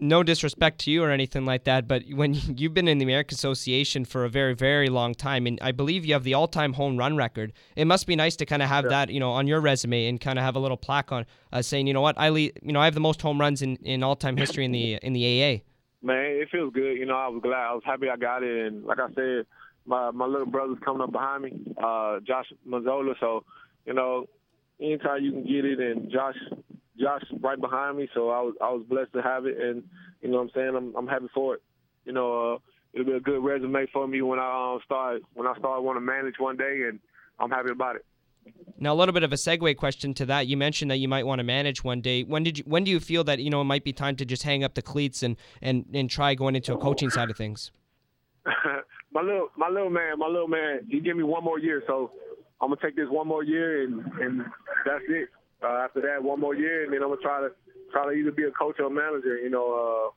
no 0.00 0.22
disrespect 0.22 0.80
to 0.80 0.90
you 0.90 1.02
or 1.02 1.10
anything 1.10 1.44
like 1.44 1.64
that, 1.64 1.86
but 1.86 2.02
when 2.12 2.34
you've 2.56 2.74
been 2.74 2.88
in 2.88 2.98
the 2.98 3.04
American 3.04 3.34
Association 3.36 4.04
for 4.04 4.24
a 4.24 4.28
very, 4.28 4.54
very 4.54 4.88
long 4.88 5.14
time, 5.14 5.46
and 5.46 5.58
I 5.62 5.72
believe 5.72 6.04
you 6.04 6.14
have 6.14 6.24
the 6.24 6.34
all-time 6.34 6.72
home 6.72 6.96
run 6.96 7.16
record, 7.16 7.52
it 7.76 7.86
must 7.86 8.06
be 8.06 8.16
nice 8.16 8.36
to 8.36 8.46
kind 8.46 8.62
of 8.62 8.68
have 8.68 8.82
Sure. 8.82 8.90
that, 8.90 9.10
you 9.10 9.20
know, 9.20 9.30
on 9.30 9.46
your 9.46 9.60
resume 9.60 10.06
and 10.08 10.20
kind 10.20 10.38
of 10.38 10.44
have 10.44 10.56
a 10.56 10.58
little 10.58 10.76
plaque 10.76 11.12
on 11.12 11.26
uh, 11.52 11.62
saying, 11.62 11.86
you 11.86 11.94
know 11.94 12.00
what, 12.00 12.18
I 12.18 12.28
lead, 12.30 12.58
you 12.62 12.72
know, 12.72 12.80
I 12.80 12.84
have 12.84 12.94
the 12.94 13.00
most 13.00 13.22
home 13.22 13.40
runs 13.40 13.62
in, 13.62 13.76
in 13.76 14.02
all-time 14.02 14.36
history 14.36 14.64
in 14.64 14.72
the 14.72 14.94
in 15.02 15.12
the 15.12 15.24
AA. 15.24 15.62
Man, 16.00 16.24
it 16.24 16.48
feels 16.50 16.72
good. 16.72 16.96
You 16.96 17.06
know, 17.06 17.16
I 17.16 17.28
was 17.28 17.40
glad. 17.42 17.54
I 17.54 17.74
was 17.74 17.82
happy 17.84 18.08
I 18.08 18.16
got 18.16 18.44
it. 18.44 18.66
And 18.66 18.84
like 18.84 18.98
I 19.00 19.08
said, 19.14 19.46
my 19.84 20.10
my 20.12 20.26
little 20.26 20.46
brother's 20.46 20.78
coming 20.84 21.02
up 21.02 21.10
behind 21.10 21.42
me, 21.42 21.74
uh, 21.82 22.20
Josh 22.20 22.46
Mazzola. 22.66 23.14
So, 23.18 23.44
you 23.84 23.94
know, 23.94 24.26
anytime 24.80 25.24
you 25.24 25.32
can 25.32 25.42
get 25.42 25.64
it, 25.64 25.80
and 25.80 26.10
Josh, 26.12 26.36
Josh 26.98 27.22
right 27.40 27.60
behind 27.60 27.96
me. 27.96 28.08
So 28.14 28.30
I 28.30 28.40
was 28.40 28.54
I 28.60 28.70
was 28.70 28.84
blessed 28.88 29.12
to 29.14 29.22
have 29.22 29.46
it, 29.46 29.58
and 29.58 29.82
you 30.20 30.30
know 30.30 30.38
what 30.38 30.42
I'm 30.44 30.50
saying 30.54 30.74
I'm 30.76 30.94
I'm 30.96 31.06
happy 31.06 31.28
for 31.34 31.54
it. 31.54 31.62
You 32.04 32.12
know, 32.12 32.54
uh, 32.54 32.58
it'll 32.92 33.06
be 33.06 33.12
a 33.12 33.20
good 33.20 33.42
resume 33.42 33.86
for 33.92 34.06
me 34.06 34.22
when 34.22 34.38
I 34.38 34.76
uh, 34.76 34.84
start 34.84 35.22
when 35.34 35.46
I 35.46 35.56
start 35.58 35.82
want 35.82 35.96
to 35.96 36.00
manage 36.00 36.34
one 36.38 36.56
day, 36.56 36.82
and 36.88 36.98
I'm 37.38 37.50
happy 37.50 37.70
about 37.70 37.96
it. 37.96 38.04
Now, 38.78 38.94
a 38.94 38.96
little 38.96 39.12
bit 39.12 39.24
of 39.24 39.32
a 39.32 39.36
segue 39.36 39.76
question 39.76 40.14
to 40.14 40.26
that. 40.26 40.46
You 40.46 40.56
mentioned 40.56 40.90
that 40.90 40.98
you 40.98 41.08
might 41.08 41.26
want 41.26 41.40
to 41.40 41.44
manage 41.44 41.84
one 41.84 42.00
day. 42.00 42.22
When 42.22 42.42
did 42.42 42.58
you? 42.58 42.64
When 42.66 42.84
do 42.84 42.90
you 42.90 43.00
feel 43.00 43.24
that 43.24 43.40
you 43.40 43.50
know 43.50 43.60
it 43.60 43.64
might 43.64 43.84
be 43.84 43.92
time 43.92 44.16
to 44.16 44.24
just 44.24 44.42
hang 44.42 44.64
up 44.64 44.74
the 44.74 44.82
cleats 44.82 45.22
and 45.22 45.36
and 45.62 45.84
and 45.92 46.08
try 46.08 46.34
going 46.34 46.56
into 46.56 46.74
a 46.74 46.78
coaching 46.78 47.10
side 47.10 47.30
of 47.30 47.36
things? 47.36 47.72
my 49.12 49.20
little 49.20 49.48
my 49.56 49.68
little 49.68 49.90
man, 49.90 50.18
my 50.18 50.26
little 50.26 50.48
man, 50.48 50.86
he 50.88 51.00
give 51.00 51.16
me 51.16 51.22
one 51.22 51.44
more 51.44 51.58
year, 51.58 51.82
so 51.86 52.12
I'm 52.60 52.70
gonna 52.70 52.80
take 52.82 52.96
this 52.96 53.08
one 53.08 53.26
more 53.26 53.44
year 53.44 53.84
and 53.84 54.00
and 54.20 54.40
that's 54.84 55.04
it. 55.08 55.28
Uh, 55.62 55.84
after 55.84 56.00
that, 56.00 56.22
one 56.22 56.40
more 56.40 56.54
year, 56.54 56.84
and 56.84 56.92
then 56.92 57.02
I'm 57.02 57.08
gonna 57.08 57.20
try 57.20 57.40
to 57.40 57.50
try 57.92 58.04
to 58.04 58.12
either 58.12 58.30
be 58.30 58.44
a 58.44 58.50
coach 58.50 58.76
or 58.78 58.86
a 58.86 58.90
manager. 58.90 59.36
You 59.38 59.50
know, 59.50 60.12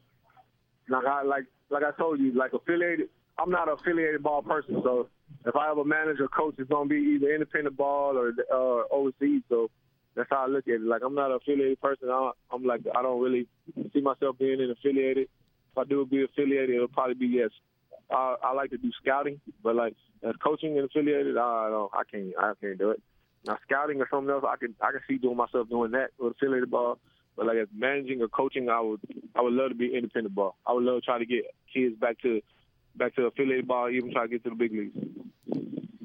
uh, 0.89 0.95
like 0.95 1.05
I 1.05 1.23
like 1.23 1.45
like 1.69 1.83
I 1.83 1.91
told 1.97 2.19
you, 2.19 2.33
like 2.33 2.53
affiliated. 2.53 3.09
I'm 3.39 3.49
not 3.49 3.67
an 3.67 3.75
affiliated 3.79 4.21
ball 4.21 4.43
person, 4.43 4.81
so 4.83 5.07
if 5.45 5.55
I 5.55 5.65
have 5.67 5.77
a 5.77 5.85
manager 5.85 6.25
or 6.25 6.27
coach, 6.27 6.55
it's 6.59 6.69
gonna 6.69 6.87
be 6.87 6.97
either 7.15 7.33
independent 7.33 7.75
ball 7.75 8.17
or 8.17 8.33
uh, 8.53 8.83
overseas. 8.93 9.41
So 9.49 9.71
that's 10.15 10.29
how 10.29 10.45
I 10.45 10.47
look 10.47 10.67
at 10.67 10.75
it. 10.75 10.81
Like 10.81 11.01
I'm 11.03 11.15
not 11.15 11.31
an 11.31 11.37
affiliated 11.41 11.81
person. 11.81 12.09
I, 12.09 12.31
I'm 12.51 12.63
like 12.63 12.81
I 12.95 13.01
don't 13.01 13.21
really 13.21 13.47
see 13.93 14.01
myself 14.01 14.37
being 14.37 14.61
an 14.61 14.71
affiliated. 14.71 15.27
If 15.71 15.77
I 15.77 15.85
do 15.85 16.05
be 16.05 16.23
affiliated, 16.23 16.75
it'll 16.75 16.87
probably 16.87 17.15
be 17.15 17.27
yes. 17.27 17.49
I, 18.11 18.35
I 18.43 18.53
like 18.53 18.71
to 18.71 18.77
do 18.77 18.91
scouting, 19.01 19.39
but 19.63 19.75
like 19.75 19.95
as 20.23 20.35
coaching 20.43 20.77
and 20.77 20.85
affiliated, 20.85 21.37
I 21.37 21.69
don't. 21.69 21.91
I 21.93 22.03
can't. 22.09 22.33
I 22.37 22.53
can't 22.61 22.77
do 22.77 22.91
it. 22.91 23.01
Now 23.45 23.57
scouting 23.63 24.01
or 24.01 24.07
something 24.11 24.29
else, 24.29 24.43
I 24.47 24.55
can. 24.57 24.75
I 24.81 24.91
can 24.91 25.01
see 25.07 25.17
doing 25.17 25.37
myself 25.37 25.69
doing 25.69 25.91
that 25.91 26.11
with 26.19 26.33
affiliated 26.33 26.69
ball. 26.69 26.99
But 27.35 27.47
like 27.47 27.57
as 27.57 27.67
managing 27.75 28.21
or 28.21 28.27
coaching, 28.27 28.69
I 28.69 28.79
would. 28.81 28.99
I 29.35 29.41
would 29.41 29.53
love 29.53 29.69
to 29.69 29.75
be 29.75 29.95
independent 29.95 30.35
ball. 30.35 30.55
I 30.65 30.73
would 30.73 30.83
love 30.83 31.01
to 31.01 31.05
try 31.05 31.17
to 31.17 31.25
get 31.25 31.45
kids 31.73 31.95
back 31.99 32.19
to 32.21 32.41
back 32.95 33.15
to 33.15 33.25
affiliated 33.25 33.67
ball, 33.67 33.89
even 33.89 34.11
try 34.11 34.23
to 34.23 34.27
get 34.27 34.43
to 34.43 34.49
the 34.51 34.55
big 34.55 34.71
leagues. 34.71 34.97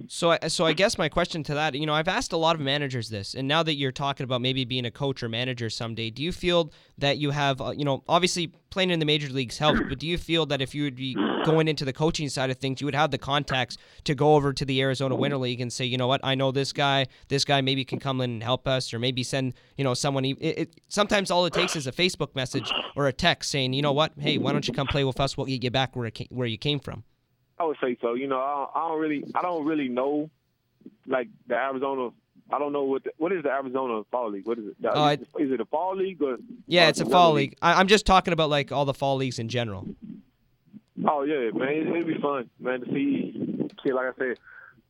So, 0.08 0.32
I, 0.32 0.48
so 0.48 0.64
I 0.64 0.72
guess 0.72 0.98
my 0.98 1.08
question 1.08 1.42
to 1.44 1.54
that, 1.54 1.74
you 1.74 1.86
know, 1.86 1.94
I've 1.94 2.08
asked 2.08 2.32
a 2.32 2.36
lot 2.36 2.54
of 2.54 2.60
managers 2.60 3.08
this, 3.08 3.34
and 3.34 3.48
now 3.48 3.62
that 3.62 3.74
you're 3.74 3.92
talking 3.92 4.24
about 4.24 4.40
maybe 4.40 4.64
being 4.64 4.84
a 4.84 4.90
coach 4.90 5.22
or 5.22 5.28
manager 5.28 5.70
someday, 5.70 6.10
do 6.10 6.22
you 6.22 6.32
feel 6.32 6.72
that 6.98 7.18
you 7.18 7.30
have, 7.30 7.60
uh, 7.60 7.70
you 7.70 7.84
know, 7.84 8.02
obviously 8.08 8.52
playing 8.70 8.90
in 8.90 8.98
the 8.98 9.06
major 9.06 9.28
leagues 9.28 9.58
helps, 9.58 9.80
but 9.88 9.98
do 9.98 10.06
you 10.06 10.18
feel 10.18 10.46
that 10.46 10.60
if 10.60 10.74
you 10.74 10.82
would 10.82 10.96
be 10.96 11.14
going 11.44 11.68
into 11.68 11.84
the 11.84 11.92
coaching 11.92 12.28
side 12.28 12.50
of 12.50 12.58
things, 12.58 12.80
you 12.80 12.86
would 12.86 12.94
have 12.94 13.10
the 13.10 13.18
contacts 13.18 13.78
to 14.04 14.14
go 14.14 14.34
over 14.34 14.52
to 14.52 14.64
the 14.64 14.80
Arizona 14.82 15.14
Winter 15.14 15.38
League 15.38 15.60
and 15.60 15.72
say, 15.72 15.84
you 15.84 15.96
know 15.96 16.06
what, 16.06 16.20
I 16.22 16.34
know 16.34 16.52
this 16.52 16.72
guy, 16.72 17.06
this 17.28 17.44
guy 17.44 17.60
maybe 17.60 17.84
can 17.84 17.98
come 17.98 18.20
in 18.20 18.30
and 18.30 18.42
help 18.42 18.68
us, 18.68 18.92
or 18.92 18.98
maybe 18.98 19.22
send, 19.22 19.54
you 19.76 19.84
know, 19.84 19.94
someone. 19.94 20.24
It, 20.24 20.36
it, 20.40 20.80
sometimes 20.88 21.30
all 21.30 21.46
it 21.46 21.52
takes 21.52 21.76
is 21.76 21.86
a 21.86 21.92
Facebook 21.92 22.34
message 22.34 22.70
or 22.96 23.06
a 23.06 23.12
text 23.12 23.50
saying, 23.50 23.72
you 23.72 23.82
know 23.82 23.92
what, 23.92 24.12
hey, 24.18 24.38
why 24.38 24.52
don't 24.52 24.66
you 24.68 24.74
come 24.74 24.86
play 24.86 25.04
with 25.04 25.20
us? 25.20 25.36
We'll 25.36 25.46
get 25.46 25.64
you 25.64 25.70
back 25.70 25.96
where 25.96 26.06
it 26.06 26.14
came, 26.14 26.28
where 26.30 26.46
you 26.46 26.58
came 26.58 26.80
from. 26.80 27.04
I 27.58 27.64
would 27.64 27.76
say 27.82 27.96
so. 28.00 28.14
You 28.14 28.26
know, 28.26 28.40
I 28.40 28.54
don't, 28.54 28.70
I 28.74 28.88
don't 28.88 29.00
really, 29.00 29.24
I 29.34 29.42
don't 29.42 29.64
really 29.64 29.88
know, 29.88 30.30
like 31.06 31.28
the 31.46 31.54
Arizona. 31.54 32.10
I 32.52 32.58
don't 32.60 32.72
know 32.72 32.84
what 32.84 33.04
the, 33.04 33.10
what 33.16 33.32
is 33.32 33.42
the 33.42 33.50
Arizona 33.50 34.02
Fall 34.10 34.30
League. 34.30 34.46
What 34.46 34.58
is 34.58 34.66
it? 34.66 34.76
Uh, 34.84 35.16
is, 35.20 35.48
is 35.48 35.52
it 35.52 35.60
a 35.60 35.64
fall 35.64 35.96
league 35.96 36.22
or? 36.22 36.36
Yeah, 36.68 36.88
it's 36.88 37.00
a 37.00 37.06
fall 37.06 37.32
league. 37.32 37.56
I, 37.60 37.74
I'm 37.74 37.88
just 37.88 38.06
talking 38.06 38.32
about 38.32 38.50
like 38.50 38.70
all 38.70 38.84
the 38.84 38.94
fall 38.94 39.16
leagues 39.16 39.38
in 39.38 39.48
general. 39.48 39.88
Oh 41.08 41.22
yeah, 41.22 41.50
man, 41.52 41.68
it, 41.68 41.86
it'd 41.88 42.06
be 42.06 42.18
fun, 42.20 42.48
man, 42.60 42.80
to 42.80 42.86
see. 42.86 43.32
See, 43.84 43.92
like 43.92 44.06
I 44.06 44.18
said, 44.18 44.38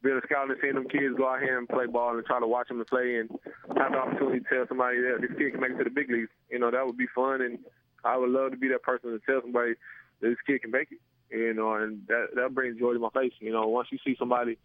being 0.03 0.19
a 0.19 0.27
scout 0.27 0.49
and 0.51 0.59
seeing 0.61 0.75
them 0.75 0.89
kids 0.89 1.15
go 1.17 1.29
out 1.29 1.41
here 1.41 1.59
and 1.59 1.69
play 1.69 1.87
ball 1.87 2.17
and 2.17 2.25
try 2.25 2.39
to 2.39 2.47
watch 2.47 2.69
them 2.69 2.83
play 2.89 3.17
and 3.17 3.31
have 3.77 3.93
the 3.93 3.99
opportunity 3.99 4.41
to 4.41 4.47
tell 4.49 4.69
somebody 4.69 4.99
that 5.01 5.19
this 5.21 5.37
kid 5.37 5.53
can 5.53 5.61
make 5.61 5.73
it 5.73 5.79
to 5.79 5.85
the 5.85 5.91
big 5.91 6.11
leagues. 6.11 6.31
You 6.51 6.59
know, 6.59 6.71
that 6.71 6.87
would 6.87 6.97
be 6.97 7.09
fun, 7.15 7.41
and 7.43 7.59
I 8.05 8.17
would 8.17 8.31
love 8.31 8.53
to 8.53 8.57
be 8.57 8.69
that 8.69 8.83
person 8.83 9.11
to 9.11 9.21
tell 9.27 9.41
somebody 9.43 9.75
that 10.21 10.29
this 10.29 10.37
kid 10.47 10.63
can 10.63 10.71
make 10.71 10.93
it. 10.93 10.99
You 11.31 11.55
know, 11.55 11.75
and 11.75 12.07
that 12.09 12.29
that 12.37 12.55
brings 12.55 12.79
joy 12.79 12.93
to 12.93 12.99
my 12.99 13.11
face. 13.11 13.33
You 13.41 13.53
know, 13.53 13.67
once 13.67 13.89
you 13.91 13.99
see 14.05 14.17
somebody 14.19 14.59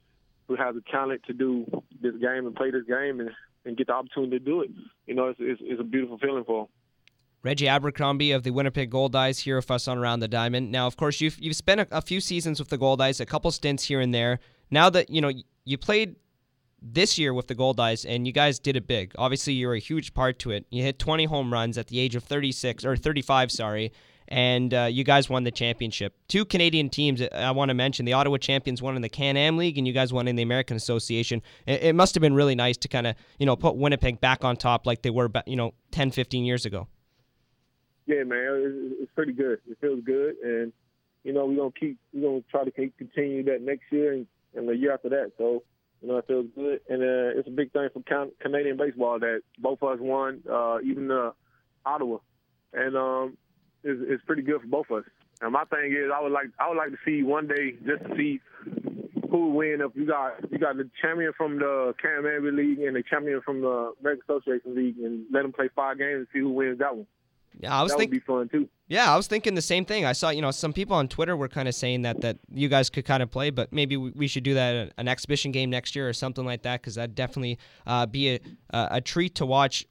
who 0.47 0.55
has 0.55 0.75
the 0.75 0.81
talent 0.91 1.23
to 1.27 1.33
do 1.33 1.65
this 2.01 2.15
game 2.15 2.45
and 2.45 2.55
play 2.55 2.71
this 2.71 2.83
game 2.83 3.19
and, 3.19 3.31
and 3.65 3.77
get 3.77 3.87
the 3.87 3.93
opportunity 3.93 4.37
to 4.37 4.45
do 4.45 4.61
it, 4.61 4.69
you 5.07 5.13
know, 5.15 5.29
it's, 5.29 5.39
it's, 5.41 5.61
it's 5.63 5.79
a 5.79 5.83
beautiful 5.83 6.17
feeling 6.17 6.43
for 6.43 6.63
them. 6.63 6.67
Reggie 7.43 7.67
Abercrombie 7.67 8.31
of 8.31 8.43
the 8.43 8.51
Winnipeg 8.51 8.91
Goldeyes 8.91 9.39
here 9.39 9.55
with 9.55 9.71
us 9.71 9.87
on 9.87 9.97
Around 9.97 10.19
the 10.19 10.27
Diamond. 10.27 10.71
Now, 10.71 10.85
of 10.85 10.95
course, 10.97 11.21
you've 11.21 11.39
you've 11.39 11.55
spent 11.55 11.81
a, 11.81 11.87
a 11.91 12.01
few 12.01 12.21
seasons 12.21 12.59
with 12.59 12.69
the 12.69 12.77
Goldeyes, 12.77 13.19
a 13.19 13.25
couple 13.25 13.49
stints 13.51 13.85
here 13.85 13.99
and 13.99 14.13
there. 14.13 14.39
Now 14.69 14.89
that 14.91 15.09
you 15.09 15.21
know 15.21 15.31
you 15.65 15.77
played 15.77 16.15
this 16.81 17.17
year 17.17 17.33
with 17.33 17.47
the 17.47 17.55
Goldeyes, 17.55 18.05
and 18.07 18.25
you 18.25 18.33
guys 18.33 18.59
did 18.59 18.75
it 18.75 18.87
big. 18.87 19.13
Obviously, 19.17 19.53
you're 19.53 19.73
a 19.73 19.79
huge 19.79 20.13
part 20.13 20.39
to 20.39 20.51
it. 20.51 20.65
You 20.69 20.83
hit 20.83 20.99
20 20.99 21.25
home 21.25 21.53
runs 21.53 21.77
at 21.77 21.87
the 21.87 21.99
age 21.99 22.15
of 22.15 22.23
36 22.23 22.83
or 22.85 22.97
35, 22.97 23.51
sorry, 23.51 23.91
and 24.31 24.73
uh, 24.73 24.83
you 24.89 25.03
guys 25.03 25.29
won 25.29 25.43
the 25.43 25.51
championship. 25.51 26.15
Two 26.29 26.45
Canadian 26.45 26.89
teams 26.89 27.21
uh, 27.21 27.27
I 27.33 27.51
want 27.51 27.69
to 27.69 27.73
mention: 27.73 28.05
the 28.05 28.13
Ottawa 28.13 28.37
Champions 28.37 28.81
won 28.81 28.95
in 28.95 29.01
the 29.01 29.09
Can-Am 29.09 29.57
League, 29.57 29.77
and 29.77 29.85
you 29.85 29.93
guys 29.93 30.13
won 30.13 30.27
in 30.27 30.37
the 30.37 30.41
American 30.41 30.77
Association. 30.77 31.41
It, 31.67 31.83
it 31.83 31.95
must 31.95 32.15
have 32.15 32.21
been 32.21 32.33
really 32.33 32.55
nice 32.55 32.77
to 32.77 32.87
kind 32.87 33.05
of 33.07 33.15
you 33.37 33.45
know 33.45 33.57
put 33.57 33.75
Winnipeg 33.75 34.21
back 34.21 34.45
on 34.45 34.55
top 34.55 34.87
like 34.87 35.01
they 35.01 35.09
were, 35.09 35.29
you 35.45 35.57
know, 35.57 35.73
10, 35.91 36.11
15 36.11 36.45
years 36.45 36.65
ago. 36.65 36.87
Yeah, 38.05 38.23
man, 38.23 38.95
it's, 38.99 39.11
pretty 39.13 39.33
good. 39.33 39.59
It 39.69 39.77
feels 39.81 40.01
good, 40.03 40.35
and 40.41 40.71
you 41.23 41.33
know 41.33 41.45
we're 41.45 41.57
gonna 41.57 41.71
keep 41.77 41.97
we're 42.13 42.29
gonna 42.29 42.43
try 42.49 42.63
to 42.63 42.71
keep, 42.71 42.97
continue 42.97 43.43
that 43.43 43.61
next 43.61 43.83
year 43.91 44.13
and, 44.13 44.25
and 44.55 44.67
the 44.67 44.75
year 44.75 44.93
after 44.93 45.09
that. 45.09 45.33
So 45.37 45.63
you 46.01 46.07
know 46.07 46.17
it 46.17 46.25
feels 46.27 46.47
good, 46.55 46.79
and 46.87 47.01
uh, 47.01 47.37
it's 47.37 47.49
a 47.49 47.51
big 47.51 47.73
thing 47.73 47.89
for 47.93 48.01
Can- 48.03 48.31
Canadian 48.39 48.77
baseball 48.77 49.19
that 49.19 49.41
both 49.59 49.79
of 49.81 49.89
us 49.89 49.99
won, 49.99 50.41
uh, 50.49 50.77
even 50.85 51.11
uh, 51.11 51.31
Ottawa, 51.85 52.19
and 52.73 52.95
um, 52.95 53.37
it's, 53.83 54.01
it's 54.07 54.23
pretty 54.25 54.41
good 54.41 54.61
for 54.61 54.67
both 54.67 54.89
of 54.89 54.99
us. 54.99 55.05
And 55.41 55.53
my 55.53 55.63
thing 55.65 55.91
is, 55.91 56.11
I 56.15 56.21
would 56.21 56.31
like 56.31 56.47
I 56.59 56.69
would 56.69 56.77
like 56.77 56.91
to 56.91 56.97
see 57.03 57.23
one 57.23 57.47
day 57.47 57.73
just 57.85 58.03
to 58.03 58.15
see 58.15 58.39
who 59.29 59.51
win 59.51 59.81
if 59.81 59.91
you 59.95 60.05
got 60.05 60.33
you 60.51 60.59
got 60.59 60.77
the 60.77 60.89
champion 61.01 61.31
from 61.35 61.57
the 61.57 61.93
Can-Am 62.01 62.55
League 62.55 62.79
and 62.79 62.95
the 62.95 63.03
champion 63.03 63.41
from 63.41 63.61
the 63.61 63.93
American 64.01 64.23
Association 64.29 64.75
League, 64.75 64.97
and 64.99 65.25
let 65.31 65.41
them 65.43 65.53
play 65.53 65.69
five 65.75 65.97
games 65.97 66.17
and 66.17 66.27
see 66.33 66.39
who 66.39 66.49
wins 66.49 66.79
that 66.79 66.95
one. 66.95 67.07
Yeah, 67.59 67.77
I 67.77 67.83
was 67.83 67.91
that 67.91 67.97
thinking. 67.97 68.21
would 68.27 68.47
be 68.47 68.49
fun 68.49 68.61
too. 68.61 68.69
Yeah, 68.87 69.11
I 69.11 69.17
was 69.17 69.27
thinking 69.27 69.55
the 69.55 69.61
same 69.61 69.85
thing. 69.85 70.05
I 70.05 70.13
saw, 70.13 70.29
you 70.29 70.41
know, 70.41 70.51
some 70.51 70.73
people 70.73 70.95
on 70.95 71.07
Twitter 71.07 71.35
were 71.35 71.47
kind 71.49 71.67
of 71.67 71.75
saying 71.75 72.03
that 72.03 72.21
that 72.21 72.37
you 72.53 72.69
guys 72.69 72.89
could 72.89 73.05
kind 73.05 73.23
of 73.23 73.31
play, 73.31 73.49
but 73.49 73.73
maybe 73.73 73.97
we, 73.97 74.11
we 74.11 74.27
should 74.27 74.43
do 74.43 74.53
that 74.53 74.93
an 74.97 75.07
exhibition 75.07 75.51
game 75.51 75.69
next 75.69 75.95
year 75.95 76.07
or 76.07 76.13
something 76.13 76.45
like 76.45 76.61
that 76.63 76.81
because 76.81 76.95
that'd 76.95 77.15
definitely 77.15 77.57
uh, 77.87 78.05
be 78.05 78.35
a, 78.35 78.39
a 78.71 78.87
a 78.91 79.01
treat 79.01 79.35
to 79.35 79.45
watch. 79.45 79.85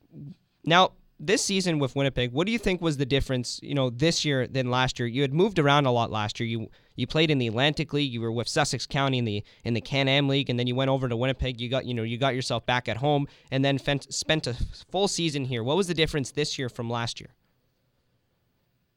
Now, 0.64 0.92
this 1.20 1.44
season 1.44 1.78
with 1.78 1.94
Winnipeg, 1.94 2.32
what 2.32 2.46
do 2.46 2.52
you 2.52 2.58
think 2.58 2.80
was 2.80 2.96
the 2.96 3.04
difference, 3.04 3.60
you 3.62 3.74
know, 3.74 3.90
this 3.90 4.24
year 4.24 4.46
than 4.46 4.70
last 4.70 4.98
year? 4.98 5.06
You 5.06 5.20
had 5.20 5.34
moved 5.34 5.58
around 5.58 5.84
a 5.84 5.92
lot 5.92 6.10
last 6.10 6.40
year. 6.40 6.48
You 6.48 6.70
you 6.96 7.06
played 7.06 7.30
in 7.30 7.38
the 7.38 7.46
Atlantic 7.46 7.92
League, 7.92 8.12
you 8.12 8.20
were 8.20 8.32
with 8.32 8.48
Sussex 8.48 8.86
County 8.86 9.18
in 9.18 9.24
the 9.26 9.44
in 9.64 9.74
the 9.74 9.80
Can-Am 9.80 10.28
League, 10.28 10.50
and 10.50 10.58
then 10.58 10.66
you 10.66 10.74
went 10.74 10.90
over 10.90 11.08
to 11.08 11.16
Winnipeg. 11.16 11.60
You 11.60 11.68
got, 11.68 11.84
you 11.84 11.94
know, 11.94 12.02
you 12.02 12.18
got 12.18 12.34
yourself 12.34 12.64
back 12.66 12.88
at 12.88 12.96
home, 12.96 13.28
and 13.50 13.64
then 13.64 13.78
fent, 13.78 14.12
spent 14.12 14.46
a 14.46 14.56
full 14.90 15.08
season 15.08 15.44
here. 15.44 15.62
What 15.62 15.76
was 15.76 15.88
the 15.88 15.94
difference 15.94 16.30
this 16.30 16.58
year 16.58 16.68
from 16.68 16.88
last 16.90 17.20
year? 17.20 17.34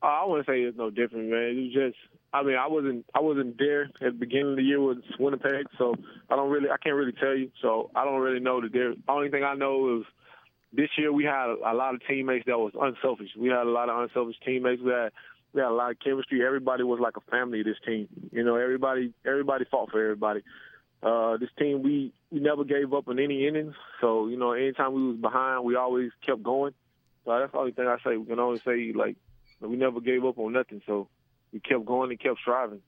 Uh, 0.01 0.07
I 0.07 0.25
wouldn't 0.25 0.47
say 0.47 0.61
it's 0.61 0.77
no 0.77 0.89
different, 0.89 1.29
man. 1.29 1.43
It 1.43 1.61
was 1.61 1.73
just, 1.73 1.97
I 2.33 2.43
mean, 2.43 2.55
I 2.55 2.67
wasn't, 2.67 3.05
I 3.15 3.21
wasn't 3.21 3.57
there 3.57 3.83
at 3.83 3.91
the 4.01 4.11
beginning 4.11 4.51
of 4.51 4.55
the 4.57 4.63
year 4.63 4.81
with 4.81 4.97
Winnipeg, 5.17 5.67
so 5.77 5.95
I 6.29 6.35
don't 6.35 6.49
really, 6.49 6.69
I 6.69 6.75
can't 6.77 6.95
really 6.95 7.13
tell 7.13 7.35
you. 7.35 7.51
So 7.61 7.89
I 7.95 8.03
don't 8.03 8.19
really 8.19 8.41
know 8.41 8.59
the 8.59 8.67
difference. 8.67 8.99
Only 9.07 9.29
thing 9.29 9.45
I 9.45 9.55
know 9.55 9.99
is 9.99 10.05
this 10.73 10.89
year 10.97 11.13
we 11.13 11.23
had 11.23 11.49
a, 11.49 11.73
lot 11.73 11.93
of 11.93 12.01
teammates 12.07 12.45
that 12.47 12.57
was 12.57 12.73
unselfish. 12.79 13.29
We 13.37 13.49
had 13.49 13.67
a 13.67 13.69
lot 13.69 13.89
of 13.89 13.99
unselfish 14.03 14.37
teammates. 14.43 14.81
We 14.81 14.91
had, 14.91 15.11
we 15.53 15.61
had 15.61 15.69
a 15.69 15.73
lot 15.73 15.91
of 15.91 15.99
chemistry. 15.99 16.45
Everybody 16.45 16.83
was 16.83 16.99
like 16.99 17.15
a 17.15 17.31
family. 17.31 17.61
This 17.63 17.77
team, 17.85 18.07
you 18.31 18.43
know, 18.43 18.55
everybody, 18.55 19.13
everybody 19.25 19.65
fought 19.69 19.91
for 19.91 20.01
everybody. 20.01 20.41
Uh, 21.03 21.37
this 21.37 21.49
team, 21.59 21.83
we 21.83 22.13
we 22.31 22.39
never 22.39 22.63
gave 22.63 22.93
up 22.93 23.07
in 23.07 23.19
any 23.19 23.47
innings. 23.47 23.75
So 24.01 24.27
you 24.27 24.37
know, 24.37 24.53
anytime 24.53 24.93
we 24.93 25.07
was 25.07 25.17
behind, 25.17 25.63
we 25.63 25.75
always 25.75 26.11
kept 26.25 26.41
going. 26.41 26.73
So 27.25 27.37
that's 27.37 27.51
the 27.51 27.57
only 27.57 27.71
thing 27.71 27.87
I 27.87 27.97
say. 28.03 28.17
We 28.17 28.25
can 28.25 28.39
only 28.39 28.61
say 28.65 28.93
like 28.93 29.17
we 29.59 29.75
never 29.75 30.01
gave 30.01 30.25
up 30.25 30.39
on 30.39 30.53
nothing, 30.53 30.81
so 30.87 31.07
we 31.51 31.59
kept 31.59 31.85
going 31.85 32.09
and 32.09 32.19
kept 32.19 32.39
striving. 32.39 32.81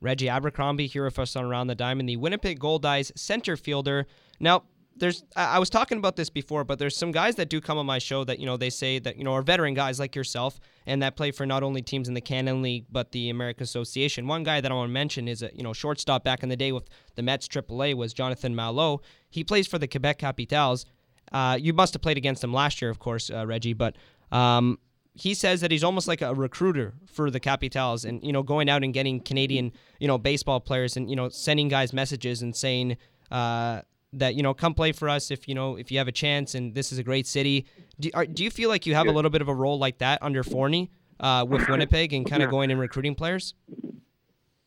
Reggie 0.00 0.28
Abercrombie 0.28 0.86
here 0.86 1.04
with 1.04 1.18
us 1.18 1.36
on 1.36 1.44
Around 1.44 1.68
the 1.68 1.74
Diamond, 1.74 2.08
the 2.08 2.16
Winnipeg 2.16 2.60
Goldeyes 2.60 3.16
center 3.16 3.56
fielder. 3.56 4.06
Now, 4.38 4.64
there's 4.96 5.24
I 5.36 5.58
was 5.58 5.70
talking 5.70 5.98
about 5.98 6.16
this 6.16 6.30
before, 6.30 6.64
but 6.64 6.78
there's 6.78 6.96
some 6.96 7.12
guys 7.12 7.34
that 7.36 7.48
do 7.48 7.60
come 7.60 7.78
on 7.78 7.86
my 7.86 7.98
show 7.98 8.24
that 8.24 8.38
you 8.38 8.46
know 8.46 8.56
they 8.56 8.70
say 8.70 8.98
that 9.00 9.16
you 9.16 9.24
know 9.24 9.32
are 9.32 9.42
veteran 9.42 9.74
guys 9.74 9.98
like 9.98 10.14
yourself 10.14 10.60
and 10.86 11.02
that 11.02 11.16
play 11.16 11.30
for 11.30 11.46
not 11.46 11.62
only 11.62 11.82
teams 11.82 12.08
in 12.08 12.14
the 12.14 12.20
Can-Am 12.20 12.62
League 12.62 12.86
but 12.90 13.12
the 13.12 13.30
American 13.30 13.64
Association. 13.64 14.26
One 14.26 14.44
guy 14.44 14.60
that 14.60 14.70
I 14.70 14.74
want 14.74 14.88
to 14.88 14.92
mention 14.92 15.28
is 15.28 15.42
a 15.42 15.50
you 15.54 15.62
know 15.62 15.72
shortstop 15.72 16.24
back 16.24 16.42
in 16.42 16.48
the 16.48 16.56
day 16.56 16.72
with 16.72 16.88
the 17.16 17.22
Mets 17.22 17.48
AAA 17.48 17.94
was 17.94 18.12
Jonathan 18.12 18.54
Malo. 18.54 19.00
He 19.30 19.42
plays 19.42 19.66
for 19.66 19.78
the 19.78 19.88
Quebec 19.88 20.18
Capitals. 20.18 20.86
Uh, 21.32 21.58
you 21.60 21.72
must 21.72 21.94
have 21.94 22.02
played 22.02 22.16
against 22.18 22.44
him 22.44 22.52
last 22.52 22.80
year, 22.80 22.90
of 22.90 22.98
course, 22.98 23.30
uh, 23.30 23.46
Reggie, 23.46 23.72
but. 23.72 23.96
Um, 24.32 24.78
he 25.16 25.32
says 25.32 25.60
that 25.60 25.70
he's 25.70 25.84
almost 25.84 26.08
like 26.08 26.22
a 26.22 26.34
recruiter 26.34 26.92
for 27.06 27.30
the 27.30 27.38
Capitals 27.38 28.04
and 28.04 28.20
you 28.24 28.32
know 28.32 28.42
going 28.42 28.68
out 28.68 28.82
and 28.82 28.92
getting 28.92 29.20
Canadian 29.20 29.70
you 30.00 30.08
know 30.08 30.18
baseball 30.18 30.58
players 30.58 30.96
and 30.96 31.08
you 31.08 31.14
know 31.14 31.28
sending 31.28 31.68
guys 31.68 31.92
messages 31.92 32.42
and 32.42 32.56
saying 32.56 32.96
uh, 33.30 33.82
that 34.18 34.34
you 34.34 34.42
know 34.42 34.54
come 34.54 34.74
play 34.74 34.92
for 34.92 35.08
us 35.08 35.30
if 35.30 35.48
you 35.48 35.54
know 35.54 35.76
if 35.76 35.90
you 35.90 35.98
have 35.98 36.08
a 36.08 36.12
chance 36.12 36.54
and 36.54 36.74
this 36.74 36.92
is 36.92 36.98
a 36.98 37.02
great 37.02 37.26
city. 37.26 37.66
Do, 38.00 38.10
are, 38.14 38.26
do 38.26 38.42
you 38.44 38.50
feel 38.50 38.68
like 38.68 38.86
you 38.86 38.94
have 38.94 39.06
a 39.06 39.12
little 39.12 39.30
bit 39.30 39.42
of 39.42 39.48
a 39.48 39.54
role 39.54 39.78
like 39.78 39.98
that 39.98 40.22
under 40.22 40.42
Forney 40.42 40.90
uh, 41.20 41.44
with 41.48 41.68
Winnipeg 41.68 42.12
and 42.12 42.28
kind 42.28 42.42
of 42.42 42.50
going 42.50 42.70
and 42.70 42.80
recruiting 42.80 43.14
players? 43.14 43.54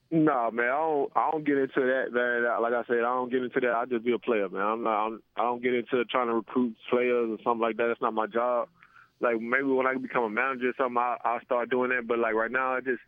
No, 0.09 0.49
man, 0.51 0.65
I 0.65 0.69
don't. 0.69 1.11
I 1.17 1.31
don't 1.31 1.43
get 1.45 1.57
into 1.57 1.81
that, 1.81 2.13
that- 2.13 2.61
Like 2.61 2.73
I 2.73 2.83
said, 2.87 2.99
I 2.99 3.13
don't 3.13 3.29
get 3.29 3.43
into 3.43 3.59
that. 3.59 3.75
I 3.75 3.85
just 3.85 4.05
be 4.05 4.13
a 4.13 4.19
player, 4.19 4.47
man. 4.47 4.61
I'm 4.61 4.83
not. 4.83 5.05
I'm, 5.05 5.21
I 5.35 5.41
don't 5.41 5.61
get 5.61 5.73
into 5.73 6.05
trying 6.05 6.27
to 6.27 6.35
recruit 6.35 6.75
players 6.89 7.29
or 7.29 7.37
something 7.43 7.59
like 7.61 7.75
that. 7.77 7.87
That's 7.87 8.01
not 8.01 8.13
my 8.13 8.25
job. 8.27 8.69
Like 9.19 9.41
maybe 9.41 9.63
when 9.65 9.85
I 9.85 9.95
become 9.95 10.23
a 10.23 10.29
manager 10.29 10.69
or 10.69 10.73
something, 10.77 10.97
I, 10.97 11.17
I'll 11.25 11.41
start 11.41 11.69
doing 11.69 11.89
that. 11.89 12.07
But 12.07 12.19
like 12.19 12.35
right 12.35 12.51
now, 12.51 12.75
I 12.75 12.79
just 12.79 13.01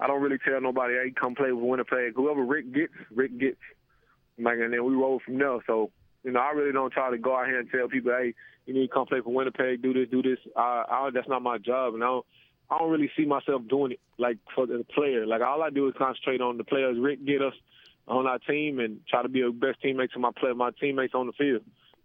I 0.00 0.06
don't 0.06 0.22
really 0.22 0.38
tell 0.38 0.58
nobody, 0.60 0.94
hey, 0.94 1.10
come 1.10 1.34
play 1.34 1.52
with 1.52 1.62
Winnipeg. 1.64 2.14
Whoever 2.16 2.42
Rick 2.42 2.72
gets, 2.72 2.92
Rick 3.14 3.38
gets. 3.38 3.56
Like 4.38 4.58
and 4.58 4.72
then 4.72 4.84
we 4.84 4.94
roll 4.94 5.20
from 5.24 5.38
there. 5.38 5.58
So 5.66 5.90
you 6.24 6.32
know, 6.32 6.40
I 6.40 6.50
really 6.50 6.72
don't 6.72 6.92
try 6.92 7.10
to 7.10 7.18
go 7.18 7.36
out 7.36 7.46
here 7.46 7.60
and 7.60 7.70
tell 7.70 7.88
people, 7.88 8.12
hey, 8.12 8.34
you 8.66 8.74
need 8.74 8.88
to 8.88 8.92
come 8.92 9.06
play 9.06 9.20
for 9.22 9.32
Winnipeg, 9.32 9.82
do 9.82 9.92
this, 9.92 10.08
do 10.10 10.22
this. 10.22 10.38
I, 10.56 10.84
I 10.90 11.10
that's 11.12 11.28
not 11.28 11.42
my 11.42 11.58
job, 11.58 11.94
and 11.94 12.02
I 12.02 12.06
don't. 12.06 12.26
I 12.70 12.76
don't 12.76 12.90
really 12.90 13.10
see 13.16 13.24
myself 13.24 13.62
doing 13.66 13.92
it 13.92 14.00
like 14.18 14.36
for 14.54 14.66
the 14.66 14.84
player. 14.94 15.26
Like 15.26 15.40
all 15.40 15.62
I 15.62 15.70
do 15.70 15.88
is 15.88 15.94
concentrate 15.96 16.42
on 16.42 16.58
the 16.58 16.64
players 16.64 16.98
Rick 17.00 17.24
get 17.24 17.40
us 17.40 17.54
on 18.06 18.26
our 18.26 18.38
team 18.38 18.78
and 18.78 19.00
try 19.08 19.22
to 19.22 19.28
be 19.28 19.40
a 19.40 19.50
best 19.50 19.82
teammate 19.82 20.12
to 20.12 20.18
my 20.18 20.32
play 20.38 20.52
my 20.52 20.70
teammates 20.78 21.14
on 21.14 21.26
the 21.26 21.32
field. 21.32 21.62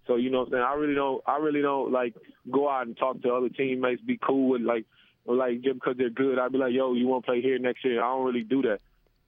So 0.07 0.15
you 0.15 0.29
know 0.29 0.39
what 0.39 0.47
I'm 0.47 0.51
saying? 0.53 0.63
I 0.63 0.73
really 0.75 0.95
don't 0.95 1.21
I 1.27 1.37
really 1.37 1.61
don't 1.61 1.91
like 1.91 2.15
go 2.49 2.69
out 2.69 2.87
and 2.87 2.95
talk 2.95 3.21
to 3.21 3.33
other 3.33 3.49
teammates, 3.49 4.01
be 4.01 4.17
cool 4.17 4.49
with 4.51 4.61
like 4.61 4.85
like 5.25 5.61
just 5.61 5.75
because 5.75 5.95
they're 5.97 6.09
good, 6.09 6.39
I'd 6.39 6.51
be 6.51 6.57
like, 6.57 6.73
yo, 6.73 6.93
you 6.93 7.07
want 7.07 7.25
to 7.25 7.31
play 7.31 7.41
here 7.41 7.57
next 7.59 7.83
year? 7.85 8.01
I 8.01 8.07
don't 8.13 8.25
really 8.25 8.43
do 8.43 8.61
that. 8.63 8.79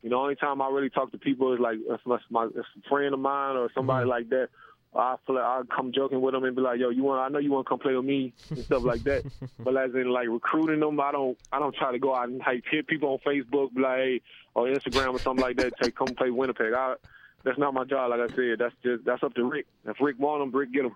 You 0.05 0.11
know, 0.11 0.21
only 0.21 0.35
time 0.35 0.61
I 0.61 0.69
really 0.69 0.91
talk 0.91 1.11
to 1.13 1.17
people 1.17 1.51
is 1.51 1.59
like 1.59 1.79
it's 1.89 2.05
my, 2.05 2.19
my 2.29 2.45
it's 2.45 2.57
a 2.57 2.89
friend 2.89 3.11
of 3.11 3.19
mine 3.19 3.55
or 3.55 3.71
somebody 3.73 4.05
like 4.05 4.29
that. 4.29 4.49
I 4.95 5.15
feel 5.25 5.35
like 5.35 5.43
I'll 5.43 5.63
come 5.63 5.91
joking 5.93 6.21
with 6.21 6.35
them 6.35 6.43
and 6.43 6.55
be 6.55 6.61
like, 6.61 6.79
"Yo, 6.79 6.91
you 6.91 7.01
want? 7.01 7.21
I 7.21 7.27
know 7.27 7.39
you 7.39 7.51
want 7.51 7.65
to 7.65 7.69
come 7.69 7.79
play 7.79 7.95
with 7.95 8.05
me 8.05 8.31
and 8.51 8.59
stuff 8.59 8.83
like 8.83 9.01
that." 9.05 9.23
but 9.59 9.75
as 9.75 9.95
in 9.95 10.09
like 10.09 10.27
recruiting 10.29 10.81
them, 10.81 10.99
I 10.99 11.11
don't. 11.11 11.35
I 11.51 11.57
don't 11.57 11.75
try 11.75 11.91
to 11.91 11.97
go 11.97 12.13
out 12.13 12.29
and 12.29 12.37
like 12.37 12.63
hit 12.69 12.85
people 12.85 13.13
on 13.13 13.17
Facebook, 13.25 13.71
like, 13.75 13.97
hey, 13.97 14.21
or 14.53 14.67
Instagram 14.67 15.15
or 15.15 15.19
something 15.19 15.43
like 15.43 15.57
that. 15.57 15.73
Say, 15.81 15.89
come 15.89 16.09
play 16.09 16.29
Winnipeg. 16.29 16.71
I, 16.71 16.97
that's 17.43 17.57
not 17.57 17.73
my 17.73 17.83
job. 17.83 18.11
Like 18.11 18.19
I 18.19 18.27
said, 18.35 18.59
that's 18.59 18.75
just 18.83 19.05
that's 19.05 19.23
up 19.23 19.33
to 19.33 19.43
Rick. 19.43 19.65
If 19.85 19.99
Rick 19.99 20.19
want 20.19 20.39
them, 20.39 20.51
Rick 20.51 20.71
get 20.71 20.83
them. 20.83 20.93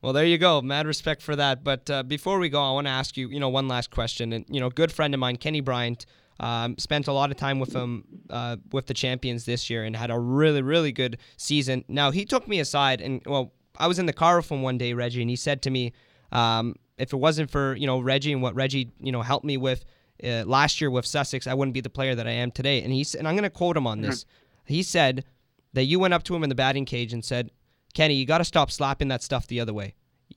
Well, 0.00 0.12
there 0.12 0.26
you 0.26 0.38
go. 0.38 0.62
Mad 0.62 0.86
respect 0.86 1.22
for 1.22 1.34
that. 1.34 1.64
But 1.64 1.90
uh, 1.90 2.04
before 2.04 2.38
we 2.38 2.50
go, 2.50 2.62
I 2.62 2.70
want 2.70 2.86
to 2.86 2.92
ask 2.92 3.16
you, 3.16 3.30
you 3.30 3.40
know, 3.40 3.48
one 3.48 3.66
last 3.66 3.90
question. 3.90 4.32
And 4.32 4.44
you 4.48 4.60
know, 4.60 4.70
good 4.70 4.92
friend 4.92 5.12
of 5.12 5.18
mine, 5.18 5.38
Kenny 5.38 5.60
Bryant, 5.60 6.06
um, 6.40 6.76
spent 6.78 7.06
a 7.06 7.12
lot 7.12 7.30
of 7.30 7.36
time 7.36 7.60
with 7.60 7.74
him 7.74 8.04
uh, 8.30 8.56
with 8.72 8.86
the 8.86 8.94
champions 8.94 9.44
this 9.44 9.70
year 9.70 9.84
and 9.84 9.96
had 9.96 10.10
a 10.10 10.18
really, 10.18 10.62
really 10.62 10.92
good 10.92 11.18
season. 11.36 11.84
Now 11.88 12.10
he 12.10 12.24
took 12.24 12.48
me 12.48 12.60
aside 12.60 13.00
and 13.00 13.22
well, 13.26 13.52
I 13.76 13.86
was 13.86 13.98
in 13.98 14.06
the 14.06 14.12
car 14.12 14.36
with 14.36 14.50
him 14.50 14.62
one 14.62 14.78
day, 14.78 14.92
Reggie, 14.92 15.20
and 15.20 15.30
he 15.30 15.36
said 15.36 15.62
to 15.62 15.70
me, 15.70 15.92
um, 16.32 16.76
if 16.98 17.12
it 17.12 17.16
wasn't 17.16 17.50
for 17.50 17.74
you 17.76 17.86
know 17.86 18.00
Reggie 18.00 18.32
and 18.32 18.42
what 18.42 18.54
Reggie 18.54 18.92
you 19.00 19.12
know 19.12 19.22
helped 19.22 19.44
me 19.44 19.56
with 19.56 19.84
uh, 20.22 20.44
last 20.46 20.80
year 20.80 20.90
with 20.90 21.06
Sussex, 21.06 21.46
I 21.46 21.54
wouldn't 21.54 21.74
be 21.74 21.80
the 21.80 21.90
player 21.90 22.14
that 22.14 22.26
I 22.26 22.32
am 22.32 22.50
today. 22.50 22.82
And 22.82 22.92
he 22.92 23.04
and 23.18 23.26
I'm 23.26 23.34
going 23.34 23.42
to 23.44 23.50
quote 23.50 23.76
him 23.76 23.86
on 23.86 24.00
this. 24.00 24.24
He 24.64 24.82
said 24.82 25.24
that 25.72 25.84
you 25.84 25.98
went 25.98 26.14
up 26.14 26.22
to 26.24 26.34
him 26.36 26.42
in 26.42 26.48
the 26.48 26.54
batting 26.54 26.84
cage 26.84 27.12
and 27.12 27.24
said, 27.24 27.50
"Kenny, 27.94 28.14
you 28.14 28.26
got 28.26 28.38
to 28.38 28.44
stop 28.44 28.70
slapping 28.70 29.08
that 29.08 29.22
stuff 29.22 29.46
the 29.46 29.60
other 29.60 29.74
way. 29.74 29.94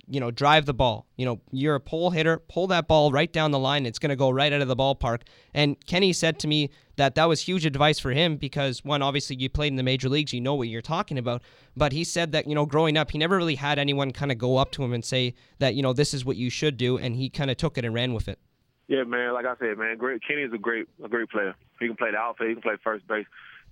You 0.09 0.19
know, 0.19 0.31
drive 0.31 0.65
the 0.65 0.73
ball. 0.73 1.05
You 1.17 1.25
know, 1.25 1.41
you're 1.51 1.75
a 1.75 1.79
pole 1.79 2.11
hitter. 2.11 2.37
Pull 2.47 2.67
that 2.67 2.87
ball 2.87 3.11
right 3.11 3.31
down 3.31 3.51
the 3.51 3.59
line. 3.59 3.85
It's 3.85 3.99
going 3.99 4.09
to 4.09 4.15
go 4.15 4.29
right 4.29 4.53
out 4.53 4.61
of 4.61 4.67
the 4.67 4.75
ballpark." 4.75 5.21
And 5.53 5.75
Kenny 5.85 6.13
said 6.13 6.39
to 6.39 6.47
me 6.47 6.69
that 6.95 7.15
that 7.15 7.25
was 7.25 7.41
huge 7.41 7.65
advice 7.65 7.99
for 7.99 8.11
him 8.11 8.37
because 8.37 8.83
one, 8.83 9.01
obviously 9.01 9.35
you 9.35 9.49
played 9.49 9.67
in 9.67 9.75
the 9.75 9.83
major 9.83 10.09
leagues, 10.09 10.33
you 10.33 10.41
know 10.41 10.55
what 10.55 10.67
you're 10.67 10.81
talking 10.81 11.17
about. 11.17 11.41
But 11.75 11.91
he 11.91 12.03
said 12.03 12.31
that 12.31 12.47
you 12.47 12.55
know 12.55 12.65
growing 12.65 12.97
up, 12.97 13.11
he 13.11 13.17
never 13.17 13.37
really 13.37 13.55
had 13.55 13.79
anyone 13.79 14.11
kind 14.11 14.31
of 14.31 14.37
go 14.37 14.57
up 14.57 14.71
to 14.73 14.83
him 14.83 14.93
and 14.93 15.03
say 15.03 15.33
that 15.59 15.75
you 15.75 15.83
know 15.83 15.93
this 15.93 16.13
is 16.13 16.23
what 16.23 16.37
you 16.37 16.49
should 16.49 16.77
do, 16.77 16.97
and 16.97 17.15
he 17.15 17.29
kind 17.29 17.51
of 17.51 17.57
took 17.57 17.77
it 17.77 17.85
and 17.85 17.93
ran 17.93 18.13
with 18.13 18.27
it. 18.27 18.39
Yeah, 18.87 19.03
man. 19.03 19.33
Like 19.33 19.45
I 19.45 19.55
said, 19.59 19.77
man, 19.77 19.97
great. 19.97 20.21
Kenny 20.25 20.43
is 20.43 20.53
a 20.53 20.57
great, 20.57 20.87
a 21.03 21.09
great 21.09 21.29
player. 21.29 21.55
He 21.79 21.87
can 21.87 21.97
play 21.97 22.11
the 22.11 22.17
outfield. 22.17 22.49
He 22.49 22.55
can 22.55 22.61
play 22.61 22.75
first 22.81 23.05
base. 23.07 23.25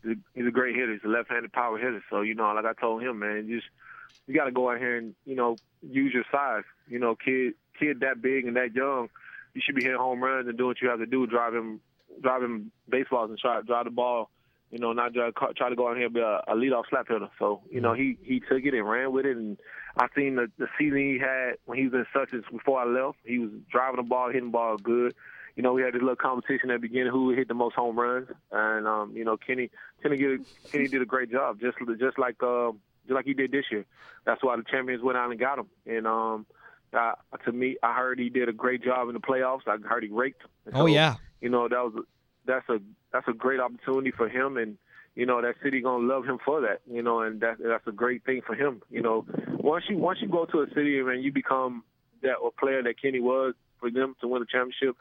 He's 0.03 0.11
a, 0.11 0.15
he's 0.33 0.47
a 0.47 0.51
great 0.51 0.75
hitter. 0.75 0.91
He's 0.91 1.03
a 1.05 1.07
left-handed 1.07 1.53
power 1.53 1.77
hitter. 1.77 2.03
So 2.09 2.21
you 2.21 2.35
know, 2.35 2.51
like 2.53 2.65
I 2.65 2.73
told 2.73 3.01
him, 3.01 3.19
man, 3.19 3.47
just 3.47 3.67
you 4.27 4.33
got 4.33 4.45
to 4.45 4.51
go 4.51 4.69
out 4.71 4.79
here 4.79 4.97
and 4.97 5.15
you 5.25 5.35
know 5.35 5.55
use 5.81 6.13
your 6.13 6.25
size. 6.31 6.63
You 6.87 6.99
know, 6.99 7.15
kid, 7.15 7.53
kid 7.79 7.99
that 8.01 8.21
big 8.21 8.45
and 8.45 8.55
that 8.55 8.73
young, 8.73 9.09
you 9.53 9.61
should 9.63 9.75
be 9.75 9.83
hitting 9.83 9.97
home 9.97 10.21
runs 10.21 10.47
and 10.47 10.57
doing 10.57 10.69
what 10.69 10.81
you 10.81 10.89
have 10.89 10.99
to 10.99 11.05
do, 11.05 11.27
driving, 11.27 11.79
driving 12.21 12.71
baseballs 12.89 13.29
and 13.29 13.39
try 13.39 13.61
drive 13.61 13.85
the 13.85 13.91
ball. 13.91 14.29
You 14.71 14.79
know, 14.79 14.93
not 14.93 15.13
try, 15.13 15.29
try 15.55 15.69
to 15.69 15.75
go 15.75 15.89
out 15.89 15.95
here 15.95 16.07
and 16.07 16.13
be 16.13 16.19
a, 16.19 16.41
a 16.47 16.55
leadoff 16.55 16.83
slap 16.89 17.07
hitter. 17.07 17.29
So 17.39 17.61
you 17.69 17.81
know, 17.81 17.93
he 17.93 18.17
he 18.21 18.39
took 18.39 18.63
it 18.63 18.73
and 18.73 18.89
ran 18.89 19.11
with 19.11 19.25
it. 19.25 19.37
And 19.37 19.57
I 19.95 20.07
seen 20.15 20.35
the 20.35 20.51
the 20.57 20.67
season 20.77 20.97
he 20.97 21.19
had 21.19 21.57
when 21.65 21.77
he 21.77 21.85
was 21.85 21.93
in 21.93 22.05
Sussex 22.13 22.43
before 22.51 22.79
I 22.79 22.85
left. 22.85 23.17
He 23.23 23.39
was 23.39 23.51
driving 23.71 23.97
the 23.97 24.03
ball, 24.03 24.27
hitting 24.27 24.49
the 24.49 24.51
ball 24.51 24.77
good. 24.77 25.13
You 25.55 25.63
know, 25.63 25.71
we 25.71 25.83
had 25.83 25.93
this 25.93 26.01
little 26.01 26.17
competition 26.17 26.69
at 26.69 26.81
the 26.81 26.87
beginning 26.87 27.13
who 27.13 27.29
hit 27.29 27.47
the 27.47 27.53
most 27.53 27.75
home 27.75 27.97
runs, 27.97 28.27
and 28.51 28.87
um, 28.87 29.13
you 29.15 29.23
know, 29.23 29.37
Kenny 29.37 29.71
Kenny 30.03 30.17
did 30.17 30.41
a, 30.41 30.69
Kenny 30.69 30.87
did 30.89 31.01
a 31.01 31.05
great 31.05 31.31
job, 31.31 31.61
just 31.61 31.77
just 31.97 32.19
like 32.19 32.43
uh, 32.43 32.71
just 33.05 33.15
like 33.15 33.25
he 33.25 33.33
did 33.33 33.51
this 33.51 33.65
year. 33.71 33.85
That's 34.25 34.43
why 34.43 34.55
the 34.57 34.63
champions 34.63 35.03
went 35.03 35.17
out 35.17 35.29
and 35.31 35.39
got 35.39 35.59
him. 35.59 35.67
And 35.85 36.07
um, 36.07 36.45
uh, 36.93 37.13
to 37.45 37.51
me, 37.51 37.77
I 37.83 37.93
heard 37.95 38.19
he 38.19 38.29
did 38.29 38.49
a 38.49 38.53
great 38.53 38.83
job 38.83 39.07
in 39.07 39.13
the 39.13 39.19
playoffs. 39.19 39.61
I 39.67 39.77
heard 39.87 40.03
he 40.03 40.09
raked. 40.09 40.41
And 40.65 40.75
Oh 40.75 40.85
yeah. 40.85 41.15
you 41.41 41.49
know 41.49 41.67
that 41.67 41.77
was 41.77 42.03
that's 42.45 42.67
a 42.69 42.79
that's 43.11 43.27
a 43.27 43.33
great 43.33 43.59
opportunity 43.59 44.11
for 44.11 44.29
him 44.29 44.57
and 44.57 44.77
you 45.15 45.25
know 45.25 45.41
that 45.41 45.55
city 45.63 45.81
gonna 45.81 46.05
love 46.05 46.25
him 46.25 46.37
for 46.43 46.61
that 46.61 46.81
you 46.91 47.01
know 47.01 47.21
and 47.21 47.41
that 47.41 47.57
that's 47.59 47.87
a 47.87 47.91
great 47.91 48.23
thing 48.25 48.41
for 48.45 48.53
him 48.55 48.81
you 48.89 49.01
know 49.01 49.25
once 49.57 49.85
you 49.89 49.97
once 49.97 50.19
you 50.21 50.27
go 50.27 50.45
to 50.45 50.61
a 50.61 50.67
city 50.75 50.99
and 50.99 51.23
you 51.23 51.31
become 51.31 51.83
that 52.21 52.35
a 52.45 52.51
player 52.51 52.83
that 52.83 53.01
Kenny 53.01 53.19
was 53.19 53.53
for 53.79 53.89
them 53.89 54.15
to 54.21 54.27
win 54.27 54.41
a 54.41 54.45
championship 54.45 54.95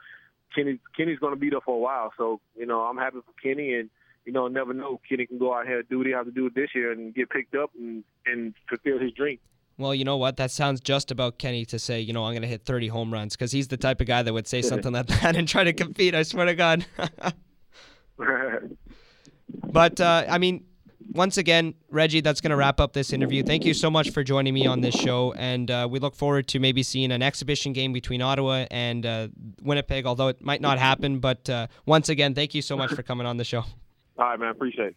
Kenny 0.54 0.78
Kenny's 0.96 1.18
gonna 1.18 1.36
be 1.36 1.50
there 1.50 1.60
for 1.60 1.76
a 1.76 1.78
while 1.78 2.12
so 2.16 2.40
you 2.56 2.66
know 2.66 2.80
I'm 2.80 2.96
happy 2.96 3.18
for 3.18 3.32
Kenny 3.42 3.74
and 3.74 3.90
you 4.24 4.32
know 4.32 4.48
never 4.48 4.72
know 4.72 5.00
Kenny 5.08 5.26
can 5.26 5.38
go 5.38 5.54
out 5.54 5.66
here 5.66 5.80
and 5.80 5.88
do 5.88 5.98
what 5.98 6.06
he 6.06 6.12
has 6.12 6.26
to 6.26 6.32
do 6.32 6.50
this 6.54 6.70
year 6.74 6.92
and 6.92 7.14
get 7.14 7.30
picked 7.30 7.54
up 7.54 7.70
and 7.78 8.04
and 8.26 8.54
fulfill 8.68 8.98
his 8.98 9.12
dream 9.12 9.38
Well, 9.76 9.94
you 9.94 10.04
know 10.04 10.16
what? 10.16 10.36
That 10.36 10.50
sounds 10.50 10.80
just 10.80 11.10
about 11.10 11.38
Kenny 11.38 11.64
to 11.66 11.78
say, 11.78 12.00
you 12.00 12.12
know, 12.12 12.24
I'm 12.24 12.32
going 12.32 12.42
to 12.42 12.48
hit 12.48 12.64
30 12.64 12.88
home 12.88 13.12
runs 13.12 13.34
because 13.34 13.50
he's 13.50 13.68
the 13.68 13.76
type 13.76 14.00
of 14.00 14.06
guy 14.06 14.22
that 14.22 14.32
would 14.32 14.46
say 14.46 14.62
something 14.62 14.92
like 14.92 15.06
that 15.06 15.34
and 15.38 15.48
try 15.48 15.64
to 15.64 15.72
compete. 15.72 16.14
I 16.14 16.22
swear 16.22 16.46
to 16.46 16.54
God. 16.54 16.86
but, 19.72 20.00
uh, 20.00 20.26
I 20.28 20.38
mean, 20.38 20.64
once 21.12 21.36
again, 21.36 21.74
Reggie, 21.90 22.20
that's 22.20 22.40
going 22.40 22.50
to 22.50 22.56
wrap 22.56 22.80
up 22.80 22.92
this 22.92 23.12
interview. 23.12 23.42
Thank 23.42 23.64
you 23.64 23.74
so 23.74 23.90
much 23.90 24.10
for 24.10 24.22
joining 24.22 24.54
me 24.54 24.66
on 24.66 24.80
this 24.80 24.94
show. 24.94 25.32
And 25.32 25.70
uh, 25.70 25.88
we 25.90 25.98
look 25.98 26.14
forward 26.14 26.46
to 26.48 26.58
maybe 26.58 26.82
seeing 26.82 27.12
an 27.12 27.22
exhibition 27.22 27.72
game 27.72 27.92
between 27.92 28.22
Ottawa 28.22 28.66
and 28.70 29.04
uh, 29.04 29.28
Winnipeg, 29.62 30.06
although 30.06 30.28
it 30.28 30.40
might 30.40 30.60
not 30.60 30.78
happen. 30.78 31.18
But 31.18 31.48
uh, 31.50 31.66
once 31.86 32.08
again, 32.08 32.34
thank 32.34 32.54
you 32.54 32.62
so 32.62 32.76
much 32.76 32.92
for 32.92 33.02
coming 33.02 33.26
on 33.26 33.36
the 33.36 33.44
show. 33.44 33.64
All 34.18 34.26
right 34.26 34.38
man 34.38 34.50
appreciate 34.50 34.88
it 34.88 34.96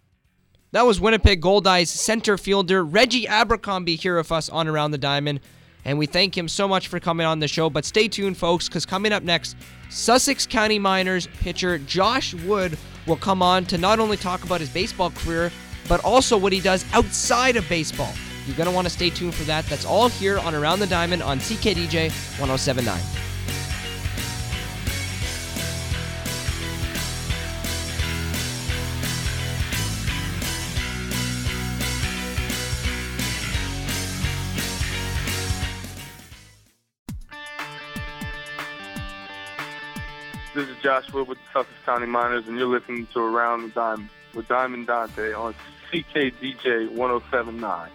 That 0.71 0.85
was 0.85 0.99
Winnipeg 0.99 1.41
Goldeyes 1.41 1.87
center 1.87 2.37
fielder 2.37 2.83
Reggie 2.83 3.27
Abercrombie 3.27 3.95
here 3.95 4.17
with 4.17 4.31
us 4.31 4.49
on 4.49 4.67
Around 4.67 4.91
the 4.91 4.97
Diamond. 4.97 5.39
And 5.85 5.97
we 5.97 6.05
thank 6.05 6.37
him 6.37 6.49
so 6.49 6.67
much 6.67 6.89
for 6.89 6.99
coming 6.99 7.25
on 7.25 7.39
the 7.39 7.47
show. 7.47 7.69
But 7.69 7.85
stay 7.85 8.09
tuned, 8.09 8.37
folks, 8.37 8.67
because 8.67 8.85
coming 8.85 9.13
up 9.13 9.23
next, 9.23 9.55
Sussex 9.89 10.45
County 10.45 10.77
Miners 10.79 11.27
pitcher 11.39 11.77
Josh 11.77 12.33
Wood 12.33 12.77
will 13.05 13.15
come 13.15 13.41
on 13.41 13.63
to 13.67 13.77
not 13.77 13.99
only 13.99 14.17
talk 14.17 14.43
about 14.43 14.59
his 14.59 14.69
baseball 14.69 15.11
career, 15.11 15.49
but 15.87 16.03
also 16.03 16.37
what 16.37 16.51
he 16.51 16.59
does 16.59 16.83
outside 16.91 17.55
of 17.55 17.67
baseball. 17.69 18.11
You're 18.45 18.57
going 18.57 18.67
to 18.67 18.75
want 18.75 18.85
to 18.85 18.93
stay 18.93 19.09
tuned 19.09 19.33
for 19.33 19.43
that. 19.45 19.65
That's 19.67 19.85
all 19.85 20.09
here 20.09 20.39
on 20.39 20.53
Around 20.53 20.79
the 20.79 20.87
Diamond 20.87 21.23
on 21.23 21.39
CKDJ 21.39 22.09
1079. 22.39 23.26
This 40.57 40.69
is 40.69 40.77
Josh 40.81 41.13
Wood 41.13 41.27
with 41.27 41.37
the 41.37 41.43
Sussex 41.53 41.75
County 41.85 42.07
Miners, 42.07 42.47
and 42.47 42.57
you're 42.57 42.65
listening 42.65 43.05
to 43.13 43.19
Around 43.19 43.61
the 43.61 43.67
Diamond 43.75 44.09
with 44.33 44.47
Diamond 44.47 44.87
Dante 44.87 45.31
on 45.33 45.53
CKDJ 45.91 46.89
1079. 46.93 47.91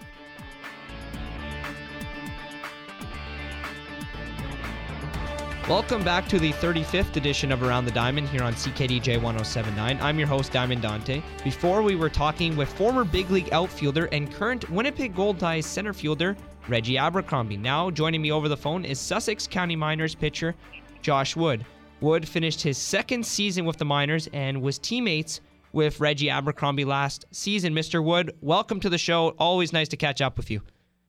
Welcome 5.68 6.04
back 6.04 6.28
to 6.28 6.38
the 6.38 6.52
35th 6.52 7.16
edition 7.16 7.50
of 7.50 7.64
Around 7.64 7.86
the 7.86 7.90
Diamond 7.90 8.28
here 8.28 8.44
on 8.44 8.52
CKDJ 8.52 9.20
1079. 9.20 9.98
I'm 10.00 10.16
your 10.16 10.28
host, 10.28 10.52
Diamond 10.52 10.82
Dante. 10.82 11.20
Before 11.42 11.82
we 11.82 11.96
were 11.96 12.08
talking 12.08 12.56
with 12.56 12.72
former 12.72 13.02
big 13.02 13.28
league 13.32 13.52
outfielder 13.52 14.04
and 14.12 14.32
current 14.32 14.70
Winnipeg 14.70 15.16
Goldeyes 15.16 15.64
center 15.64 15.92
fielder 15.92 16.36
Reggie 16.68 16.96
Abercrombie. 16.96 17.56
Now 17.56 17.90
joining 17.90 18.22
me 18.22 18.30
over 18.30 18.48
the 18.48 18.56
phone 18.56 18.84
is 18.84 19.00
Sussex 19.00 19.48
County 19.48 19.74
Miners 19.74 20.14
pitcher 20.14 20.54
Josh 21.02 21.34
Wood. 21.34 21.66
Wood 22.02 22.28
finished 22.28 22.62
his 22.62 22.76
second 22.76 23.24
season 23.24 23.64
with 23.64 23.76
the 23.76 23.84
Miners 23.84 24.28
and 24.32 24.60
was 24.60 24.76
teammates 24.76 25.40
with 25.72 26.00
Reggie 26.00 26.28
Abercrombie 26.28 26.84
last 26.84 27.24
season. 27.30 27.72
Mr. 27.72 28.04
Wood, 28.04 28.36
welcome 28.40 28.80
to 28.80 28.90
the 28.90 28.98
show. 28.98 29.28
Always 29.38 29.72
nice 29.72 29.88
to 29.90 29.96
catch 29.96 30.20
up 30.20 30.36
with 30.36 30.50
you. 30.50 30.62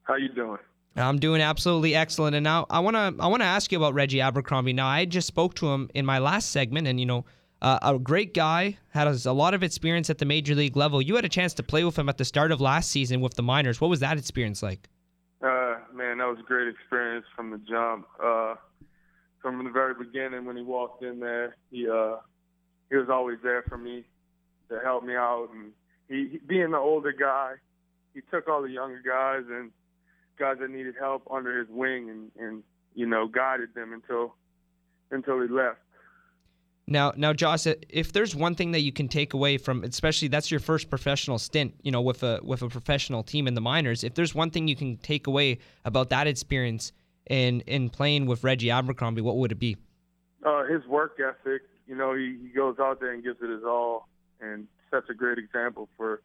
How 0.04 0.16
you 0.18 0.30
doing? 0.30 0.60
I'm 0.96 1.18
doing 1.18 1.42
absolutely 1.42 1.96
excellent. 1.96 2.36
And 2.36 2.44
now 2.44 2.68
I 2.70 2.80
want 2.80 2.96
to 2.96 3.24
I 3.24 3.26
want 3.26 3.42
to 3.42 3.48
ask 3.48 3.72
you 3.72 3.80
about 3.80 3.96
Reggie 3.96 4.22
Abercrombie. 4.22 4.74
Now 4.74 4.88
I 4.88 5.06
just 5.06 5.28
spoke 5.28 5.56
to 5.56 5.68
him 5.68 5.90
in 5.96 6.06
my 6.06 6.20
last 6.20 6.52
segment, 6.52 6.88
and 6.88 7.00
you 7.00 7.08
know, 7.08 7.26
uh, 7.64 7.80
a 7.82 7.98
great 7.98 8.36
guy 8.36 8.78
has 8.90 9.26
a 9.26 9.34
lot 9.34 9.56
of 9.56 9.64
experience 9.64 10.12
at 10.12 10.20
the 10.20 10.26
major 10.26 10.54
league 10.54 10.78
level. 10.78 11.02
You 11.02 11.16
had 11.16 11.26
a 11.26 11.30
chance 11.30 11.56
to 11.56 11.64
play 11.64 11.84
with 11.84 11.98
him 11.98 12.08
at 12.08 12.20
the 12.20 12.26
start 12.26 12.52
of 12.52 12.62
last 12.62 12.92
season 12.92 13.20
with 13.20 13.34
the 13.34 13.42
Miners. 13.42 13.82
What 13.82 13.90
was 13.90 14.02
that 14.02 14.20
experience 14.20 14.62
like? 14.62 14.88
Uh, 15.42 15.78
man, 15.92 16.20
that 16.20 16.28
was 16.28 16.38
a 16.40 16.44
great 16.44 16.68
experience 16.68 17.26
from 17.36 17.50
the 17.50 17.58
jump. 17.58 18.06
Uh, 18.24 18.56
from 19.44 19.64
the 19.64 19.70
very 19.70 19.94
beginning, 19.94 20.46
when 20.46 20.56
he 20.56 20.64
walked 20.64 21.04
in 21.04 21.20
there, 21.20 21.58
he 21.70 21.88
uh, 21.88 22.16
he 22.90 22.96
was 22.96 23.10
always 23.10 23.38
there 23.44 23.62
for 23.64 23.78
me 23.78 24.06
to 24.70 24.80
help 24.80 25.04
me 25.04 25.16
out, 25.16 25.50
and 25.54 25.74
he, 26.08 26.30
he 26.32 26.38
being 26.40 26.72
the 26.72 26.78
older 26.78 27.12
guy, 27.12 27.54
he 28.16 28.22
took 28.32 28.48
all 28.48 28.64
the 28.64 28.70
younger 28.70 29.02
guys 29.06 29.44
and 29.50 29.70
guys 30.40 30.58
that 30.62 30.72
needed 30.72 30.96
help 31.00 31.28
under 31.30 31.60
his 31.60 31.68
wing, 31.70 32.10
and 32.10 32.32
and 32.40 32.64
you 32.96 33.06
know 33.06 33.28
guided 33.28 33.76
them 33.76 33.94
until 33.94 34.34
until 35.12 35.42
he 35.42 35.48
left. 35.48 35.80
Now, 36.86 37.14
now, 37.16 37.32
Josh, 37.32 37.66
if 37.66 38.12
there's 38.12 38.36
one 38.36 38.56
thing 38.56 38.72
that 38.72 38.82
you 38.82 38.92
can 38.92 39.08
take 39.08 39.34
away 39.34 39.58
from, 39.58 39.86
especially 39.86 40.28
that's 40.28 40.52
your 40.52 40.60
first 40.60 40.90
professional 40.90 41.40
stint, 41.40 41.76
you 41.82 41.92
know, 41.92 42.02
with 42.02 42.24
a 42.24 42.40
with 42.44 42.62
a 42.62 42.70
professional 42.70 43.24
team 43.24 43.48
in 43.48 43.54
the 43.54 43.62
minors. 43.62 44.04
If 44.04 44.16
there's 44.16 44.34
one 44.34 44.52
thing 44.52 44.68
you 44.68 44.76
can 44.76 44.98
take 44.98 45.28
away 45.28 45.60
about 45.86 46.10
that 46.10 46.28
experience 46.28 46.92
in 47.30 47.62
in 47.62 47.90
playing 47.90 48.26
with 48.26 48.44
Reggie 48.44 48.70
Abercrombie, 48.72 49.22
what 49.22 49.38
would 49.38 49.52
it 49.52 49.60
be? 49.60 49.78
uh, 50.46 50.66
his 50.66 50.86
work 50.88 51.20
ethic. 51.20 51.62
You 51.88 51.96
know, 51.96 52.14
he, 52.16 52.38
he 52.42 52.50
goes 52.50 52.76
out 52.80 53.00
there 53.00 53.12
and 53.14 53.24
gives 53.24 53.42
it 53.42 53.50
his 53.50 53.64
all, 53.64 54.08
and 54.42 54.68
sets 54.92 55.06
a 55.10 55.14
great 55.14 55.38
example 55.38 55.88
for. 55.98 56.22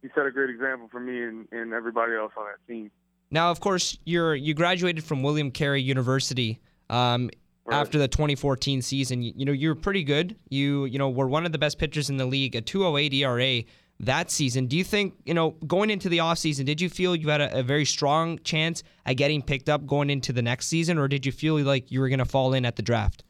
He 0.00 0.08
set 0.14 0.26
a 0.26 0.30
great 0.32 0.50
example 0.50 0.88
for 0.90 0.98
me 1.00 1.22
and, 1.22 1.46
and 1.52 1.72
everybody 1.72 2.14
else 2.14 2.32
on 2.36 2.44
that 2.46 2.72
team. 2.72 2.90
Now, 3.30 3.50
of 3.52 3.60
course, 3.60 3.96
you're 4.04 4.34
you 4.34 4.52
graduated 4.54 5.04
from 5.04 5.22
William 5.22 5.50
Carey 5.50 5.80
University 5.82 6.60
um, 6.90 7.30
Right. 7.64 7.76
after 7.76 7.96
the 7.96 8.08
2014 8.08 8.82
season. 8.82 9.22
You, 9.22 9.32
you 9.36 9.44
know, 9.44 9.52
you 9.52 9.68
were 9.68 9.76
pretty 9.76 10.02
good. 10.02 10.34
You 10.48 10.84
you 10.86 10.98
know 10.98 11.08
were 11.10 11.28
one 11.28 11.46
of 11.46 11.52
the 11.52 11.58
best 11.58 11.78
pitchers 11.78 12.10
in 12.10 12.16
the 12.16 12.26
league, 12.26 12.56
a 12.56 12.60
208 12.60 13.14
ERA 13.14 13.62
that 14.02 14.30
season. 14.30 14.66
Do 14.66 14.76
you 14.76 14.84
think 14.84 15.14
you 15.24 15.34
know 15.34 15.52
going 15.66 15.90
into 15.90 16.08
the 16.08 16.18
offseason, 16.18 16.64
did 16.64 16.80
you 16.80 16.88
feel 16.88 17.16
you 17.16 17.30
had 17.30 17.40
a, 17.40 17.60
a 17.60 17.62
very 17.62 17.84
strong 17.84 18.38
chance 18.40 18.82
at 19.06 19.14
getting 19.14 19.42
picked 19.42 19.68
up 19.68 19.86
going 19.86 20.10
into 20.10 20.32
the 20.32 20.42
next 20.42 20.66
season, 20.66 20.98
or 20.98 21.08
did 21.08 21.24
you 21.24 21.32
feel 21.32 21.56
like 21.56 21.90
you 21.90 22.00
were 22.00 22.08
going 22.08 22.18
to 22.18 22.24
fall 22.24 22.52
in 22.52 22.64
at 22.64 22.76
the 22.76 22.82
draft? 22.82 23.24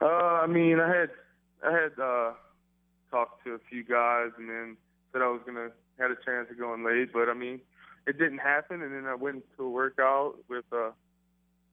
Uh, 0.00 0.06
I 0.06 0.46
mean, 0.46 0.80
I 0.80 0.88
had 0.88 1.10
I 1.66 1.72
had 1.72 2.02
uh, 2.02 2.32
talked 3.10 3.44
to 3.44 3.52
a 3.52 3.58
few 3.70 3.84
guys 3.84 4.30
and 4.38 4.48
then 4.48 4.76
said 5.12 5.22
I 5.22 5.28
was 5.28 5.40
gonna 5.44 5.68
had 5.98 6.10
a 6.10 6.16
chance 6.24 6.48
of 6.50 6.58
going 6.58 6.84
late, 6.84 7.12
but 7.12 7.28
I 7.28 7.34
mean, 7.34 7.60
it 8.06 8.18
didn't 8.18 8.38
happen. 8.38 8.82
And 8.82 8.94
then 8.94 9.06
I 9.06 9.14
went 9.14 9.44
to 9.56 9.64
a 9.64 9.70
workout 9.70 10.36
with 10.48 10.64
uh 10.72 10.90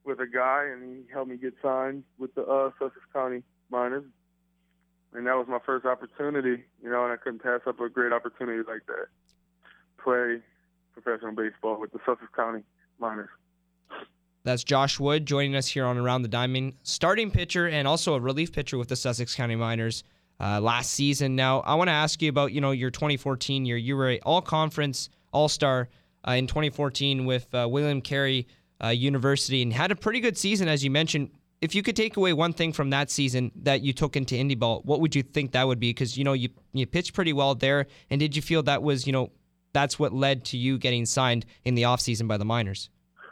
with 0.04 0.20
a 0.20 0.28
guy, 0.28 0.66
and 0.72 0.84
he 0.84 1.12
helped 1.12 1.30
me 1.30 1.38
get 1.38 1.54
signed 1.62 2.04
with 2.18 2.34
the 2.36 2.44
uh, 2.44 2.72
Sussex 2.80 3.02
County 3.14 3.44
Miners, 3.70 4.06
and 5.14 5.26
that 5.28 5.36
was 5.36 5.48
my 5.48 5.60
first 5.66 5.86
opportunity. 5.86 6.64
You 6.84 6.90
know, 6.90 7.04
and 7.04 7.14
I 7.14 7.18
couldn't 7.18 7.44
pass 7.44 7.62
up 7.66 7.80
a 7.80 7.90
great 7.90 8.12
opportunity 8.14 8.60
like 8.60 8.86
that. 8.88 9.08
Play 10.04 10.40
professional 10.94 11.34
baseball 11.34 11.80
with 11.80 11.92
the 11.92 12.00
Sussex 12.06 12.28
County 12.36 12.64
Miners. 13.00 13.30
That's 14.44 14.64
Josh 14.64 15.00
Wood 15.00 15.26
joining 15.26 15.56
us 15.56 15.68
here 15.68 15.86
on 15.86 15.98
Around 15.98 16.22
the 16.22 16.30
Diamond, 16.30 16.74
starting 16.84 17.32
pitcher 17.32 17.68
and 17.68 17.88
also 17.88 18.14
a 18.14 18.20
relief 18.20 18.52
pitcher 18.54 18.78
with 18.78 18.88
the 18.88 18.96
Sussex 18.96 19.36
County 19.36 19.56
Miners. 19.56 20.04
uh, 20.40 20.60
last 20.62 20.92
season. 20.92 21.36
Now, 21.36 21.62
I 21.62 21.76
want 21.76 21.88
to 21.88 21.94
ask 21.94 22.22
you 22.22 22.30
about 22.30 22.52
you 22.52 22.62
know 22.62 22.72
your 22.72 22.92
2014 22.92 23.66
year. 23.66 23.78
You 23.78 23.96
were 23.96 24.12
a 24.12 24.20
All 24.20 24.42
Conference 24.42 25.10
All 25.32 25.50
Star 25.50 25.90
uh, 26.28 26.32
in 26.32 26.48
2014 26.48 27.26
with 27.26 27.54
uh, 27.54 27.68
William 27.70 28.02
Carey 28.02 28.48
uh, 28.84 28.90
University 28.90 29.62
and 29.62 29.74
had 29.74 29.92
a 29.92 29.96
pretty 29.96 30.20
good 30.20 30.38
season, 30.38 30.68
as 30.68 30.84
you 30.84 30.92
mentioned. 30.92 31.32
If 31.60 31.74
you 31.74 31.82
could 31.82 31.96
take 31.96 32.18
away 32.18 32.34
one 32.34 32.54
thing 32.54 32.72
from 32.72 32.92
that 32.92 33.10
season 33.10 33.52
that 33.64 33.82
you 33.82 33.92
took 33.92 34.16
into 34.16 34.36
indie 34.36 34.58
ball, 34.58 34.82
what 34.86 35.02
would 35.02 35.16
you 35.16 35.24
think 35.24 35.54
that 35.54 35.66
would 35.66 35.80
be? 35.80 35.90
Because 35.90 36.18
you 36.18 36.24
know 36.24 36.34
you 36.34 36.50
you 36.72 36.86
pitched 36.86 37.14
pretty 37.14 37.34
well 37.34 37.56
there, 37.56 37.88
and 38.10 38.20
did 38.20 38.36
you 38.36 38.42
feel 38.42 38.62
that 38.64 38.84
was 38.84 39.08
you 39.08 39.14
know 39.14 39.32
that's 39.74 39.98
what 39.98 40.14
led 40.14 40.46
to 40.46 40.58
you 40.58 40.78
getting 40.78 41.06
signed 41.06 41.46
in 41.66 41.76
the 41.76 41.84
offseason 41.84 42.28
by 42.28 42.38
the 42.38 42.46
Miners? 42.46 42.90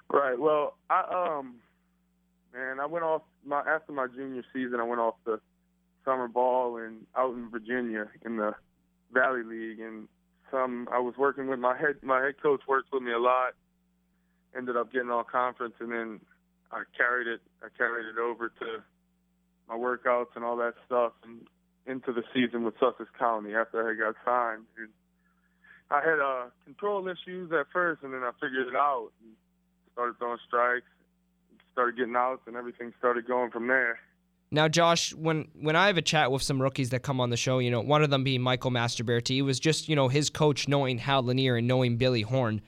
Right. 0.09 0.39
Well, 0.39 0.77
I 0.89 1.37
um, 1.37 1.55
man, 2.53 2.79
I 2.79 2.87
went 2.87 3.05
off 3.05 3.21
my 3.45 3.59
after 3.59 3.91
my 3.91 4.07
junior 4.07 4.43
season. 4.53 4.79
I 4.79 4.83
went 4.83 5.01
off 5.01 5.15
the 5.25 5.39
summer 6.03 6.27
ball 6.27 6.77
and 6.77 7.05
out 7.15 7.33
in 7.33 7.49
Virginia 7.49 8.07
in 8.25 8.37
the 8.37 8.53
Valley 9.13 9.43
League, 9.43 9.79
and 9.79 10.07
some 10.51 10.87
I 10.91 10.99
was 10.99 11.15
working 11.17 11.47
with 11.47 11.59
my 11.59 11.77
head. 11.77 11.97
My 12.01 12.21
head 12.21 12.41
coach 12.41 12.61
worked 12.67 12.91
with 12.91 13.03
me 13.03 13.11
a 13.11 13.19
lot. 13.19 13.53
Ended 14.55 14.77
up 14.77 14.91
getting 14.91 15.09
all 15.09 15.23
conference, 15.23 15.75
and 15.79 15.91
then 15.91 16.19
I 16.75 16.83
carried 16.97 17.27
it. 17.27 17.41
I 17.63 17.67
carried 17.77 18.05
it 18.05 18.19
over 18.19 18.49
to 18.49 18.83
my 19.69 19.75
workouts 19.75 20.35
and 20.35 20.43
all 20.43 20.57
that 20.57 20.73
stuff, 20.85 21.13
and 21.23 21.47
into 21.87 22.11
the 22.11 22.23
season 22.33 22.63
with 22.63 22.73
Sussex 22.79 23.09
County 23.17 23.55
after 23.55 23.89
I 23.89 23.93
got 23.95 24.15
signed. 24.25 24.65
And 24.77 24.89
I 25.89 26.01
had 26.01 26.19
uh, 26.19 26.49
control 26.65 27.07
issues 27.07 27.51
at 27.53 27.67
first, 27.71 28.03
and 28.03 28.13
then 28.13 28.23
I 28.23 28.31
figured 28.41 28.67
it 28.67 28.75
out. 28.75 29.09
And 29.23 29.31
started 29.93 30.17
throwing 30.17 30.39
strikes, 30.45 30.87
started 31.71 31.95
getting 31.95 32.15
outs, 32.15 32.41
and 32.47 32.57
everything 32.57 32.91
started 32.99 33.25
going 33.25 33.51
from 33.51 33.67
there. 33.67 33.97
Now, 34.51 34.67
Josh, 34.67 35.13
when 35.13 35.47
when 35.59 35.75
I 35.75 35.87
have 35.87 35.97
a 35.97 36.01
chat 36.01 36.31
with 36.31 36.43
some 36.43 36.61
rookies 36.61 36.89
that 36.89 37.01
come 37.03 37.21
on 37.21 37.29
the 37.29 37.37
show, 37.37 37.59
you 37.59 37.71
know, 37.71 37.81
one 37.81 38.03
of 38.03 38.09
them 38.09 38.23
being 38.23 38.41
Michael 38.41 38.71
Mastroberti, 38.71 39.37
it 39.37 39.41
was 39.43 39.59
just, 39.59 39.87
you 39.87 39.95
know, 39.95 40.09
his 40.09 40.29
coach 40.29 40.67
knowing 40.67 40.97
Hal 40.97 41.23
Lanier 41.23 41.55
and 41.55 41.67
knowing 41.67 41.97
Billy 41.97 42.21
Horn. 42.21 42.61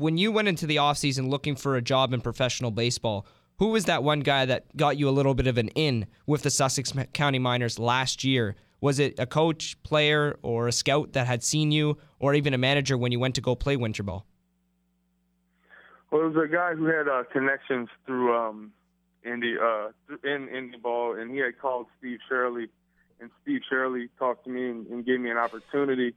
When 0.00 0.16
you 0.16 0.32
went 0.32 0.48
into 0.48 0.66
the 0.66 0.76
offseason 0.76 1.28
looking 1.28 1.56
for 1.56 1.76
a 1.76 1.82
job 1.82 2.14
in 2.14 2.22
professional 2.22 2.70
baseball, 2.70 3.26
who 3.58 3.66
was 3.66 3.84
that 3.84 4.02
one 4.02 4.20
guy 4.20 4.46
that 4.46 4.74
got 4.74 4.96
you 4.96 5.06
a 5.06 5.10
little 5.10 5.34
bit 5.34 5.46
of 5.46 5.58
an 5.58 5.68
in 5.74 6.06
with 6.26 6.42
the 6.42 6.48
Sussex 6.48 6.90
County 7.12 7.38
Miners 7.38 7.78
last 7.78 8.24
year? 8.24 8.56
Was 8.80 8.98
it 8.98 9.18
a 9.18 9.26
coach, 9.26 9.76
player, 9.82 10.38
or 10.40 10.68
a 10.68 10.72
scout 10.72 11.12
that 11.12 11.26
had 11.26 11.42
seen 11.42 11.70
you, 11.70 11.98
or 12.18 12.32
even 12.32 12.54
a 12.54 12.58
manager 12.58 12.96
when 12.96 13.12
you 13.12 13.20
went 13.20 13.34
to 13.34 13.42
go 13.42 13.54
play 13.54 13.76
winter 13.76 14.02
ball? 14.02 14.24
Well, 16.10 16.22
it 16.22 16.34
was 16.34 16.44
a 16.44 16.50
guy 16.50 16.74
who 16.74 16.86
had 16.86 17.06
uh, 17.06 17.24
connections 17.30 17.90
through 18.06 18.34
um, 18.34 18.72
Indy 19.22 19.56
uh, 19.62 19.88
in 20.24 20.48
Indy 20.48 20.78
ball, 20.78 21.20
and 21.20 21.30
he 21.30 21.40
had 21.40 21.58
called 21.60 21.88
Steve 21.98 22.20
Shirley, 22.26 22.68
and 23.20 23.28
Steve 23.42 23.60
Shirley 23.68 24.08
talked 24.18 24.44
to 24.44 24.50
me 24.50 24.70
and, 24.70 24.86
and 24.86 25.04
gave 25.04 25.20
me 25.20 25.30
an 25.30 25.36
opportunity, 25.36 26.14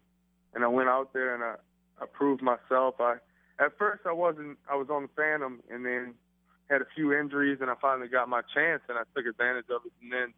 and 0.53 0.63
I 0.63 0.67
went 0.67 0.88
out 0.88 1.11
there 1.11 1.36
and 1.36 1.43
I, 1.43 1.55
I 2.01 2.05
proved 2.05 2.41
myself. 2.41 2.95
I 3.01 3.15
at 3.59 3.77
first 3.77 4.03
I 4.05 4.13
wasn't 4.13 4.57
I 4.69 4.75
was 4.75 4.87
on 4.89 5.03
the 5.03 5.09
Phantom, 5.15 5.61
and 5.69 5.85
then 5.85 6.13
had 6.69 6.81
a 6.81 6.87
few 6.95 7.13
injuries, 7.13 7.59
and 7.61 7.69
I 7.69 7.75
finally 7.81 8.07
got 8.07 8.29
my 8.29 8.41
chance, 8.53 8.81
and 8.89 8.97
I 8.97 9.03
took 9.15 9.25
advantage 9.25 9.65
of 9.69 9.81
it, 9.85 9.91
and 10.01 10.11
then 10.11 10.33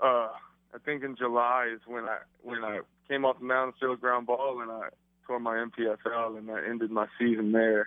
uh, 0.00 0.28
I 0.74 0.78
think 0.84 1.04
in 1.04 1.16
July 1.16 1.70
is 1.74 1.80
when 1.86 2.04
I 2.04 2.18
when 2.42 2.64
I 2.64 2.80
came 3.08 3.24
off 3.24 3.38
the 3.40 3.72
threw 3.78 3.92
a 3.92 3.96
ground 3.96 4.26
ball, 4.26 4.60
and 4.60 4.70
I 4.70 4.88
tore 5.26 5.40
my 5.40 5.56
MPFL, 5.56 6.38
and 6.38 6.48
that 6.48 6.64
ended 6.68 6.90
my 6.90 7.06
season 7.18 7.52
there. 7.52 7.86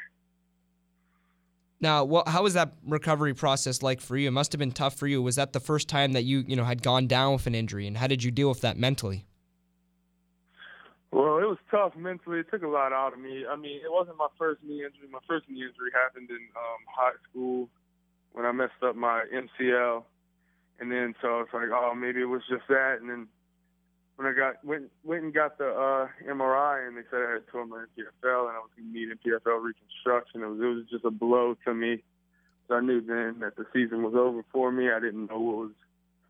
Now, 1.80 2.24
how 2.26 2.42
was 2.42 2.56
that 2.56 2.74
recovery 2.88 3.36
process 3.36 3.84
like 3.84 4.02
for 4.02 4.18
you? 4.18 4.30
It 4.30 4.32
must 4.32 4.52
have 4.52 4.58
been 4.58 4.72
tough 4.72 4.96
for 4.96 5.06
you. 5.06 5.22
Was 5.22 5.36
that 5.36 5.54
the 5.54 5.60
first 5.60 5.88
time 5.88 6.14
that 6.14 6.24
you, 6.24 6.44
you 6.48 6.56
know, 6.56 6.64
had 6.64 6.82
gone 6.82 7.06
down 7.06 7.34
with 7.34 7.46
an 7.46 7.54
injury, 7.54 7.86
and 7.86 7.98
how 7.98 8.08
did 8.08 8.24
you 8.24 8.32
deal 8.32 8.50
with 8.50 8.62
that 8.62 8.78
mentally? 8.78 9.28
Well, 11.12 11.38
it 11.38 11.48
was 11.48 11.58
tough 11.72 11.96
mentally. 11.96 12.40
It 12.40 12.48
took 12.52 12.64
a 12.64 12.68
lot 12.68 12.92
out 12.92 13.14
of 13.14 13.20
me. 13.20 13.46
I 13.50 13.56
mean, 13.56 13.78
it 13.78 13.92
wasn't 13.92 14.18
my 14.18 14.28
first 14.38 14.62
knee 14.64 14.84
injury. 14.84 15.08
My 15.10 15.24
first 15.28 15.50
knee 15.50 15.64
injury 15.64 15.92
happened 15.94 16.30
in 16.30 16.44
um, 16.56 16.82
high 16.88 17.16
school 17.30 17.70
when 18.34 18.46
I 18.46 18.52
messed 18.52 18.84
up 18.84 18.96
my 18.96 19.24
MCL, 19.34 20.04
and 20.80 20.92
then 20.92 21.16
so 21.22 21.40
it's 21.42 21.54
like, 21.54 21.70
oh, 21.74 21.96
maybe 21.96 22.22
it 22.22 22.30
was 22.30 22.44
just 22.50 22.68
that. 22.68 22.98
And 23.00 23.10
then 23.10 23.28
when 24.18 24.28
I 24.28 24.34
got 24.34 24.64
went 24.66 24.92
went 25.04 25.24
and 25.24 25.34
got 25.34 25.58
the 25.58 25.70
uh, 25.70 26.08
MRI, 26.30 26.88
and 26.88 26.98
they 26.98 27.08
said 27.10 27.20
I 27.22 27.34
had 27.34 27.48
torn 27.48 27.70
my 27.70 27.86
MPFL, 27.98 28.50
and 28.50 28.58
I 28.58 28.60
was 28.60 28.70
going 28.76 28.92
to 28.92 29.00
need 29.00 29.10
MPFL 29.10 29.64
reconstruction. 29.64 30.44
It 30.44 30.48
was 30.48 30.60
it 30.60 30.66
was 30.66 30.86
just 30.92 31.06
a 31.06 31.12
blow 31.12 31.56
to 31.66 31.74
me. 31.74 32.04
So 32.68 32.76
I 32.76 32.82
knew 32.82 33.00
then 33.00 33.40
that 33.40 33.56
the 33.56 33.66
season 33.72 34.04
was 34.04 34.14
over 34.14 34.44
for 34.52 34.72
me. 34.72 34.92
I 34.92 35.00
didn't 35.00 35.30
know 35.30 35.40
what 35.40 35.58
was 35.58 35.72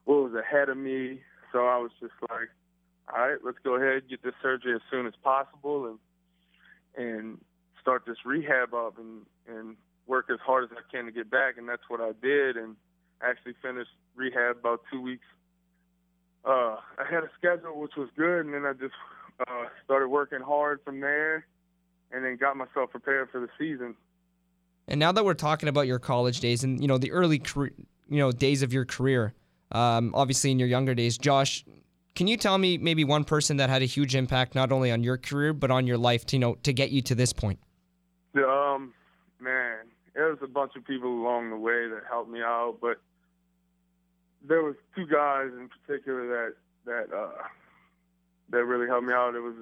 what 0.06 0.32
was 0.32 0.34
ahead 0.36 0.70
of 0.70 0.78
me. 0.78 1.22
So 1.52 1.66
I 1.66 1.78
was 1.78 1.92
just 2.00 2.14
like, 2.30 2.50
all 3.14 3.28
right, 3.28 3.38
let's 3.44 3.58
go 3.64 3.76
ahead 3.76 4.04
and 4.04 4.10
get 4.10 4.24
this 4.24 4.34
surgery 4.42 4.74
as 4.76 4.82
soon 4.92 5.08
as 5.08 5.14
possible 5.24 5.86
and 5.88 6.00
and 6.96 7.38
start 7.82 8.04
this 8.06 8.18
rehab 8.26 8.74
up 8.74 8.98
and 8.98 9.26
and 9.48 9.76
work 10.08 10.30
as 10.32 10.40
hard 10.46 10.64
as 10.66 10.70
I 10.72 10.82
can 10.92 11.06
to 11.06 11.12
get 11.12 11.30
back. 11.30 11.58
And 11.58 11.68
that's 11.68 11.84
what 11.90 12.02
I 12.02 12.12
did. 12.22 12.58
And 12.58 12.76
actually 13.22 13.54
finished 13.62 13.92
rehab 14.16 14.58
about 14.58 14.82
two 14.92 15.02
weeks 15.02 15.26
uh, 16.48 16.78
I 16.98 17.04
had 17.10 17.24
a 17.24 17.30
schedule 17.38 17.80
which 17.80 17.96
was 17.98 18.10
good, 18.16 18.46
and 18.46 18.54
then 18.54 18.66
I 18.66 18.74
just 18.74 18.94
uh, 19.42 19.66
started 19.84 20.08
working 20.08 20.40
hard 20.40 20.80
from 20.84 21.02
there, 21.02 21.46
and 22.12 22.24
then 22.24 22.38
got 22.38 22.56
myself 22.56 22.92
prepared 22.92 23.30
for 23.30 23.42
the 23.42 23.50
season. 23.60 23.96
And 24.88 25.00
now 25.00 25.12
that 25.12 25.26
we're 25.26 25.34
talking 25.34 25.68
about 25.68 25.88
your 25.88 26.00
college 26.00 26.40
days 26.40 26.64
and 26.64 26.82
you 26.82 26.88
know 26.88 26.98
the 26.98 27.12
early 27.12 27.42
you 27.56 28.18
know 28.18 28.32
days 28.32 28.62
of 28.62 28.72
your 28.72 28.86
career, 28.86 29.34
um, 29.74 30.12
obviously 30.16 30.52
in 30.52 30.60
your 30.60 30.70
younger 30.70 30.96
days, 30.96 31.18
Josh, 31.18 31.66
can 32.18 32.26
you 32.26 32.36
tell 32.36 32.58
me 32.58 32.80
maybe 32.80 33.04
one 33.04 33.24
person 33.24 33.58
that 33.58 33.70
had 33.70 33.84
a 33.84 33.86
huge 33.86 34.16
impact 34.16 34.56
not 34.56 34.72
only 34.72 34.92
on 34.92 35.04
your 35.04 35.20
career 35.20 35.54
but 35.54 35.70
on 35.70 35.86
your 35.86 36.00
life 36.00 36.26
to 36.26 36.36
you 36.36 36.40
know 36.40 36.56
to 36.64 36.74
get 36.74 36.90
you 36.90 37.00
to 37.04 37.14
this 37.14 37.32
point? 37.32 37.60
Um, 38.36 38.92
man, 39.40 39.86
there 40.16 40.30
was 40.30 40.40
a 40.42 40.48
bunch 40.48 40.72
of 40.76 40.84
people 40.84 41.10
along 41.10 41.52
the 41.52 41.58
way 41.58 41.88
that 41.88 42.02
helped 42.10 42.32
me 42.32 42.42
out, 42.42 42.78
but 42.82 42.98
there 44.48 44.64
was 44.64 44.76
two 44.96 45.06
guys 45.06 45.50
in 45.54 45.70
particular 45.70 46.28
that 46.28 46.54
that 46.86 47.16
uh, 47.16 47.44
that 48.50 48.66
really 48.66 48.88
helped 48.88 49.06
me 49.06 49.14
out. 49.14 49.36
It 49.36 49.42
was 49.42 49.54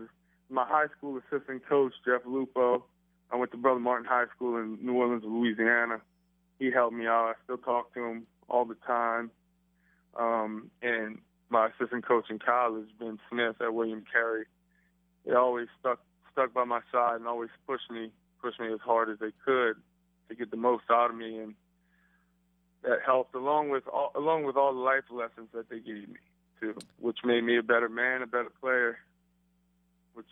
my 0.50 0.66
high 0.66 0.88
school 0.98 1.20
assistant 1.20 1.68
coach 1.68 1.92
Jeff 2.06 2.22
Lupo. 2.26 2.86
I 3.32 3.36
went 3.36 3.52
to 3.52 3.58
Brother 3.58 3.82
Martin 3.82 4.06
High 4.06 4.28
School 4.34 4.58
in 4.58 4.78
New 4.82 4.94
Orleans, 4.94 5.24
Louisiana. 5.26 6.00
He 6.58 6.72
helped 6.72 6.96
me 6.96 7.06
out. 7.06 7.26
I 7.26 7.34
still 7.44 7.58
talk 7.58 7.94
to 7.96 8.00
him 8.02 8.28
all 8.48 8.64
the 8.64 8.78
time. 8.88 9.30
Um, 10.18 10.72
and 10.82 11.18
my 11.50 11.68
assistant 11.68 12.06
coach 12.06 12.26
in 12.30 12.40
college, 12.40 12.88
Ben 13.00 13.20
Smith 13.30 13.56
at 13.62 13.74
William 13.74 14.04
Carey, 14.12 14.46
they 15.26 15.34
always 15.34 15.68
stuck 15.80 16.00
stuck 16.32 16.54
by 16.54 16.66
my 16.66 16.82
side 16.92 17.16
and 17.16 17.28
always 17.28 17.50
pushed 17.66 17.90
me 17.90 18.12
pushed 18.42 18.60
me 18.60 18.72
as 18.74 18.80
hard 18.82 19.10
as 19.10 19.18
they 19.20 19.32
could 19.44 19.76
to 20.30 20.36
get 20.36 20.52
the 20.52 20.58
most 20.58 20.84
out 20.92 21.10
of 21.10 21.16
me. 21.16 21.38
And 21.40 21.56
that 22.84 23.00
helped, 23.06 23.34
along 23.34 23.70
with 23.70 23.88
all, 23.88 24.12
along 24.16 24.44
with 24.44 24.56
all 24.56 24.74
the 24.74 24.80
life 24.80 25.04
lessons 25.10 25.50
that 25.54 25.70
they 25.70 25.80
gave 25.80 26.08
me 26.08 26.20
too, 26.60 26.76
which 27.00 27.20
made 27.24 27.44
me 27.44 27.58
a 27.58 27.64
better 27.64 27.90
man, 27.90 28.22
a 28.22 28.28
better 28.28 28.52
player, 28.62 28.98
which 30.14 30.26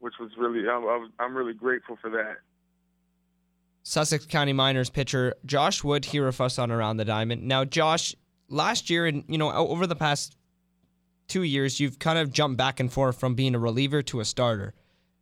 which 0.00 0.14
was 0.20 0.30
really 0.38 0.68
I'm, 0.68 1.12
I'm 1.18 1.36
really 1.36 1.54
grateful 1.54 1.98
for 2.00 2.10
that. 2.10 2.36
Sussex 3.82 4.26
County 4.26 4.52
Miners 4.52 4.90
pitcher 4.90 5.34
Josh 5.46 5.82
Wood 5.82 6.04
here 6.04 6.26
with 6.26 6.40
us 6.40 6.58
on 6.58 6.70
Around 6.70 6.98
the 6.98 7.04
Diamond. 7.04 7.42
Now, 7.42 7.64
Josh, 7.64 8.14
last 8.48 8.90
year 8.90 9.06
and 9.06 9.24
you 9.28 9.38
know 9.38 9.50
over 9.52 9.86
the 9.86 9.96
past 9.96 10.36
two 11.28 11.42
years, 11.42 11.78
you've 11.78 11.98
kind 11.98 12.18
of 12.18 12.32
jumped 12.32 12.56
back 12.56 12.80
and 12.80 12.92
forth 12.92 13.20
from 13.20 13.34
being 13.34 13.54
a 13.54 13.58
reliever 13.58 14.02
to 14.02 14.20
a 14.20 14.24
starter. 14.24 14.74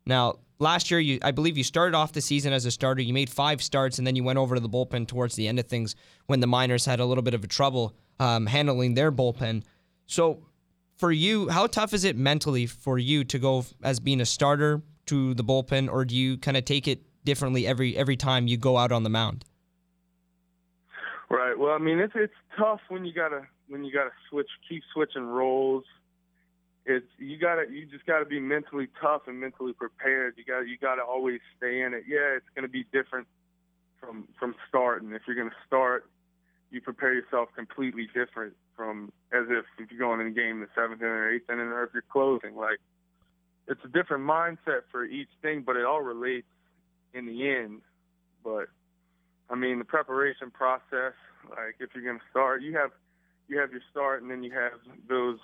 Now, 0.06 0.38
last 0.58 0.90
year, 0.90 1.00
you 1.00 1.18
I 1.22 1.32
believe 1.32 1.58
you 1.58 1.64
started 1.64 1.96
off 1.96 2.12
the 2.12 2.20
season 2.20 2.52
as 2.52 2.64
a 2.64 2.70
starter. 2.70 3.02
You 3.02 3.12
made 3.12 3.28
five 3.28 3.60
starts, 3.60 3.98
and 3.98 4.06
then 4.06 4.16
you 4.16 4.24
went 4.24 4.38
over 4.38 4.54
to 4.54 4.60
the 4.60 4.68
bullpen 4.68 5.06
towards 5.08 5.34
the 5.34 5.48
end 5.48 5.58
of 5.58 5.66
things 5.66 5.94
when 6.26 6.40
the 6.40 6.46
Miners 6.46 6.86
had 6.86 7.00
a 7.00 7.04
little 7.04 7.22
bit 7.22 7.34
of 7.34 7.44
a 7.44 7.48
trouble 7.48 7.94
um, 8.20 8.46
handling 8.46 8.94
their 8.94 9.12
bullpen. 9.12 9.64
So, 10.06 10.46
for 10.96 11.12
you, 11.12 11.48
how 11.48 11.66
tough 11.66 11.92
is 11.92 12.04
it 12.04 12.16
mentally 12.16 12.66
for 12.66 12.98
you 12.98 13.24
to 13.24 13.38
go 13.38 13.66
as 13.82 14.00
being 14.00 14.20
a 14.20 14.26
starter 14.26 14.82
to 15.06 15.34
the 15.34 15.44
bullpen, 15.44 15.90
or 15.90 16.04
do 16.04 16.16
you 16.16 16.38
kind 16.38 16.56
of 16.56 16.64
take 16.64 16.88
it 16.88 17.02
differently 17.24 17.66
every 17.66 17.96
every 17.96 18.16
time 18.16 18.46
you 18.46 18.56
go 18.56 18.78
out 18.78 18.92
on 18.92 19.02
the 19.02 19.10
mound? 19.10 19.44
Right. 21.28 21.58
Well, 21.58 21.72
I 21.72 21.78
mean, 21.78 21.98
it's 21.98 22.12
it's 22.14 22.34
tough 22.56 22.80
when 22.88 23.04
you 23.04 23.12
gotta 23.12 23.46
when 23.68 23.84
you 23.84 23.92
gotta 23.92 24.12
switch, 24.30 24.48
keep 24.68 24.82
switching 24.92 25.26
roles. 25.26 25.84
It's 26.84 27.06
you 27.18 27.36
gotta 27.36 27.64
you 27.70 27.84
just 27.86 28.06
gotta 28.06 28.24
be 28.24 28.38
mentally 28.38 28.88
tough 29.00 29.22
and 29.26 29.40
mentally 29.40 29.72
prepared. 29.72 30.34
You 30.36 30.44
got 30.44 30.60
to 30.60 30.66
you 30.66 30.78
gotta 30.78 31.02
always 31.02 31.40
stay 31.56 31.82
in 31.82 31.94
it. 31.94 32.04
Yeah, 32.06 32.36
it's 32.36 32.46
gonna 32.54 32.68
be 32.68 32.84
different 32.92 33.26
from 33.98 34.28
from 34.38 34.54
starting. 34.68 35.12
If 35.12 35.22
you're 35.26 35.36
gonna 35.36 35.50
start, 35.66 36.08
you 36.70 36.80
prepare 36.80 37.12
yourself 37.12 37.48
completely 37.56 38.08
different 38.14 38.54
from 38.76 39.10
as 39.32 39.46
if 39.48 39.64
if 39.78 39.90
you're 39.90 39.98
going 39.98 40.20
in 40.20 40.28
a 40.28 40.30
game 40.30 40.60
the 40.60 40.68
seventh 40.76 41.00
inning 41.00 41.12
or 41.12 41.30
eighth 41.32 41.50
inning, 41.50 41.66
or 41.66 41.82
if 41.82 41.90
you're 41.92 42.04
closing. 42.08 42.54
Like 42.54 42.78
it's 43.66 43.80
a 43.84 43.88
different 43.88 44.24
mindset 44.24 44.82
for 44.92 45.04
each 45.04 45.30
thing, 45.42 45.62
but 45.66 45.74
it 45.76 45.84
all 45.84 46.02
relates 46.02 46.46
in 47.14 47.26
the 47.26 47.48
end. 47.48 47.80
But 48.44 48.68
I 49.48 49.54
mean, 49.54 49.78
the 49.78 49.84
preparation 49.84 50.50
process, 50.50 51.14
like 51.48 51.76
if 51.78 51.90
you're 51.94 52.04
going 52.04 52.18
to 52.18 52.24
start, 52.30 52.62
you 52.62 52.76
have 52.76 52.90
you 53.48 53.58
have 53.58 53.70
your 53.70 53.82
start, 53.90 54.22
and 54.22 54.30
then 54.30 54.42
you 54.42 54.50
have 54.52 54.72
those 55.08 55.38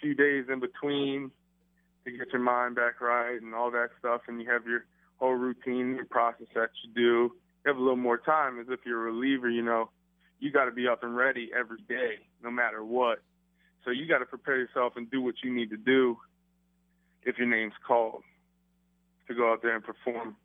few 0.00 0.14
days 0.14 0.44
in 0.52 0.60
between 0.60 1.30
to 2.04 2.10
get 2.10 2.28
your 2.32 2.40
mind 2.40 2.76
back 2.76 3.00
right 3.00 3.40
and 3.42 3.54
all 3.54 3.70
that 3.72 3.88
stuff, 3.98 4.22
and 4.28 4.40
you 4.40 4.48
have 4.50 4.64
your 4.64 4.84
whole 5.16 5.34
routine, 5.34 5.96
your 5.96 6.04
process 6.04 6.46
that 6.54 6.70
you 6.84 6.94
do. 6.94 7.32
You 7.64 7.66
have 7.66 7.76
a 7.76 7.80
little 7.80 7.96
more 7.96 8.18
time. 8.18 8.60
As 8.60 8.66
if 8.70 8.80
you're 8.86 9.08
a 9.08 9.12
reliever, 9.12 9.50
you 9.50 9.62
know, 9.62 9.90
you 10.38 10.52
got 10.52 10.66
to 10.66 10.70
be 10.70 10.86
up 10.86 11.02
and 11.02 11.16
ready 11.16 11.50
every 11.58 11.82
day, 11.88 12.14
no 12.42 12.50
matter 12.50 12.84
what. 12.84 13.18
So 13.84 13.90
you 13.90 14.06
got 14.06 14.18
to 14.18 14.26
prepare 14.26 14.58
yourself 14.58 14.92
and 14.96 15.10
do 15.10 15.20
what 15.20 15.34
you 15.42 15.52
need 15.52 15.70
to 15.70 15.76
do 15.76 16.18
if 17.24 17.38
your 17.38 17.48
name's 17.48 17.74
called 17.86 18.22
to 19.26 19.34
go 19.34 19.52
out 19.52 19.62
there 19.62 19.74
and 19.74 19.84
perform 19.84 20.36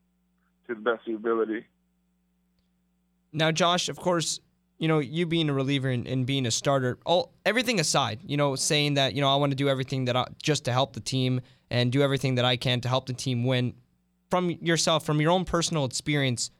to 0.68 0.76
the 0.76 0.82
best 0.82 1.02
of 1.02 1.08
your 1.08 1.18
ability. 1.18 1.66
Now, 3.34 3.52
Josh, 3.52 3.90
of 3.90 3.98
course, 3.98 4.40
you 4.78 4.88
know 4.88 5.00
you 5.00 5.26
being 5.26 5.50
a 5.50 5.54
reliever 5.54 5.90
and, 5.90 6.08
and 6.08 6.26
being 6.26 6.46
a 6.46 6.52
starter, 6.52 6.98
all 7.06 7.34
everything 7.46 7.80
aside, 7.80 8.20
you 8.26 8.38
know, 8.38 8.56
saying 8.56 8.96
that 8.96 9.14
you 9.14 9.22
know 9.22 9.30
I 9.30 9.36
want 9.38 9.52
to 9.52 9.56
do 9.56 9.70
everything 9.70 10.06
that 10.06 10.16
I, 10.16 10.26
just 10.42 10.66
to 10.66 10.72
help 10.72 10.94
the 10.94 11.00
team 11.00 11.42
and 11.70 11.92
do 11.92 12.02
everything 12.02 12.36
that 12.36 12.46
I 12.46 12.58
can 12.58 12.82
to 12.82 12.90
help 12.90 13.06
the 13.06 13.14
team 13.14 13.46
win. 13.46 13.74
From 14.30 14.50
yourself, 14.50 15.06
from 15.06 15.22
your 15.22 15.32
own 15.32 15.46
personal 15.46 15.86
experience, 15.86 16.52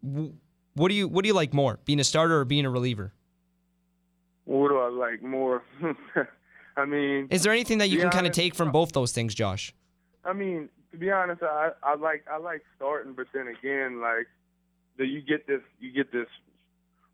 what 0.00 0.88
do 0.88 0.94
you 0.94 1.08
what 1.08 1.22
do 1.22 1.28
you 1.28 1.34
like 1.34 1.52
more, 1.52 1.78
being 1.84 2.00
a 2.00 2.04
starter 2.04 2.38
or 2.38 2.44
being 2.44 2.64
a 2.64 2.70
reliever? 2.70 3.12
What 4.44 4.68
do 4.68 4.78
I 4.78 4.88
like 4.88 5.22
more? 5.22 5.62
I 6.76 6.84
mean, 6.84 7.26
Is 7.30 7.42
there 7.42 7.52
anything 7.52 7.78
that 7.78 7.88
you 7.88 7.98
can 7.98 8.10
kind 8.10 8.26
of 8.26 8.32
take 8.32 8.54
from 8.54 8.68
uh, 8.68 8.72
both 8.72 8.92
those 8.92 9.12
things, 9.12 9.34
Josh? 9.34 9.74
I 10.24 10.32
mean, 10.32 10.68
to 10.92 10.96
be 10.96 11.10
honest, 11.10 11.42
I 11.42 11.70
I 11.82 11.96
like 11.96 12.24
I 12.30 12.38
like 12.38 12.62
starting, 12.76 13.12
but 13.12 13.26
then 13.34 13.48
again, 13.48 14.00
like 14.00 14.28
the, 14.98 15.06
you 15.06 15.22
get 15.22 15.46
this 15.46 15.62
you 15.80 15.92
get 15.92 16.12
this 16.12 16.28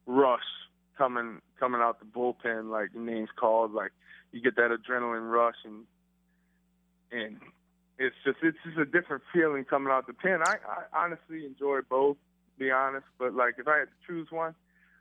rush 0.06 0.40
coming 0.98 1.40
coming 1.60 1.80
out 1.80 2.00
the 2.00 2.06
bullpen, 2.06 2.70
like 2.70 2.90
your 2.94 3.02
name's 3.02 3.30
called, 3.36 3.72
like 3.72 3.92
you 4.32 4.40
get 4.40 4.56
that 4.56 4.70
adrenaline 4.70 5.30
rush, 5.30 5.56
and 5.64 5.84
and 7.12 7.36
it's 7.98 8.16
just 8.24 8.38
it's 8.42 8.58
just 8.64 8.78
a 8.78 8.84
different 8.84 9.22
feeling 9.32 9.64
coming 9.64 9.92
out 9.92 10.06
the 10.06 10.14
pen. 10.14 10.40
I, 10.42 10.56
I 10.68 11.04
honestly 11.04 11.46
enjoy 11.46 11.80
both, 11.88 12.16
to 12.16 12.64
be 12.64 12.70
honest, 12.70 13.06
but 13.18 13.34
like 13.34 13.54
if 13.58 13.68
I 13.68 13.78
had 13.78 13.84
to 13.84 14.06
choose 14.06 14.28
one, 14.30 14.54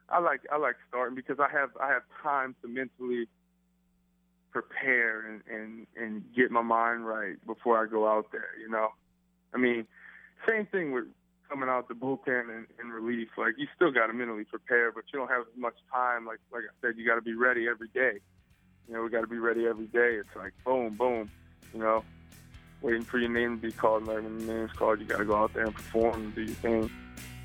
I 0.10 0.20
like 0.20 0.42
I 0.52 0.58
like 0.58 0.76
starting 0.90 1.16
because 1.16 1.40
I 1.40 1.50
have 1.52 1.72
I 1.82 1.88
have 1.90 2.04
time 2.22 2.56
to 2.62 2.68
mentally 2.68 3.28
prepare 4.54 5.28
and, 5.28 5.42
and, 5.52 5.88
and 5.98 6.24
get 6.36 6.52
my 6.52 6.62
mind 6.62 7.06
right 7.06 7.36
before 7.46 7.84
I 7.84 7.90
go 7.90 8.08
out 8.08 8.28
there, 8.32 8.50
you 8.62 8.70
know? 8.70 8.90
I 9.54 9.58
mean, 9.58 9.88
same 10.48 10.68
thing 10.68 10.92
with 10.92 11.06
coming 11.54 11.70
out 11.70 11.88
the 11.88 11.94
bullpen 11.94 12.50
and, 12.50 12.66
and 12.80 12.92
relief. 12.92 13.30
Like 13.38 13.54
you 13.58 13.68
still 13.76 13.92
gotta 13.92 14.14
mentally 14.14 14.44
prepare, 14.44 14.92
but 14.92 15.04
you 15.14 15.20
don't 15.20 15.30
have 15.30 15.42
as 15.42 15.58
much 15.60 15.76
time. 15.94 16.26
Like 16.26 16.40
like 16.52 16.64
I 16.64 16.74
said, 16.82 16.98
you 16.98 17.06
gotta 17.06 17.22
be 17.22 17.36
ready 17.36 17.68
every 17.68 17.90
day. 17.90 18.20
You 18.88 18.96
know, 18.96 19.04
we 19.04 19.10
gotta 19.10 19.28
be 19.28 19.38
ready 19.38 19.68
every 19.68 19.86
day. 19.88 20.16
It's 20.16 20.36
like 20.36 20.54
boom, 20.66 20.96
boom, 20.96 21.30
you 21.74 21.80
know, 21.80 22.04
waiting 22.82 23.04
for 23.04 23.20
your 23.20 23.30
name 23.30 23.60
to 23.60 23.68
be 23.68 23.72
called 23.72 24.08
and 24.08 24.08
when 24.08 24.40
your 24.40 24.58
name's 24.58 24.72
called 24.72 25.00
you 25.00 25.06
gotta 25.06 25.26
go 25.26 25.36
out 25.36 25.54
there 25.54 25.66
and 25.66 25.76
perform 25.76 26.24
and 26.24 26.36
do 26.36 26.42
your 26.42 26.56
thing. 26.56 26.90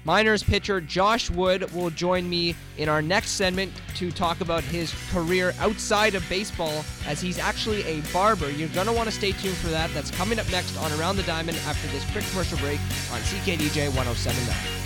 Miners 0.09 0.43
pitcher 0.43 0.81
Josh 0.81 1.29
Wood 1.29 1.71
will 1.75 1.91
join 1.91 2.31
me 2.31 2.57
in 2.79 2.89
our 2.89 3.03
next 3.03 3.33
segment 3.33 3.71
to 3.97 4.11
talk 4.11 4.41
about 4.41 4.65
his 4.65 4.95
career 5.13 5.53
outside 5.59 6.15
of 6.15 6.27
baseball, 6.31 6.83
as 7.07 7.21
he's 7.21 7.39
actually 7.39 7.83
a 7.83 8.01
barber. 8.11 8.49
You're 8.51 8.71
going 8.71 8.87
to 8.87 8.93
want 8.95 9.11
to 9.11 9.15
stay 9.15 9.33
tuned 9.33 9.59
for 9.59 9.69
that. 9.69 9.93
That's 9.93 10.11
coming 10.11 10.39
up 10.39 10.51
next 10.51 10.79
on 10.79 10.99
Around 10.99 11.17
the 11.17 11.25
Diamond 11.25 11.59
after 11.67 11.87
this 11.89 12.11
quick 12.11 12.25
commercial 12.31 12.57
break 12.57 12.81
on 13.13 13.21
CKDJ 13.21 13.95
1079. 13.95 14.78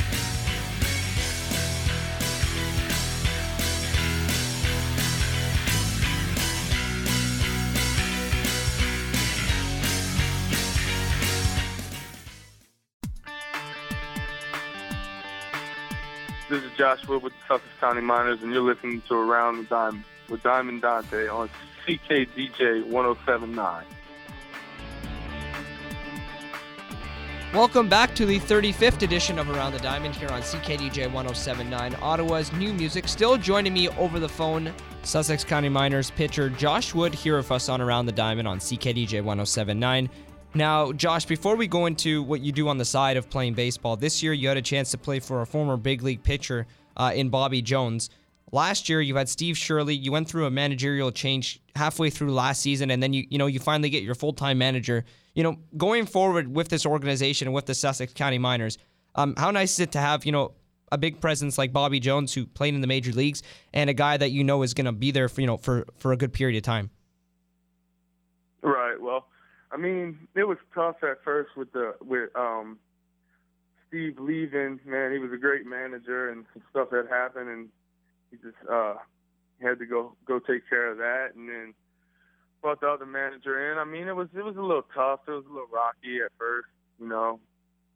Josh 16.82 17.06
Wood 17.06 17.22
with 17.22 17.32
the 17.32 17.38
Sussex 17.46 17.68
County 17.78 18.00
Miners, 18.00 18.42
and 18.42 18.52
you're 18.52 18.60
listening 18.60 19.02
to 19.02 19.14
Around 19.14 19.58
the 19.58 19.62
Diamond 19.62 20.02
with 20.28 20.42
Diamond 20.42 20.82
Dante 20.82 21.28
on 21.28 21.48
CKDJ 21.86 22.84
1079. 22.88 23.84
Welcome 27.54 27.88
back 27.88 28.16
to 28.16 28.26
the 28.26 28.40
35th 28.40 29.02
edition 29.02 29.38
of 29.38 29.48
Around 29.48 29.74
the 29.74 29.78
Diamond 29.78 30.16
here 30.16 30.30
on 30.30 30.42
CKDJ 30.42 31.12
1079, 31.12 31.94
Ottawa's 32.02 32.52
new 32.54 32.72
music. 32.72 33.06
Still 33.06 33.36
joining 33.36 33.72
me 33.72 33.88
over 33.90 34.18
the 34.18 34.28
phone, 34.28 34.74
Sussex 35.04 35.44
County 35.44 35.68
Miners 35.68 36.10
pitcher 36.10 36.50
Josh 36.50 36.92
Wood 36.92 37.14
here 37.14 37.36
with 37.36 37.52
us 37.52 37.68
on 37.68 37.80
Around 37.80 38.06
the 38.06 38.12
Diamond 38.12 38.48
on 38.48 38.58
CKDJ 38.58 39.22
1079. 39.22 40.10
Now, 40.54 40.92
Josh, 40.92 41.24
before 41.24 41.56
we 41.56 41.66
go 41.66 41.86
into 41.86 42.22
what 42.22 42.42
you 42.42 42.52
do 42.52 42.68
on 42.68 42.76
the 42.76 42.84
side 42.84 43.16
of 43.16 43.30
playing 43.30 43.54
baseball, 43.54 43.96
this 43.96 44.22
year 44.22 44.34
you 44.34 44.48
had 44.48 44.58
a 44.58 44.62
chance 44.62 44.90
to 44.90 44.98
play 44.98 45.18
for 45.18 45.40
a 45.40 45.46
former 45.46 45.78
big 45.78 46.02
league 46.02 46.22
pitcher 46.22 46.66
uh, 46.96 47.12
in 47.14 47.30
Bobby 47.30 47.62
Jones. 47.62 48.10
Last 48.52 48.90
year 48.90 49.00
you 49.00 49.16
had 49.16 49.30
Steve 49.30 49.56
Shirley. 49.56 49.94
You 49.94 50.12
went 50.12 50.28
through 50.28 50.44
a 50.44 50.50
managerial 50.50 51.10
change 51.10 51.62
halfway 51.74 52.10
through 52.10 52.34
last 52.34 52.60
season, 52.60 52.90
and 52.90 53.02
then 53.02 53.14
you 53.14 53.26
you 53.30 53.38
know 53.38 53.46
you 53.46 53.58
finally 53.58 53.88
get 53.88 54.02
your 54.02 54.14
full 54.14 54.34
time 54.34 54.58
manager. 54.58 55.06
You 55.34 55.42
know, 55.42 55.56
going 55.78 56.04
forward 56.04 56.54
with 56.54 56.68
this 56.68 56.84
organization 56.84 57.48
and 57.48 57.54
with 57.54 57.64
the 57.64 57.74
Sussex 57.74 58.12
County 58.12 58.36
Miners, 58.36 58.76
um, 59.14 59.34
how 59.38 59.50
nice 59.50 59.72
is 59.72 59.80
it 59.80 59.92
to 59.92 60.00
have 60.00 60.26
you 60.26 60.32
know 60.32 60.52
a 60.90 60.98
big 60.98 61.18
presence 61.18 61.56
like 61.56 61.72
Bobby 61.72 61.98
Jones 61.98 62.34
who 62.34 62.44
played 62.44 62.74
in 62.74 62.82
the 62.82 62.86
major 62.86 63.12
leagues 63.12 63.42
and 63.72 63.88
a 63.88 63.94
guy 63.94 64.18
that 64.18 64.32
you 64.32 64.44
know 64.44 64.62
is 64.62 64.74
going 64.74 64.84
to 64.84 64.92
be 64.92 65.12
there 65.12 65.30
for 65.30 65.40
you 65.40 65.46
know 65.46 65.56
for 65.56 65.86
for 65.96 66.12
a 66.12 66.16
good 66.18 66.34
period 66.34 66.58
of 66.58 66.62
time. 66.62 66.90
Right. 68.60 69.00
Well, 69.00 69.26
I 69.72 69.76
mean, 69.78 70.28
it 70.34 70.44
was 70.44 70.58
tough 70.74 70.96
at 71.02 71.24
first 71.24 71.50
with 71.56 71.72
the 71.72 71.94
with 72.00 72.30
um 72.36 72.78
Steve 73.88 74.18
leaving. 74.18 74.80
Man, 74.84 75.12
he 75.12 75.18
was 75.18 75.32
a 75.32 75.38
great 75.38 75.66
manager, 75.66 76.30
and 76.30 76.44
some 76.52 76.62
stuff 76.70 76.88
had 76.90 77.08
happened, 77.08 77.48
and 77.48 77.68
he 78.30 78.36
just 78.36 78.56
uh 78.70 78.94
had 79.62 79.78
to 79.78 79.86
go 79.86 80.14
go 80.26 80.38
take 80.38 80.68
care 80.68 80.90
of 80.90 80.98
that, 80.98 81.30
and 81.34 81.48
then 81.48 81.74
brought 82.60 82.80
the 82.80 82.88
other 82.88 83.06
manager 83.06 83.72
in. 83.72 83.78
I 83.78 83.84
mean, 83.84 84.08
it 84.08 84.16
was 84.16 84.28
it 84.34 84.44
was 84.44 84.56
a 84.56 84.62
little 84.62 84.86
tough. 84.94 85.20
It 85.26 85.32
was 85.32 85.44
a 85.48 85.52
little 85.52 85.68
rocky 85.72 86.20
at 86.24 86.32
first, 86.38 86.68
you 87.00 87.08
know, 87.08 87.40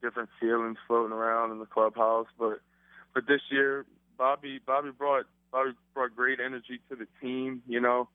different 0.02 0.30
feelings 0.40 0.78
floating 0.86 1.12
around 1.12 1.52
in 1.52 1.58
the 1.58 1.66
clubhouse, 1.66 2.26
but 2.38 2.60
but 3.14 3.26
this 3.26 3.40
year, 3.50 3.86
Bobby 4.18 4.60
Bobby 4.64 4.90
brought 4.90 5.26
Bobby 5.52 5.72
brought 5.94 6.14
great 6.16 6.40
energy 6.40 6.80
to 6.90 6.96
the 6.96 7.06
team, 7.20 7.62
you 7.66 7.80
know, 7.80 8.08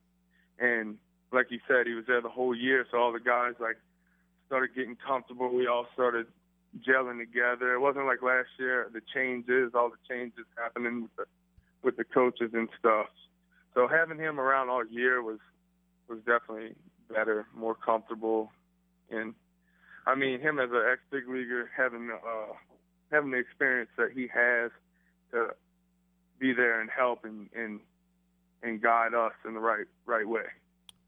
and 0.58 0.98
like 1.32 1.50
you 1.50 1.60
said, 1.66 1.86
he 1.86 1.94
was 1.94 2.04
there 2.06 2.20
the 2.20 2.28
whole 2.28 2.54
year, 2.54 2.86
so 2.90 2.98
all 2.98 3.12
the 3.12 3.20
guys 3.20 3.54
like 3.60 3.76
started 4.46 4.74
getting 4.74 4.96
comfortable. 4.96 5.54
We 5.54 5.66
all 5.66 5.86
started 5.94 6.26
gelling 6.86 7.18
together. 7.18 7.74
It 7.74 7.80
wasn't 7.80 8.06
like 8.06 8.22
last 8.22 8.48
year. 8.58 8.88
The 8.92 9.00
changes, 9.14 9.72
all 9.74 9.90
the 9.90 9.96
changes 10.08 10.44
happening 10.56 11.02
with 11.02 11.16
the 11.16 11.24
with 11.82 11.96
the 11.96 12.04
coaches 12.04 12.50
and 12.52 12.68
stuff. 12.78 13.06
So 13.74 13.88
having 13.88 14.18
him 14.18 14.38
around 14.38 14.68
all 14.68 14.86
year 14.86 15.22
was 15.22 15.38
was 16.08 16.18
definitely 16.18 16.74
better, 17.12 17.46
more 17.54 17.74
comfortable, 17.74 18.50
and 19.10 19.34
I 20.06 20.14
mean 20.14 20.40
him 20.40 20.58
as 20.58 20.70
an 20.70 20.82
ex 20.90 21.00
big 21.10 21.28
leaguer, 21.28 21.70
having 21.74 22.10
uh 22.10 22.52
having 23.10 23.30
the 23.30 23.38
experience 23.38 23.90
that 23.96 24.10
he 24.14 24.28
has 24.28 24.70
to 25.32 25.48
be 26.38 26.52
there 26.52 26.80
and 26.80 26.90
help 26.90 27.24
and 27.24 27.48
and 27.54 27.80
and 28.62 28.80
guide 28.80 29.14
us 29.14 29.32
in 29.46 29.54
the 29.54 29.60
right 29.60 29.86
right 30.06 30.28
way. 30.28 30.44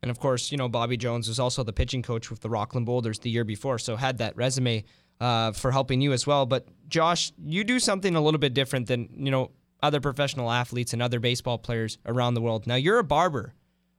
And 0.04 0.10
of 0.10 0.20
course, 0.20 0.52
you 0.52 0.58
know, 0.58 0.68
Bobby 0.68 0.98
Jones 0.98 1.28
was 1.28 1.40
also 1.40 1.62
the 1.62 1.72
pitching 1.72 2.02
coach 2.02 2.28
with 2.28 2.40
the 2.40 2.50
Rockland 2.50 2.84
Boulders 2.84 3.20
the 3.20 3.30
year 3.30 3.42
before, 3.42 3.78
so 3.78 3.96
had 3.96 4.18
that 4.18 4.36
resume 4.36 4.84
uh, 5.18 5.52
for 5.52 5.70
helping 5.72 6.02
you 6.02 6.12
as 6.12 6.26
well. 6.26 6.44
But 6.44 6.68
Josh, 6.88 7.32
you 7.42 7.64
do 7.64 7.80
something 7.80 8.14
a 8.14 8.20
little 8.20 8.38
bit 8.38 8.52
different 8.52 8.86
than, 8.86 9.08
you 9.16 9.30
know, 9.30 9.52
other 9.82 10.02
professional 10.02 10.50
athletes 10.50 10.92
and 10.92 11.00
other 11.00 11.20
baseball 11.20 11.56
players 11.56 11.96
around 12.04 12.34
the 12.34 12.42
world. 12.42 12.66
Now, 12.66 12.74
you're 12.74 12.98
a 12.98 13.04
barber. 13.04 13.54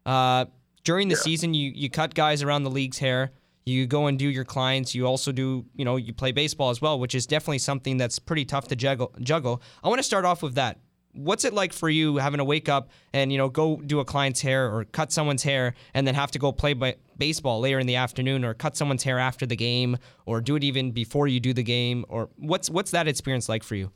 Uh, 0.06 0.46
during 0.84 1.08
the 1.08 1.16
season, 1.16 1.56
you, 1.56 1.72
you 1.74 1.90
cut 1.90 2.14
guys 2.14 2.44
around 2.44 2.66
the 2.66 2.70
league's 2.70 3.00
hair. 3.00 3.32
You 3.66 3.88
go 3.88 4.06
and 4.06 4.20
do 4.20 4.28
your 4.28 4.46
clients. 4.46 4.94
You 4.94 5.08
also 5.08 5.32
do, 5.32 5.66
you 5.74 5.86
know, 5.86 5.96
you 5.96 6.14
play 6.14 6.32
baseball 6.32 6.70
as 6.70 6.84
well, 6.84 7.00
which 7.00 7.16
is 7.16 7.26
definitely 7.26 7.58
something 7.58 7.98
that's 7.98 8.20
pretty 8.20 8.46
tough 8.46 8.68
to 8.68 8.76
juggle. 8.76 9.12
juggle. 9.22 9.60
I 9.84 9.88
want 9.88 9.98
to 9.98 10.04
start 10.04 10.24
off 10.24 10.44
with 10.44 10.54
that 10.54 10.78
what's 11.16 11.46
it 11.46 11.54
like 11.54 11.74
for 11.74 11.90
you 11.90 12.18
having 12.18 12.38
to 12.38 12.44
wake 12.44 12.70
up 12.70 12.90
and 13.14 13.32
you 13.32 13.38
know 13.38 13.50
go 13.50 13.78
do 13.78 14.00
a 14.00 14.06
client's 14.06 14.42
hair 14.42 14.74
or 14.74 14.84
cut 14.86 15.12
someone's 15.12 15.44
hair 15.44 15.74
and 15.94 16.06
then 16.06 16.14
have 16.16 16.32
to 16.32 16.40
go 16.40 16.52
play 16.52 16.74
by 16.74 16.96
baseball 17.18 17.60
later 17.60 17.80
in 17.80 17.88
the 17.88 17.96
afternoon 17.96 18.44
or 18.44 18.54
cut 18.54 18.76
someone's 18.76 19.04
hair 19.04 19.18
after 19.18 19.46
the 19.46 19.56
game 19.56 19.98
or 20.26 20.42
do 20.42 20.56
it 20.56 20.64
even 20.64 20.92
before 20.92 21.28
you 21.28 21.40
do 21.40 21.54
the 21.54 21.64
game 21.64 22.06
or 22.10 22.30
what's 22.38 22.70
what's 22.70 22.92
that 22.92 23.08
experience 23.08 23.50
like 23.50 23.64
for 23.64 23.76
you 23.76 23.92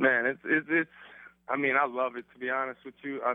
Man, 0.00 0.24
it's 0.24 0.40
it's 0.44 0.66
it's. 0.70 0.90
I 1.50 1.56
mean, 1.56 1.76
I 1.76 1.84
love 1.84 2.16
it 2.16 2.24
to 2.32 2.38
be 2.38 2.48
honest 2.48 2.80
with 2.86 2.94
you. 3.04 3.20
I 3.22 3.34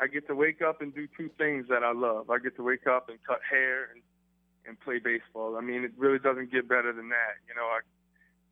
I 0.00 0.08
get 0.08 0.26
to 0.26 0.34
wake 0.34 0.60
up 0.60 0.82
and 0.82 0.92
do 0.92 1.06
two 1.16 1.30
things 1.38 1.66
that 1.70 1.84
I 1.84 1.92
love. 1.92 2.30
I 2.30 2.38
get 2.40 2.56
to 2.56 2.64
wake 2.64 2.88
up 2.88 3.08
and 3.08 3.18
cut 3.24 3.38
hair 3.48 3.90
and 3.94 4.02
and 4.66 4.80
play 4.80 4.98
baseball. 4.98 5.56
I 5.56 5.60
mean, 5.60 5.84
it 5.84 5.92
really 5.96 6.18
doesn't 6.18 6.50
get 6.50 6.68
better 6.68 6.92
than 6.92 7.10
that. 7.10 7.38
You 7.46 7.54
know, 7.54 7.62
I 7.62 7.80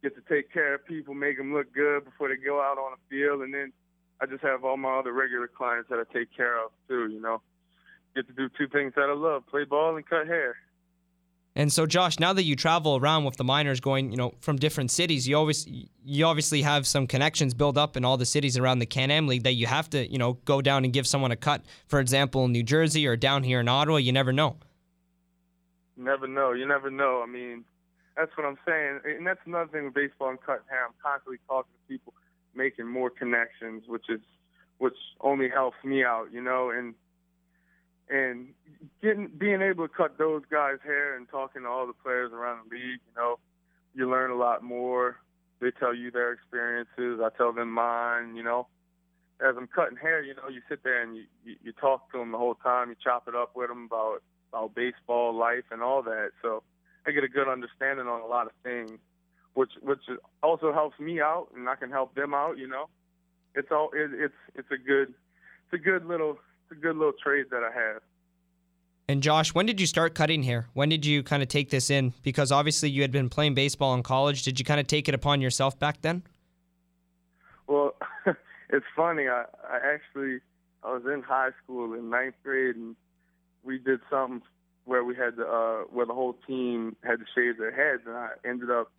get 0.02 0.14
to 0.14 0.34
take 0.34 0.52
care 0.52 0.74
of 0.74 0.84
people, 0.84 1.14
make 1.14 1.38
them 1.38 1.54
look 1.54 1.72
good 1.72 2.04
before 2.04 2.28
they 2.28 2.36
go 2.36 2.60
out 2.60 2.78
on 2.78 2.92
the 2.92 3.16
field, 3.16 3.42
and 3.42 3.54
then 3.54 3.72
I 4.20 4.26
just 4.26 4.42
have 4.42 4.64
all 4.64 4.76
my 4.76 4.98
other 4.98 5.12
regular 5.12 5.48
clients 5.48 5.88
that 5.90 5.98
I 5.98 6.12
take 6.12 6.34
care 6.34 6.62
of 6.62 6.70
too. 6.88 7.08
You 7.08 7.20
know, 7.20 7.40
get 8.14 8.26
to 8.26 8.32
do 8.32 8.48
two 8.56 8.68
things 8.68 8.92
that 8.96 9.08
I 9.08 9.14
love: 9.14 9.46
play 9.46 9.64
ball 9.64 9.96
and 9.96 10.06
cut 10.06 10.26
hair. 10.26 10.56
And 11.54 11.70
so, 11.70 11.84
Josh, 11.84 12.18
now 12.18 12.32
that 12.32 12.44
you 12.44 12.56
travel 12.56 12.96
around 12.96 13.24
with 13.24 13.36
the 13.36 13.44
miners, 13.44 13.78
going 13.80 14.10
you 14.10 14.16
know 14.16 14.34
from 14.40 14.56
different 14.56 14.90
cities, 14.90 15.28
you 15.28 15.36
always 15.36 15.66
you 16.04 16.24
obviously 16.24 16.62
have 16.62 16.86
some 16.86 17.06
connections 17.06 17.52
built 17.52 17.76
up 17.76 17.96
in 17.96 18.04
all 18.04 18.16
the 18.16 18.26
cities 18.26 18.56
around 18.56 18.78
the 18.78 18.86
Can-Am 18.86 19.26
League 19.26 19.42
that 19.42 19.52
you 19.52 19.66
have 19.66 19.90
to 19.90 20.10
you 20.10 20.18
know 20.18 20.34
go 20.44 20.62
down 20.62 20.84
and 20.84 20.92
give 20.92 21.06
someone 21.06 21.30
a 21.30 21.36
cut. 21.36 21.62
For 21.86 22.00
example, 22.00 22.44
in 22.46 22.52
New 22.52 22.62
Jersey 22.62 23.06
or 23.06 23.16
down 23.16 23.42
here 23.42 23.60
in 23.60 23.68
Ottawa, 23.68 23.98
you 23.98 24.12
never 24.12 24.32
know. 24.32 24.56
Never 25.96 26.26
know. 26.26 26.52
You 26.52 26.66
never 26.66 26.90
know. 26.90 27.22
I 27.22 27.30
mean, 27.30 27.64
that's 28.16 28.30
what 28.36 28.46
I'm 28.46 28.58
saying, 28.66 29.00
and 29.04 29.26
that's 29.26 29.40
another 29.46 29.70
thing 29.70 29.84
with 29.84 29.94
baseball 29.94 30.30
and 30.30 30.40
cutting 30.40 30.68
hair. 30.68 30.84
I'm 30.86 30.94
constantly 31.02 31.38
talking 31.48 31.72
to 31.72 31.92
people, 31.92 32.12
making 32.54 32.86
more 32.86 33.10
connections, 33.10 33.84
which 33.86 34.08
is 34.08 34.20
which 34.78 34.96
only 35.20 35.48
helps 35.48 35.76
me 35.84 36.04
out, 36.04 36.26
you 36.32 36.42
know, 36.42 36.70
and 36.70 36.94
and 38.10 38.48
getting 39.00 39.28
being 39.38 39.62
able 39.62 39.88
to 39.88 39.94
cut 39.94 40.18
those 40.18 40.42
guys' 40.50 40.78
hair 40.84 41.16
and 41.16 41.28
talking 41.28 41.62
to 41.62 41.68
all 41.68 41.86
the 41.86 41.92
players 41.92 42.32
around 42.32 42.68
the 42.68 42.76
league, 42.76 43.00
you 43.06 43.14
know, 43.16 43.38
you 43.94 44.10
learn 44.10 44.30
a 44.30 44.36
lot 44.36 44.62
more. 44.62 45.16
They 45.60 45.70
tell 45.70 45.94
you 45.94 46.10
their 46.10 46.32
experiences, 46.32 47.20
I 47.22 47.28
tell 47.36 47.52
them 47.52 47.72
mine, 47.72 48.36
you 48.36 48.42
know. 48.42 48.66
As 49.40 49.54
I'm 49.56 49.68
cutting 49.68 49.96
hair, 49.96 50.22
you 50.22 50.34
know, 50.34 50.48
you 50.48 50.60
sit 50.68 50.84
there 50.84 51.02
and 51.02 51.16
you 51.16 51.24
you, 51.44 51.56
you 51.62 51.72
talk 51.72 52.10
to 52.12 52.18
them 52.18 52.32
the 52.32 52.38
whole 52.38 52.56
time, 52.56 52.90
you 52.90 52.96
chop 53.02 53.26
it 53.28 53.34
up 53.34 53.56
with 53.56 53.68
them 53.68 53.86
about 53.86 54.22
about 54.52 54.74
baseball, 54.74 55.34
life, 55.34 55.64
and 55.70 55.80
all 55.80 56.02
that. 56.02 56.30
So 56.42 56.62
I 57.06 57.10
get 57.10 57.24
a 57.24 57.28
good 57.28 57.48
understanding 57.48 58.06
on 58.06 58.20
a 58.20 58.26
lot 58.26 58.46
of 58.46 58.52
things, 58.62 58.98
which 59.54 59.72
which 59.82 60.02
also 60.42 60.72
helps 60.72 60.98
me 60.98 61.20
out, 61.20 61.48
and 61.56 61.68
I 61.68 61.74
can 61.74 61.90
help 61.90 62.14
them 62.14 62.34
out. 62.34 62.58
You 62.58 62.68
know, 62.68 62.88
it's 63.54 63.68
all 63.70 63.90
it, 63.92 64.10
it's 64.12 64.34
it's 64.54 64.70
a 64.70 64.78
good 64.78 65.14
it's 65.64 65.74
a 65.74 65.78
good 65.78 66.06
little 66.06 66.38
it's 66.70 66.78
a 66.78 66.80
good 66.80 66.96
little 66.96 67.14
trade 67.22 67.46
that 67.50 67.62
I 67.62 67.72
have. 67.72 68.02
And 69.08 69.22
Josh, 69.22 69.52
when 69.52 69.66
did 69.66 69.80
you 69.80 69.86
start 69.86 70.14
cutting 70.14 70.44
hair? 70.44 70.68
When 70.74 70.88
did 70.88 71.04
you 71.04 71.22
kind 71.22 71.42
of 71.42 71.48
take 71.48 71.70
this 71.70 71.90
in? 71.90 72.14
Because 72.22 72.52
obviously 72.52 72.88
you 72.88 73.02
had 73.02 73.10
been 73.10 73.28
playing 73.28 73.54
baseball 73.54 73.94
in 73.94 74.02
college. 74.02 74.42
Did 74.42 74.58
you 74.58 74.64
kind 74.64 74.78
of 74.80 74.86
take 74.86 75.08
it 75.08 75.14
upon 75.14 75.40
yourself 75.40 75.78
back 75.78 76.02
then? 76.02 76.22
Well, 77.66 77.94
it's 78.70 78.86
funny. 78.94 79.28
I 79.28 79.44
I 79.68 79.78
actually 79.94 80.40
I 80.84 80.92
was 80.92 81.02
in 81.12 81.22
high 81.22 81.50
school 81.62 81.94
in 81.94 82.10
ninth 82.10 82.36
grade, 82.42 82.76
and 82.76 82.96
we 83.64 83.78
did 83.78 84.00
something 84.08 84.42
where 84.84 85.04
we 85.04 85.14
had 85.14 85.38
uh 85.38 85.82
where 85.90 86.06
the 86.06 86.14
whole 86.14 86.36
team 86.46 86.96
had 87.04 87.18
to 87.18 87.26
shave 87.34 87.58
their 87.58 87.72
heads, 87.72 88.02
and 88.06 88.16
I 88.16 88.30
ended 88.44 88.70
up 88.70 88.90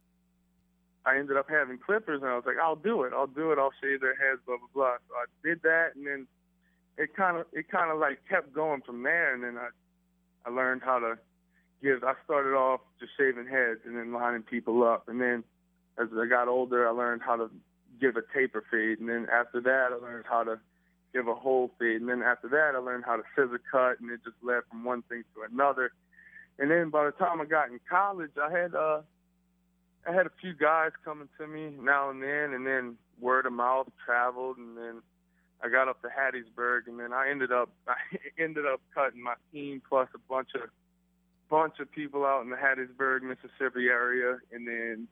I 1.06 1.18
ended 1.18 1.36
up 1.36 1.50
having 1.50 1.78
clippers, 1.78 2.22
and 2.22 2.30
I 2.30 2.36
was 2.36 2.46
like, 2.46 2.58
I'll 2.64 2.78
do 2.78 3.04
it, 3.04 3.12
I'll 3.14 3.28
do 3.28 3.52
it, 3.52 3.60
I'll 3.60 3.74
shave 3.82 4.02
their 4.02 4.16
heads, 4.16 4.42
blah 4.46 4.58
blah 4.58 4.68
blah. 4.74 4.98
So 5.08 5.16
I 5.16 5.26
did 5.44 5.62
that, 5.64 5.96
and 5.96 6.08
then 6.08 6.28
it 6.98 7.16
kind 7.16 7.38
of 7.38 7.46
it 7.52 7.70
kind 7.70 7.92
of 7.92 8.00
like 8.00 8.20
kept 8.30 8.54
going 8.54 8.82
from 8.82 9.04
there, 9.04 9.34
and 9.34 9.44
then 9.44 9.58
I 9.58 9.70
I 10.46 10.52
learned 10.52 10.82
how 10.84 11.00
to 11.00 11.18
give. 11.82 12.04
I 12.04 12.14
started 12.24 12.56
off 12.56 12.82
just 13.00 13.12
shaving 13.18 13.48
heads, 13.48 13.82
and 13.86 13.98
then 13.98 14.14
lining 14.14 14.44
people 14.44 14.84
up, 14.84 15.10
and 15.10 15.20
then 15.20 15.44
as 16.00 16.08
I 16.18 16.26
got 16.28 16.48
older, 16.48 16.88
I 16.88 16.92
learned 16.92 17.22
how 17.24 17.36
to 17.36 17.50
give 18.00 18.16
a 18.16 18.22
taper 18.34 18.64
fade, 18.72 19.00
and 19.00 19.10
then 19.10 19.28
after 19.32 19.62
that, 19.62 19.90
I 19.92 19.96
learned 19.96 20.26
how 20.28 20.44
to 20.44 20.60
give 21.14 21.28
a 21.28 21.36
whole 21.36 21.72
fade, 21.80 22.02
and 22.02 22.10
then 22.10 22.22
after 22.24 22.50
that, 22.50 22.74
I 22.76 22.80
learned 22.80 23.06
how 23.06 23.16
to 23.16 23.24
scissor 23.36 23.62
cut, 23.72 24.00
and 24.00 24.10
it 24.10 24.22
just 24.24 24.36
led 24.42 24.62
from 24.70 24.84
one 24.84 25.04
thing 25.04 25.24
to 25.36 25.44
another. 25.50 25.92
And 26.60 26.70
then 26.70 26.90
by 26.90 27.06
the 27.06 27.12
time 27.12 27.40
I 27.40 27.46
got 27.46 27.70
in 27.70 27.80
college, 27.90 28.32
I 28.42 28.52
had 28.52 28.76
uh, 28.76 29.02
I 30.08 30.12
had 30.12 30.26
a 30.26 30.32
few 30.42 30.54
guys 30.54 30.92
coming 31.06 31.30
to 31.40 31.48
me 31.48 31.72
now 31.80 32.10
and 32.10 32.22
then, 32.22 32.54
and 32.54 32.66
then 32.66 32.98
word 33.20 33.46
of 33.46 33.54
mouth 33.54 33.88
traveled, 34.06 34.58
and 34.58 34.78
then 34.78 35.02
I 35.64 35.70
got 35.70 35.88
up 35.88 36.02
to 36.02 36.10
Hattiesburg, 36.10 36.88
and 36.88 37.00
then 37.00 37.14
I 37.14 37.30
ended 37.30 37.52
up 37.52 37.70
I 37.88 37.96
ended 38.38 38.66
up 38.66 38.82
cutting 38.94 39.22
my 39.22 39.36
team 39.52 39.82
plus 39.88 40.10
a 40.14 40.20
bunch 40.30 40.50
of 40.56 40.70
bunch 41.50 41.76
of 41.80 41.92
people 41.92 42.26
out 42.26 42.44
in 42.44 42.50
the 42.50 42.56
Hattiesburg, 42.56 43.22
Mississippi 43.22 43.88
area, 43.88 44.38
and 44.52 44.68
then 44.68 45.08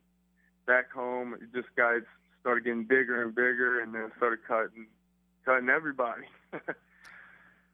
back 0.66 0.92
home, 0.92 1.36
it 1.36 1.54
just 1.54 1.68
guys 1.76 2.02
started 2.40 2.64
getting 2.64 2.84
bigger 2.84 3.22
and 3.22 3.36
bigger, 3.36 3.82
and 3.82 3.94
then 3.94 4.12
started 4.18 4.40
cutting 4.48 4.88
cutting 5.46 5.70
everybody. 5.70 6.24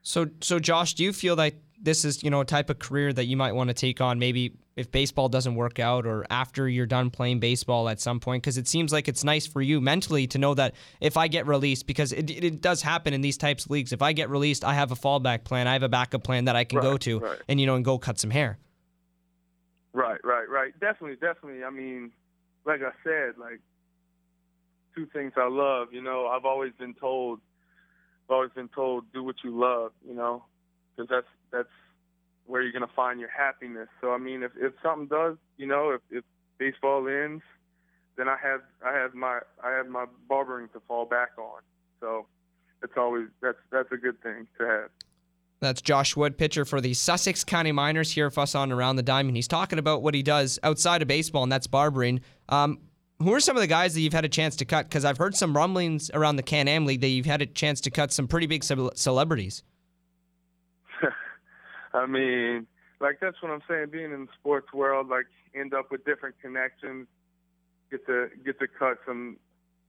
So, 0.07 0.28
so 0.39 0.57
Josh, 0.57 0.93
do 0.93 1.03
you 1.03 1.11
feel 1.11 1.36
that 1.36 1.55
this 1.82 2.05
is 2.05 2.24
you 2.24 2.30
know 2.30 2.39
a 2.39 2.45
type 2.45 2.70
of 2.70 2.80
career 2.80 3.11
that 3.11 3.26
you 3.26 3.36
might 3.36 3.51
want 3.51 3.68
to 3.68 3.74
take 3.74 3.99
on? 3.99 4.20
Maybe 4.20 4.53
if 4.78 4.89
baseball 4.89 5.28
doesn't 5.28 5.55
work 5.55 5.80
out, 5.80 6.05
or 6.05 6.26
after 6.30 6.70
you're 6.70 6.86
done 6.86 7.09
playing 7.09 7.41
baseball 7.41 7.89
at 7.89 7.99
some 7.99 8.22
point, 8.22 8.41
because 8.41 8.57
it 8.57 8.70
seems 8.70 8.93
like 8.93 9.09
it's 9.09 9.26
nice 9.26 9.45
for 9.45 9.61
you 9.61 9.82
mentally 9.82 10.26
to 10.28 10.38
know 10.38 10.53
that 10.53 10.76
if 11.01 11.18
I 11.18 11.28
get 11.28 11.45
released, 11.45 11.88
because 11.88 12.13
it, 12.13 12.30
it, 12.30 12.61
does 12.61 12.82
happen 12.82 13.13
in 13.13 13.20
these 13.20 13.38
types 13.38 13.65
of 13.65 13.72
leagues, 13.72 13.91
if 13.91 14.01
I 14.01 14.13
get 14.13 14.30
released, 14.30 14.63
I 14.63 14.76
have 14.76 14.93
a 14.93 14.95
fallback 14.95 15.43
plan, 15.43 15.68
I 15.68 15.74
have 15.74 15.84
a 15.84 15.89
backup 15.89 16.24
plan 16.24 16.45
that 16.45 16.55
I 16.55 16.63
can 16.63 16.80
go 16.80 16.95
to, 16.95 17.20
right. 17.20 17.39
and 17.49 17.59
you 17.59 17.65
know, 17.65 17.76
and 17.76 17.84
go 17.84 17.97
cut 17.97 18.18
some 18.18 18.30
hair. 18.30 18.59
Right, 19.91 20.24
right, 20.24 20.47
right. 20.47 20.80
Definitely, 20.80 21.18
definitely. 21.18 21.65
I 21.65 21.70
mean, 21.70 22.11
like 22.65 22.80
I 22.82 22.91
said, 23.03 23.34
like 23.38 23.59
two 24.95 25.05
things 25.07 25.34
I 25.36 25.49
love. 25.49 25.89
You 25.91 26.01
know, 26.01 26.28
I've 26.28 26.45
always 26.45 26.72
been 26.80 26.93
told, 26.93 27.41
I've 28.28 28.34
always 28.34 28.51
been 28.51 28.69
told, 28.69 29.05
do 29.13 29.23
what 29.23 29.36
you 29.43 29.57
love. 29.57 29.91
You 30.07 30.13
know, 30.13 30.43
because 30.95 31.09
that's 31.09 31.28
that's 31.51 31.69
where 32.45 32.61
you're 32.61 32.71
gonna 32.71 32.88
find 32.95 33.19
your 33.19 33.30
happiness. 33.30 33.88
So 34.01 34.11
I 34.11 34.17
mean, 34.17 34.43
if 34.43 34.51
if 34.57 34.73
something 34.84 35.07
does, 35.07 35.38
you 35.57 35.67
know, 35.67 35.91
if 35.91 36.01
if 36.11 36.23
baseball 36.57 37.07
ends, 37.07 37.43
then 38.17 38.28
I 38.28 38.38
have 38.41 38.61
I 38.86 38.93
have 38.93 39.13
my 39.13 39.39
I 39.63 39.71
have 39.71 39.88
my 39.88 40.05
barbering 40.28 40.69
to 40.73 40.82
fall 40.88 41.05
back 41.05 41.32
on. 41.38 41.61
So 41.99 42.25
it's 42.84 42.93
always 42.97 43.28
that's 43.41 43.57
that's 43.71 43.91
a 43.91 43.97
good 43.97 44.21
thing 44.21 44.47
to 44.59 44.65
have. 44.65 44.89
That's 45.59 45.82
Josh 45.82 46.15
Wood, 46.15 46.38
pitcher 46.38 46.65
for 46.65 46.82
the 46.82 46.93
Sussex 46.93 47.43
County 47.43 47.71
Miners 47.71 48.11
here 48.11 48.30
for 48.30 48.41
us 48.41 48.53
on 48.53 48.71
Around 48.71 48.97
the 48.97 49.03
Diamond. 49.03 49.36
He's 49.36 49.47
talking 49.47 49.80
about 49.80 50.03
what 50.03 50.13
he 50.13 50.21
does 50.21 50.59
outside 50.61 51.01
of 51.01 51.07
baseball, 51.07 51.41
and 51.41 51.51
that's 51.51 51.65
barbering. 51.65 52.21
Um, 52.47 52.80
who 53.20 53.34
are 53.34 53.39
some 53.39 53.55
of 53.57 53.61
the 53.61 53.68
guys 53.68 53.93
that 53.95 54.01
you've 54.01 54.13
had 54.13 54.26
a 54.26 54.30
chance 54.30 54.55
to 54.57 54.65
cut? 54.65 54.88
Because 54.88 55.03
I've 55.05 55.18
heard 55.18 55.36
some 55.36 55.55
rumblings 55.55 56.11
around 56.13 56.36
the 56.36 56.43
Can 56.43 56.68
Am 56.68 56.86
League 56.86 57.01
that 57.01 57.07
you've 57.07 57.26
had 57.26 57.41
a 57.41 57.45
chance 57.45 57.82
to 57.82 57.91
cut 57.91 58.11
some 58.13 58.28
pretty 58.28 58.45
big 58.47 58.63
ce- 58.63 58.74
celebrities. 58.95 59.63
I 61.93 62.05
mean, 62.05 62.68
like 62.99 63.20
that's 63.20 63.41
what 63.41 63.51
I'm 63.51 63.61
saying. 63.68 63.88
Being 63.91 64.11
in 64.11 64.22
the 64.26 64.32
sports 64.39 64.72
world, 64.74 65.09
like 65.09 65.26
end 65.55 65.74
up 65.74 65.91
with 65.91 66.05
different 66.05 66.36
connections, 66.41 67.07
get 67.91 68.05
to 68.07 68.30
get 68.45 68.59
to 68.59 68.68
cut 68.68 68.97
some 69.05 69.38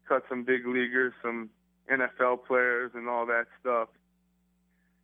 cut 0.09 0.23
some 0.29 0.45
big 0.45 0.67
leaguers, 0.67 1.13
some 1.23 1.51
NFL 1.91 2.45
players, 2.47 2.93
and 2.95 3.09
all 3.09 3.27
that 3.27 3.47
stuff. 3.61 3.89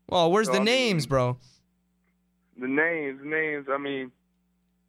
Well, 0.09 0.31
where's 0.31 0.47
So, 0.47 0.53
the 0.55 0.61
I 0.61 0.65
names, 0.65 1.05
mean- 1.05 1.09
bro? 1.09 1.39
The 2.59 2.69
names, 2.69 3.21
names. 3.25 3.67
I 3.69 3.79
mean, 3.79 4.13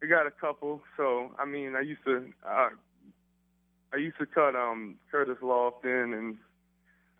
we 0.00 0.06
got 0.08 0.26
a 0.26 0.30
couple. 0.30 0.82
So 0.96 1.32
I 1.38 1.44
mean, 1.44 1.74
I 1.74 1.80
used 1.80 2.04
to 2.04 2.26
uh, 2.48 2.68
I 3.92 3.98
used 3.98 4.18
to 4.18 4.26
cut 4.26 4.54
um 4.54 4.96
Curtis 5.10 5.38
Lofton, 5.42 6.16
and 6.16 6.36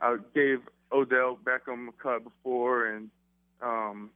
I 0.01 0.17
gave 0.35 0.59
Odell 0.93 1.39
Beckham 1.43 1.89
a 1.89 1.93
cut 2.03 2.25
before, 2.25 2.87
and 2.87 3.11
um 3.63 4.11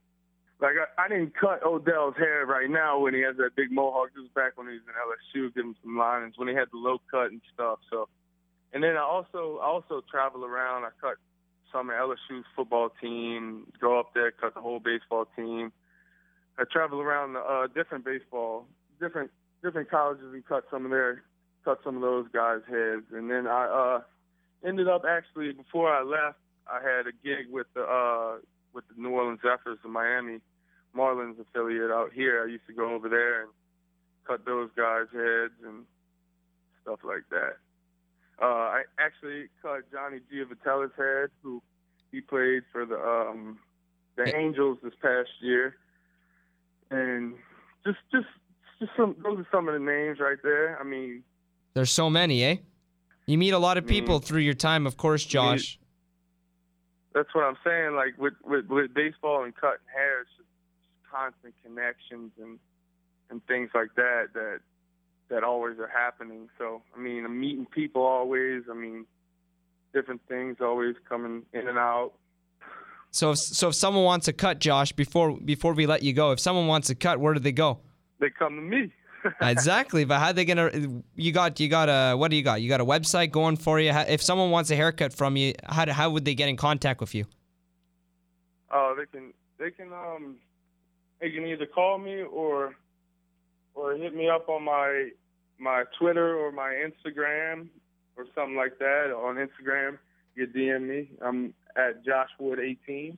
like 0.61 0.75
I, 0.77 1.05
I 1.05 1.07
didn't 1.07 1.33
cut 1.35 1.63
Odell's 1.65 2.15
hair 2.17 2.45
right 2.45 2.69
now 2.69 2.99
when 2.99 3.13
he 3.13 3.21
has 3.21 3.35
that 3.37 3.55
big 3.55 3.71
mohawk. 3.71 4.09
This 4.13 4.21
was 4.21 4.31
back 4.35 4.57
when 4.57 4.67
he 4.67 4.73
was 4.73 4.83
in 4.85 5.41
LSU, 5.41 5.53
give 5.53 5.65
him 5.65 5.75
some 5.81 5.97
lines 5.97 6.35
when 6.37 6.47
he 6.47 6.53
had 6.53 6.67
the 6.71 6.77
low 6.77 6.99
cut 7.09 7.31
and 7.31 7.41
stuff. 7.53 7.79
So, 7.89 8.07
and 8.71 8.83
then 8.83 8.95
I 8.95 9.01
also 9.01 9.59
I 9.61 9.65
also 9.65 10.01
travel 10.09 10.45
around. 10.45 10.83
I 10.85 10.89
cut 11.01 11.17
some 11.71 11.89
of 11.89 11.95
LSU's 11.95 12.45
football 12.55 12.91
team, 13.01 13.65
go 13.79 13.99
up 13.99 14.13
there, 14.13 14.31
cut 14.31 14.53
the 14.53 14.61
whole 14.61 14.79
baseball 14.79 15.25
team. 15.35 15.71
I 16.59 16.63
travel 16.71 17.01
around 17.01 17.37
uh, 17.37 17.67
different 17.73 18.05
baseball, 18.05 18.65
different 18.99 19.31
different 19.63 19.89
colleges 19.89 20.33
and 20.33 20.45
cut 20.45 20.65
some 20.69 20.85
of 20.85 20.91
their 20.91 21.23
cut 21.63 21.79
some 21.83 21.95
of 21.95 22.01
those 22.01 22.27
guys' 22.33 22.61
heads. 22.67 23.05
And 23.13 23.29
then 23.29 23.47
I 23.47 23.65
uh, 23.65 24.67
ended 24.67 24.87
up 24.87 25.03
actually 25.07 25.51
before 25.53 25.93
I 25.93 26.03
left, 26.03 26.39
I 26.67 26.81
had 26.81 27.07
a 27.07 27.11
gig 27.23 27.51
with 27.51 27.67
the 27.73 27.83
uh, 27.83 28.37
with 28.73 28.85
the 28.87 29.01
New 29.01 29.09
Orleans 29.09 29.39
Zephyrs, 29.41 29.79
the 29.83 29.89
Miami 29.89 30.39
Marlins 30.95 31.39
affiliate 31.39 31.91
out 31.91 32.11
here. 32.13 32.43
I 32.43 32.49
used 32.49 32.67
to 32.67 32.73
go 32.73 32.93
over 32.93 33.09
there 33.09 33.43
and 33.43 33.51
cut 34.25 34.45
those 34.45 34.69
guys' 34.75 35.07
heads 35.13 35.53
and 35.65 35.85
stuff 36.83 36.99
like 37.03 37.23
that. 37.29 37.57
Uh, 38.41 38.45
I 38.45 38.83
actually 38.99 39.49
cut 39.61 39.91
Johnny 39.91 40.19
Giavotella's 40.31 40.93
head, 40.97 41.29
who 41.43 41.61
he 42.11 42.21
played 42.21 42.63
for 42.71 42.85
the 42.85 42.97
um, 42.97 43.59
the 44.15 44.35
Angels 44.35 44.79
this 44.83 44.93
past 45.01 45.29
year, 45.41 45.75
and 46.89 47.35
just 47.85 47.99
just 48.11 48.27
just 48.79 48.91
some 48.97 49.15
those 49.23 49.39
are 49.39 49.47
some 49.51 49.67
of 49.67 49.73
the 49.73 49.79
names 49.79 50.19
right 50.19 50.39
there. 50.43 50.77
I 50.79 50.83
mean, 50.83 51.23
There's 51.73 51.91
so 51.91 52.09
many, 52.09 52.43
eh? 52.43 52.57
You 53.25 53.37
meet 53.37 53.51
a 53.51 53.59
lot 53.59 53.77
of 53.77 53.85
people 53.87 54.19
Mm. 54.19 54.23
through 54.25 54.41
your 54.41 54.53
time, 54.53 54.85
of 54.85 54.97
course, 54.97 55.25
Josh. 55.25 55.77
that's 57.13 57.33
what 57.35 57.43
I'm 57.43 57.57
saying. 57.63 57.95
Like 57.95 58.17
with 58.17 58.33
with, 58.43 58.67
with 58.67 58.93
baseball 58.93 59.43
and 59.43 59.55
cutting 59.55 59.85
hair, 59.93 60.21
it's 60.21 60.29
just 60.37 60.49
constant 61.11 61.53
connections 61.63 62.31
and 62.41 62.59
and 63.29 63.45
things 63.47 63.69
like 63.73 63.93
that 63.95 64.33
that 64.33 64.59
that 65.29 65.43
always 65.43 65.77
are 65.79 65.87
happening. 65.87 66.49
So 66.57 66.81
I 66.95 66.99
mean, 66.99 67.25
I'm 67.25 67.39
meeting 67.39 67.65
people 67.65 68.01
always. 68.03 68.63
I 68.69 68.73
mean, 68.73 69.05
different 69.93 70.21
things 70.27 70.57
always 70.61 70.95
coming 71.07 71.43
in 71.53 71.67
and 71.67 71.77
out. 71.77 72.13
So 73.13 73.31
if, 73.31 73.39
so 73.39 73.67
if 73.69 73.75
someone 73.75 74.05
wants 74.05 74.27
a 74.29 74.33
cut, 74.33 74.59
Josh, 74.59 74.91
before 74.93 75.37
before 75.37 75.73
we 75.73 75.85
let 75.85 76.01
you 76.03 76.13
go, 76.13 76.31
if 76.31 76.39
someone 76.39 76.67
wants 76.67 76.89
a 76.89 76.95
cut, 76.95 77.19
where 77.19 77.33
do 77.33 77.39
they 77.39 77.51
go? 77.51 77.79
They 78.19 78.29
come 78.29 78.55
to 78.55 78.61
me. 78.61 78.91
Exactly, 79.41 80.05
but 80.05 80.19
how 80.19 80.31
they 80.31 80.45
gonna? 80.45 80.71
You 81.15 81.31
got 81.31 81.59
you 81.59 81.69
got 81.69 81.89
a 81.89 82.15
what 82.15 82.31
do 82.31 82.37
you 82.37 82.43
got? 82.43 82.61
You 82.61 82.69
got 82.69 82.81
a 82.81 82.85
website 82.85 83.31
going 83.31 83.57
for 83.57 83.79
you. 83.79 83.91
If 83.91 84.21
someone 84.21 84.51
wants 84.51 84.71
a 84.71 84.75
haircut 84.75 85.13
from 85.13 85.35
you, 85.37 85.53
how 85.65 85.91
how 85.91 86.09
would 86.09 86.25
they 86.25 86.35
get 86.35 86.49
in 86.49 86.57
contact 86.57 86.99
with 86.99 87.13
you? 87.13 87.25
Oh, 88.71 88.95
they 88.97 89.05
can 89.05 89.33
they 89.59 89.71
can 89.71 89.91
um 89.93 90.37
they 91.19 91.29
can 91.31 91.45
either 91.45 91.65
call 91.65 91.97
me 91.97 92.21
or 92.21 92.75
or 93.75 93.95
hit 93.95 94.15
me 94.15 94.29
up 94.29 94.49
on 94.49 94.63
my 94.63 95.09
my 95.59 95.83
Twitter 95.99 96.35
or 96.37 96.51
my 96.51 96.73
Instagram 96.73 97.67
or 98.17 98.25
something 98.35 98.55
like 98.55 98.79
that. 98.79 99.13
On 99.13 99.35
Instagram, 99.35 99.97
you 100.35 100.47
DM 100.47 100.87
me. 100.87 101.09
I'm 101.21 101.53
at 101.75 102.03
Joshwood18. 102.05 103.17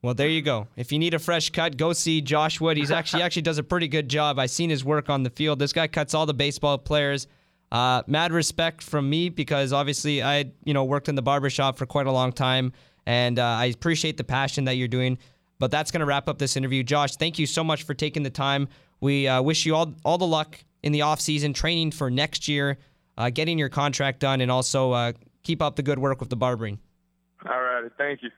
Well, 0.00 0.14
there 0.14 0.28
you 0.28 0.42
go. 0.42 0.68
If 0.76 0.92
you 0.92 0.98
need 0.98 1.14
a 1.14 1.18
fresh 1.18 1.50
cut, 1.50 1.76
go 1.76 1.92
see 1.92 2.20
Josh 2.20 2.60
Wood. 2.60 2.76
He's 2.76 2.92
actually 2.92 3.22
actually 3.22 3.42
does 3.42 3.58
a 3.58 3.64
pretty 3.64 3.88
good 3.88 4.08
job. 4.08 4.38
I've 4.38 4.50
seen 4.50 4.70
his 4.70 4.84
work 4.84 5.10
on 5.10 5.24
the 5.24 5.30
field. 5.30 5.58
This 5.58 5.72
guy 5.72 5.88
cuts 5.88 6.14
all 6.14 6.24
the 6.24 6.34
baseball 6.34 6.78
players. 6.78 7.26
Uh, 7.72 8.02
mad 8.06 8.32
respect 8.32 8.82
from 8.82 9.10
me 9.10 9.28
because 9.28 9.72
obviously 9.72 10.22
I 10.22 10.52
you 10.64 10.72
know 10.72 10.84
worked 10.84 11.08
in 11.08 11.16
the 11.16 11.22
barbershop 11.22 11.76
for 11.76 11.84
quite 11.84 12.06
a 12.06 12.12
long 12.12 12.32
time, 12.32 12.72
and 13.06 13.38
uh, 13.40 13.44
I 13.44 13.66
appreciate 13.66 14.16
the 14.16 14.24
passion 14.24 14.64
that 14.66 14.76
you're 14.76 14.88
doing. 14.88 15.18
But 15.58 15.72
that's 15.72 15.90
going 15.90 16.00
to 16.00 16.06
wrap 16.06 16.28
up 16.28 16.38
this 16.38 16.56
interview. 16.56 16.84
Josh, 16.84 17.16
thank 17.16 17.38
you 17.38 17.46
so 17.46 17.64
much 17.64 17.82
for 17.82 17.92
taking 17.92 18.22
the 18.22 18.30
time. 18.30 18.68
We 19.00 19.26
uh, 19.26 19.42
wish 19.42 19.66
you 19.66 19.74
all 19.74 19.94
all 20.04 20.16
the 20.16 20.26
luck 20.26 20.58
in 20.84 20.92
the 20.92 21.02
off 21.02 21.20
season, 21.20 21.52
training 21.52 21.90
for 21.90 22.08
next 22.08 22.46
year, 22.46 22.78
uh, 23.16 23.30
getting 23.30 23.58
your 23.58 23.68
contract 23.68 24.20
done, 24.20 24.40
and 24.40 24.50
also 24.50 24.92
uh, 24.92 25.12
keep 25.42 25.60
up 25.60 25.74
the 25.74 25.82
good 25.82 25.98
work 25.98 26.20
with 26.20 26.30
the 26.30 26.36
barbering. 26.36 26.78
All 27.44 27.60
righty, 27.60 27.88
thank 27.98 28.22
you. 28.22 28.30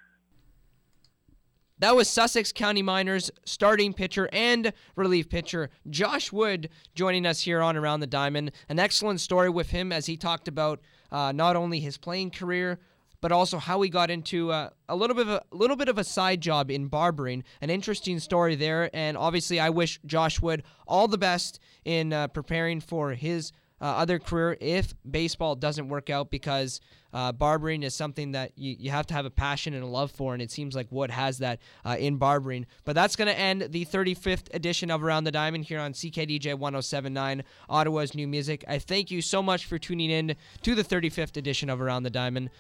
That 1.81 1.97
was 1.97 2.11
Sussex 2.11 2.53
County 2.53 2.83
Miners 2.83 3.31
starting 3.47 3.95
pitcher 3.95 4.29
and 4.35 4.75
relief 4.97 5.31
pitcher 5.31 5.71
Josh 5.89 6.31
Wood 6.31 6.69
joining 6.95 7.25
us 7.25 7.41
here 7.41 7.63
on 7.63 7.75
Around 7.75 8.01
the 8.01 8.07
Diamond. 8.07 8.53
An 8.69 8.79
excellent 8.79 9.19
story 9.19 9.49
with 9.49 9.71
him 9.71 9.91
as 9.91 10.05
he 10.05 10.19
talked 10.19 10.47
about 10.47 10.83
uh, 11.11 11.33
not 11.33 11.57
only 11.57 11.81
his 11.81 11.97
playing 11.97 12.33
career, 12.33 12.81
but 13.23 13.33
also 13.33 13.57
how 13.57 13.81
he 13.81 13.89
got 13.89 14.11
into 14.11 14.53
uh, 14.53 14.69
a 14.91 14.95
little 14.95 15.17
bit 15.17 15.27
of 15.27 15.43
a 15.51 15.57
little 15.57 15.75
bit 15.75 15.89
of 15.89 15.97
a 15.97 16.05
side 16.05 16.43
job 16.43 16.71
in 16.71 16.89
barbering. 16.89 17.45
An 17.63 17.71
interesting 17.71 18.19
story 18.19 18.57
there, 18.57 18.91
and 18.93 19.17
obviously, 19.17 19.59
I 19.59 19.71
wish 19.71 20.01
Josh 20.05 20.39
Wood 20.39 20.65
all 20.87 21.09
the 21.09 21.17
best 21.17 21.61
in 21.87 22.13
uh, 22.13 22.29
preparing 22.29 22.81
for 22.81 23.15
his 23.15 23.53
uh, 23.81 23.85
other 23.85 24.19
career 24.19 24.59
if 24.61 24.93
baseball 25.11 25.55
doesn't 25.55 25.89
work 25.89 26.11
out 26.11 26.31
because 26.31 26.79
uh, 27.13 27.33
barbering 27.33 27.83
is 27.83 27.95
something 27.95 28.33
that 28.33 28.53
you, 28.57 28.77
you 28.79 28.91
have 28.91 29.07
to 29.09 29.15
have 29.15 29.27
a 29.27 29.31
passion 29.31 29.75
and 29.75 29.83
a 29.83 29.87
love 29.87 30.11
for, 30.11 30.33
and 30.33 30.43
it 30.43 30.51
seems 30.51 30.75
like 30.75 30.87
Wood 30.91 31.11
has 31.11 31.39
that 31.39 31.61
uh, 31.85 31.97
in 31.99 32.17
barbering. 32.17 32.67
But 32.85 32.95
that's 32.95 33.17
going 33.17 33.29
to 33.29 33.39
end 33.39 33.69
the 33.71 33.85
35th 33.85 34.55
edition 34.55 34.91
of 34.91 35.03
Around 35.03 35.25
the 35.25 35.33
Diamond 35.33 35.65
here 35.65 35.81
on 35.81 35.93
CKDJ 35.93 36.55
1079, 36.55 37.43
Ottawa's 37.69 38.15
new 38.15 38.29
music. 38.29 38.65
I 38.69 38.79
thank 38.79 39.11
you 39.11 39.23
so 39.23 39.43
much 39.43 39.67
for 39.67 39.79
tuning 39.79 40.11
in 40.11 40.37
to 40.63 40.75
the 40.75 40.85
35th 40.85 41.37
edition 41.37 41.71
of 41.71 41.81
Around 41.81 42.05
the 42.05 42.11
Diamond. 42.11 42.51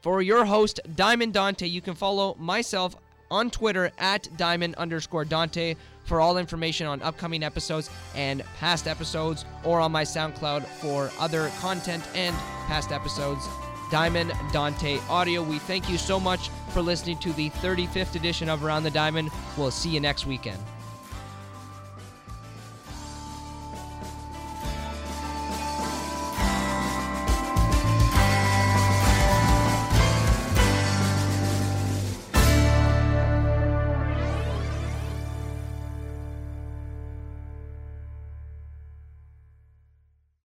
For 0.00 0.20
your 0.20 0.44
host, 0.44 0.80
Diamond 0.96 1.32
Dante, 1.34 1.66
you 1.66 1.80
can 1.80 1.94
follow 1.94 2.34
myself 2.38 2.96
on 3.30 3.50
Twitter 3.50 3.90
at 3.98 4.28
diamond 4.36 4.74
underscore 4.74 5.24
Dante 5.24 5.74
for 6.04 6.20
all 6.20 6.36
information 6.36 6.86
on 6.86 7.00
upcoming 7.02 7.42
episodes 7.42 7.88
and 8.14 8.44
past 8.58 8.86
episodes, 8.86 9.44
or 9.64 9.80
on 9.80 9.92
my 9.92 10.02
SoundCloud 10.02 10.64
for 10.66 11.10
other 11.18 11.48
content 11.60 12.04
and 12.14 12.36
past 12.66 12.92
episodes. 12.92 13.48
Diamond 13.92 14.32
Dante 14.52 14.98
Audio. 15.10 15.42
We 15.42 15.58
thank 15.58 15.90
you 15.90 15.98
so 15.98 16.18
much 16.18 16.48
for 16.70 16.80
listening 16.80 17.18
to 17.18 17.32
the 17.34 17.50
35th 17.50 18.14
edition 18.14 18.48
of 18.48 18.64
Around 18.64 18.84
the 18.84 18.90
Diamond. 18.90 19.30
We'll 19.58 19.70
see 19.70 19.90
you 19.90 20.00
next 20.00 20.24
weekend. 20.24 20.56